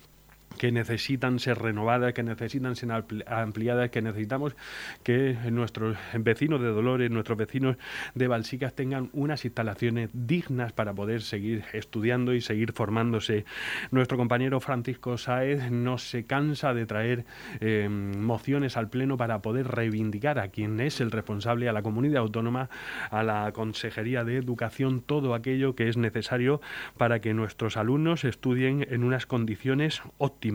que 0.58 0.72
necesitan 0.72 1.40
ser 1.40 1.60
renovadas, 1.60 2.14
que 2.14 2.24
necesitan 2.24 2.76
ser 2.76 2.92
ampliadas, 3.28 3.90
que 3.90 4.02
necesitamos 4.02 4.56
que 5.04 5.38
nuestros 5.52 5.98
vecinos 6.14 6.62
de 6.62 6.68
Dolores, 6.68 7.12
nuestros 7.12 7.38
vecinos 7.38 7.78
de 8.16 8.28
Balsicas 8.28 8.74
tengan 8.74 9.10
unas 9.14 9.46
instalaciones 9.46 10.10
dignas 10.14 10.74
para 10.74 10.94
poder 10.94 11.22
seguir 11.22 11.64
estudiando 11.74 12.34
y 12.34 12.42
seguir 12.42 12.74
formándose. 12.74 13.46
Nuestro 13.92 14.18
compañero 14.18 14.60
Francisco 14.60 15.18
Saez 15.18 15.72
no 15.72 15.98
se 15.98 16.26
cansa 16.26 16.74
de 16.74 16.86
traer 16.86 17.26
em, 17.60 18.18
mociones 18.20 18.78
al 18.78 18.90
Pleno 18.90 19.18
para 19.18 19.42
poder 19.42 19.68
reivindicar 19.68 20.40
a 20.40 20.50
quien 20.50 20.80
es 20.80 21.02
el 21.02 21.12
responsable, 21.12 21.70
a 21.70 21.74
la 21.74 21.84
comunidad 21.84 22.22
autónoma, 22.22 22.70
a 23.12 23.24
la 23.24 23.52
Consejería 23.52 24.24
de 24.24 24.38
Educación, 24.38 25.02
todo 25.02 25.34
aquello 25.34 25.76
que 25.76 25.88
es 25.88 25.98
necesario 25.98 26.62
para 26.98 27.20
que 27.20 27.34
nuestros 27.34 27.78
alumnos 27.78 28.24
estudien 28.24 28.86
en 28.90 29.04
unas 29.04 29.26
condiciones 29.26 30.02
óptimas 30.18 30.47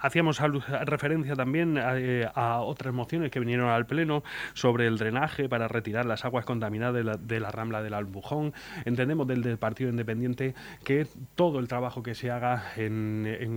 Hacíamos 0.00 0.40
referencia 0.84 1.34
también 1.34 1.78
eh, 1.78 2.28
a, 2.34 2.60
otras 2.60 2.92
mociones 2.92 3.30
que 3.30 3.40
vinieron 3.40 3.70
al 3.70 3.86
Pleno 3.86 4.22
sobre 4.52 4.86
el 4.86 4.98
drenaje 4.98 5.48
para 5.48 5.68
retirar 5.68 6.04
las 6.06 6.24
aguas 6.24 6.44
contaminadas 6.44 6.94
de 7.20 7.40
la, 7.40 7.50
Rambla 7.50 7.82
del 7.82 7.94
Albujón. 7.94 8.52
Entendemos 8.84 9.26
del, 9.26 9.58
Partido 9.58 9.90
Independiente 9.90 10.54
que 10.84 11.06
todo 11.34 11.58
el 11.58 11.68
trabajo 11.68 12.02
que 12.02 12.14
se 12.14 12.30
haga 12.30 12.64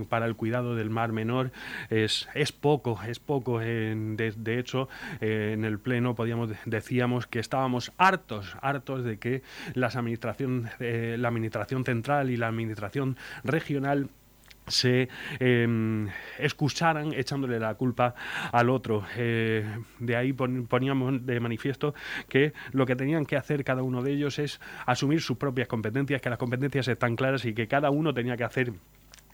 para 0.08 0.26
el 0.26 0.36
cuidado 0.36 0.74
del 0.74 0.90
mar 0.90 1.12
menor 1.12 1.50
es, 1.90 2.28
es 2.34 2.52
poco, 2.52 3.00
es 3.06 3.18
poco. 3.18 3.58
de, 3.58 4.58
hecho, 4.58 4.88
eh, 5.20 5.52
en 5.54 5.64
el 5.64 5.78
Pleno 5.78 6.14
podíamos, 6.14 6.50
decíamos 6.64 7.26
que 7.26 7.40
estábamos 7.40 7.92
hartos, 7.98 8.56
hartos 8.62 9.04
de 9.04 9.18
que 9.18 9.42
las 9.74 9.96
administración, 9.96 10.70
eh, 10.80 11.16
la 11.18 11.28
Administración 11.28 11.84
Central 11.84 12.30
y 12.30 12.36
la 12.36 12.48
Administración 12.48 13.16
Regional 13.44 14.08
se 14.68 15.08
eh, 15.40 16.06
excusaran 16.38 17.12
echándole 17.12 17.58
la 17.58 17.74
culpa 17.74 18.14
al 18.52 18.70
otro. 18.70 19.04
Eh, 19.16 19.66
de 19.98 20.16
ahí 20.16 20.32
poníamos 20.32 21.26
de 21.26 21.40
manifiesto 21.40 21.94
que 22.28 22.52
lo 22.72 22.86
que 22.86 22.96
tenían 22.96 23.26
que 23.26 23.36
hacer 23.36 23.64
cada 23.64 23.82
uno 23.82 24.02
de 24.02 24.12
ellos 24.12 24.38
es 24.38 24.60
asumir 24.86 25.20
sus 25.20 25.36
propias 25.36 25.68
competencias, 25.68 26.20
que 26.20 26.30
las 26.30 26.38
competencias 26.38 26.88
están 26.88 27.16
claras 27.16 27.44
y 27.44 27.54
que 27.54 27.66
cada 27.68 27.90
uno 27.90 28.14
tenía 28.14 28.36
que 28.36 28.44
hacer 28.44 28.72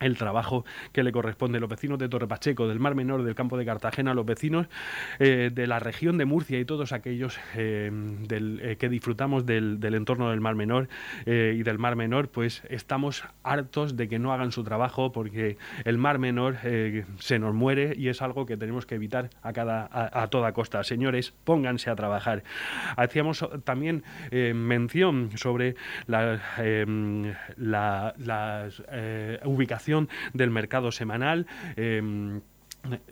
el 0.00 0.16
trabajo 0.16 0.64
que 0.92 1.02
le 1.02 1.12
corresponde 1.12 1.60
los 1.60 1.68
vecinos 1.68 1.98
de 1.98 2.08
Torre 2.08 2.26
Pacheco, 2.26 2.66
del 2.66 2.80
Mar 2.80 2.94
Menor, 2.94 3.22
del 3.22 3.34
campo 3.34 3.56
de 3.56 3.64
Cartagena, 3.64 4.14
los 4.14 4.26
vecinos 4.26 4.66
eh, 5.18 5.50
de 5.52 5.66
la 5.66 5.78
región 5.78 6.18
de 6.18 6.24
Murcia 6.24 6.58
y 6.58 6.64
todos 6.64 6.92
aquellos 6.92 7.38
eh, 7.56 7.90
eh, 8.30 8.76
que 8.78 8.88
disfrutamos 8.88 9.46
del, 9.46 9.78
entorno 9.82 10.30
del 10.30 10.40
Mar 10.40 10.54
Menor 10.54 10.88
y 11.26 11.62
del 11.62 11.78
Mar 11.78 11.96
Menor, 11.96 12.28
pues 12.28 12.62
estamos 12.68 13.24
hartos 13.42 13.96
de 13.96 14.08
que 14.08 14.18
no 14.18 14.32
hagan 14.32 14.52
su 14.52 14.64
trabajo 14.64 15.12
porque 15.12 15.56
el 15.84 15.98
Mar 15.98 16.18
Menor 16.18 16.56
se 17.18 17.38
nos 17.38 17.54
muere 17.54 17.94
y 17.96 18.08
es 18.08 18.22
algo 18.22 18.46
que 18.46 18.56
tenemos 18.56 18.86
que 18.86 18.96
evitar 18.96 19.30
a, 19.42 19.52
cada, 19.52 19.88
a, 19.92 20.26
toda 20.28 20.52
costa. 20.52 20.82
Señores, 20.82 21.32
pónganse 21.44 21.90
a 21.90 21.96
trabajar. 21.96 22.42
Hacíamos 22.96 23.46
también 23.64 24.02
mención 24.32 25.30
sobre 25.36 25.76
la, 26.06 26.40
la, 27.56 28.14
la 28.18 28.68
ubicación 29.44 29.83
del 30.32 30.50
mercado 30.50 30.92
semanal. 30.92 31.46
Em, 31.76 32.40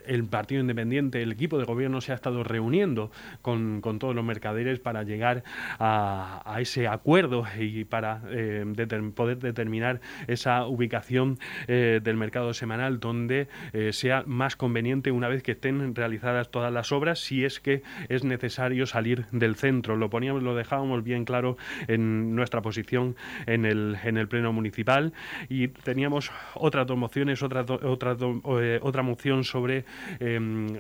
el 0.07 0.25
Partido 0.25 0.61
Independiente, 0.61 1.23
el 1.23 1.33
equipo 1.33 1.59
de 1.59 1.65
gobierno 1.65 2.01
se 2.01 2.13
ha 2.13 2.15
estado 2.15 2.45
reuniendo 2.45 3.11
con, 3.41 3.81
todos 3.99 4.15
los 4.15 4.25
mercaderes 4.25 4.81
para 4.81 5.03
llegar 5.03 5.45
a, 5.79 6.57
ese 6.61 6.89
acuerdo 6.89 7.45
y 7.59 7.85
para 7.85 8.23
eh, 8.29 8.65
poder 9.15 9.39
determinar 9.39 10.01
esa 10.27 10.67
ubicación 10.67 11.39
eh, 11.67 12.01
del 12.03 12.17
mercado 12.17 12.55
semanal 12.55 13.01
donde 13.01 13.49
eh, 13.73 13.93
sea 13.93 14.25
más 14.27 14.57
conveniente 14.57 15.11
una 15.11 15.29
vez 15.29 15.43
que 15.43 15.53
estén 15.53 15.95
realizadas 15.95 16.51
todas 16.51 16.73
las 16.73 16.93
obras 16.93 17.21
si 17.21 17.45
es 17.45 17.61
que 17.61 17.83
es 18.09 18.25
necesario 18.25 18.87
salir 18.87 19.27
del 19.33 19.57
centro. 19.57 19.97
Lo 19.97 20.11
poníamos, 20.11 20.43
lo 20.43 20.55
dejábamos 20.55 21.03
bien 21.05 21.25
claro 21.25 21.57
en 21.89 22.35
nuestra 22.35 22.63
posición 22.63 23.17
en 23.47 23.65
el, 23.65 23.97
en 24.05 24.17
el 24.17 24.29
pleno 24.29 24.53
municipal 24.53 25.13
y 25.49 25.69
teníamos 25.69 26.31
otras 26.55 26.87
dos 26.87 26.97
mociones, 26.97 27.43
otra, 27.43 27.63
otra, 27.63 28.17
otra 28.81 29.03
moción 29.03 29.45
sobre 29.45 29.62
sobre 29.63 29.85
em, 30.19 30.77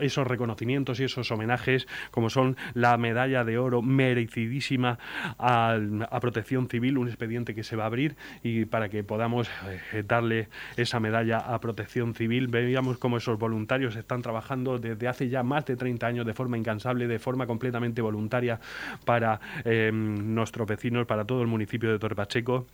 esos 0.00 0.26
reconocimientos 0.26 1.00
y 1.00 1.04
esos 1.04 1.30
homenajes, 1.30 1.88
como 2.10 2.28
son 2.28 2.54
la 2.74 2.98
medalla 2.98 3.44
de 3.44 3.56
oro 3.56 3.80
merecidísima 3.80 4.98
a, 5.38 5.78
Protección 6.20 6.68
Civil, 6.68 6.98
un 6.98 7.08
expediente 7.08 7.54
que 7.54 7.62
se 7.62 7.76
va 7.76 7.84
a 7.84 7.86
abrir 7.86 8.16
y 8.42 8.66
para 8.66 8.90
que 8.90 9.02
podamos 9.04 9.48
eh, 9.94 10.04
darle 10.06 10.50
esa 10.76 11.00
medalla 11.00 11.38
a 11.38 11.58
Protección 11.60 12.14
Civil. 12.14 12.48
Veíamos 12.48 12.98
cómo 12.98 13.16
esos 13.16 13.38
voluntarios 13.38 13.96
están 13.96 14.20
trabajando 14.20 14.78
desde 14.78 15.08
hace 15.08 15.30
ya 15.30 15.42
más 15.42 15.64
de 15.64 15.76
30 15.76 16.06
años 16.06 16.26
de 16.26 16.34
forma 16.34 16.58
incansable, 16.58 17.08
de 17.08 17.18
forma 17.18 17.46
completamente 17.46 18.02
voluntaria 18.02 18.60
para 19.06 19.40
em, 19.64 20.34
nuestros 20.34 20.68
vecinos, 20.68 21.06
para 21.06 21.24
todo 21.24 21.40
el 21.40 21.48
municipio 21.48 21.90
de 21.90 21.98
Torpacheco 21.98 22.66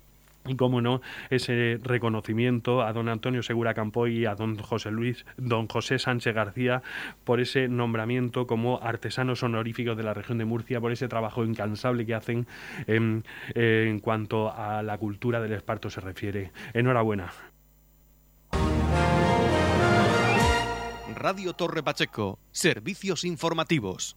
y 0.47 0.57
cómo 0.57 0.80
no 0.80 1.01
ese 1.30 1.78
reconocimiento 1.82 2.82
a 2.82 2.92
don 2.92 3.09
Antonio 3.09 3.42
Segura 3.42 3.74
Campoy 3.74 4.18
y 4.18 4.26
a 4.26 4.34
don 4.34 4.59
José 4.59 4.90
Luis 4.90 5.24
don 5.36 5.68
José 5.68 5.99
Sánchez 5.99 6.34
García 6.34 6.82
por 7.24 7.40
ese 7.40 7.68
nombramiento 7.68 8.47
como 8.47 8.82
artesanos 8.82 9.42
honoríficos 9.42 9.97
de 9.97 10.03
la 10.03 10.14
región 10.14 10.38
de 10.38 10.44
Murcia 10.44 10.80
por 10.80 10.92
ese 10.92 11.09
trabajo 11.09 11.44
incansable 11.44 12.07
que 12.07 12.14
hacen 12.14 12.47
en, 12.86 13.24
en 13.55 14.01
cuanto 14.01 14.53
a 14.53 14.82
la 14.82 14.99
cultura 14.99 15.40
del 15.40 15.53
esparto 15.53 15.90
se 15.90 16.01
refiere. 16.01 16.53
Enhorabuena. 16.74 17.32
Radio 21.14 21.55
Torre 21.55 21.82
Pacheco 21.82 22.38
servicios 22.53 23.24
informativos 23.24 24.16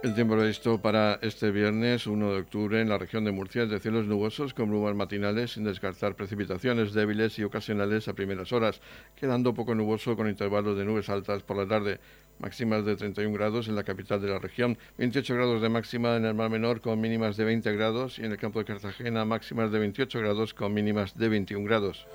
El 0.00 0.14
tiempo 0.14 0.36
previsto 0.36 0.80
para 0.80 1.18
este 1.22 1.50
viernes 1.50 2.06
1 2.06 2.32
de 2.32 2.38
octubre 2.38 2.80
en 2.80 2.88
la 2.88 2.98
región 2.98 3.24
de 3.24 3.32
Murcia 3.32 3.64
es 3.64 3.68
de 3.68 3.80
cielos 3.80 4.06
nubosos 4.06 4.54
con 4.54 4.68
brumas 4.68 4.94
matinales 4.94 5.54
sin 5.54 5.64
descartar 5.64 6.14
precipitaciones 6.14 6.92
débiles 6.92 7.36
y 7.40 7.42
ocasionales 7.42 8.06
a 8.06 8.12
primeras 8.12 8.52
horas, 8.52 8.80
quedando 9.16 9.54
poco 9.54 9.74
nuboso 9.74 10.16
con 10.16 10.28
intervalos 10.28 10.78
de 10.78 10.84
nubes 10.84 11.08
altas 11.08 11.42
por 11.42 11.56
la 11.56 11.66
tarde. 11.66 11.98
Máximas 12.38 12.84
de 12.84 12.94
31 12.94 13.36
grados 13.36 13.66
en 13.66 13.74
la 13.74 13.82
capital 13.82 14.22
de 14.22 14.28
la 14.28 14.38
región, 14.38 14.78
28 14.98 15.34
grados 15.34 15.62
de 15.62 15.68
máxima 15.68 16.14
en 16.14 16.26
el 16.26 16.34
Mar 16.34 16.48
Menor 16.48 16.80
con 16.80 17.00
mínimas 17.00 17.36
de 17.36 17.44
20 17.44 17.72
grados 17.72 18.20
y 18.20 18.24
en 18.24 18.30
el 18.30 18.38
campo 18.38 18.60
de 18.60 18.66
Cartagena 18.66 19.24
máximas 19.24 19.72
de 19.72 19.80
28 19.80 20.20
grados 20.20 20.54
con 20.54 20.72
mínimas 20.74 21.18
de 21.18 21.28
21 21.28 21.64
grados. 21.66 22.06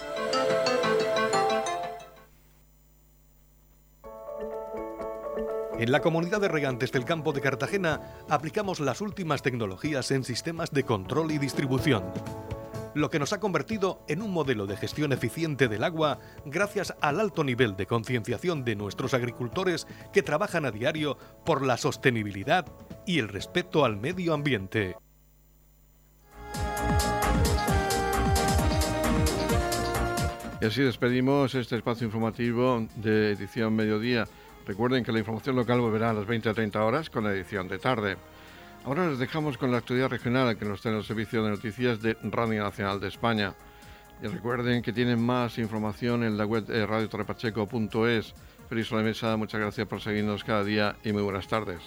En 5.80 5.92
la 5.92 6.02
comunidad 6.02 6.40
de 6.40 6.48
regantes 6.48 6.92
del 6.92 7.04
campo 7.04 7.34
de 7.34 7.42
Cartagena 7.42 8.02
aplicamos 8.30 8.80
las 8.80 9.02
últimas 9.02 9.42
tecnologías 9.42 10.12
en 10.12 10.24
sistemas 10.24 10.72
de 10.72 10.84
control 10.84 11.32
y 11.32 11.40
distribución, 11.40 12.04
lo 12.94 13.10
que 13.10 13.18
nos 13.18 13.34
ha 13.34 13.40
convertido 13.40 14.04
en 14.08 14.22
un 14.22 14.32
modelo 14.32 14.68
de 14.68 14.78
gestión 14.78 15.14
eficiente 15.14 15.68
del 15.68 15.84
agua 15.84 16.20
gracias 16.46 16.94
al 17.02 17.20
alto 17.20 17.44
nivel 17.44 17.76
de 17.76 17.88
concienciación 17.88 18.64
de 18.64 18.76
nuestros 18.76 19.16
agricultores 19.16 19.88
que 20.14 20.22
trabajan 20.22 20.66
a 20.66 20.72
diario 20.72 21.18
por 21.44 21.66
la 21.66 21.78
sostenibilidad 21.78 22.68
y 23.08 23.18
el 23.18 23.28
respeto 23.28 23.84
al 23.84 23.98
medio 23.98 24.34
ambiente. 24.36 24.96
Y 30.62 30.66
así 30.66 30.82
despedimos 30.82 31.56
este 31.56 31.76
espacio 31.76 32.06
informativo 32.06 32.88
de 32.96 33.32
edición 33.32 33.76
mediodía. 33.76 34.28
Recuerden 34.66 35.04
que 35.04 35.12
la 35.12 35.20
información 35.20 35.56
local 35.56 35.82
volverá 35.82 36.12
a 36.12 36.14
las 36.14 36.26
20 36.26 36.50
a 36.50 36.54
30 36.54 36.84
horas 36.84 37.10
con 37.10 37.24
la 37.24 37.32
edición 37.32 37.68
de 37.68 37.80
tarde. 37.80 38.18
Ahora 38.86 39.08
les 39.08 39.20
dejamos 39.20 39.58
con 39.58 39.72
la 39.72 39.78
actualidad 39.78 40.10
regional 40.10 40.58
que 40.58 40.66
nos 40.66 40.86
en 40.86 40.96
el 40.96 41.04
servicio 41.04 41.44
de 41.44 41.50
noticias 41.50 42.02
de 42.02 42.18
Radio 42.24 42.64
Nacional 42.64 43.00
de 43.00 43.08
España. 43.08 43.54
Y 44.22 44.28
recuerden 44.28 44.82
que 44.82 44.94
tienen 44.94 45.22
más 45.22 45.58
información 45.58 46.24
en 46.24 46.38
la 46.38 46.46
web 46.46 46.66
de 46.66 46.86
radiotorrepacheco.es. 46.86 48.34
Feliz 48.70 48.92
Mesa, 48.92 49.36
muchas 49.38 49.60
gracias 49.60 49.88
por 49.88 50.02
seguirnos 50.02 50.44
cada 50.44 50.64
día 50.64 50.96
y 51.04 51.12
muy 51.12 51.22
buenas 51.22 51.48
tardes. 51.48 51.82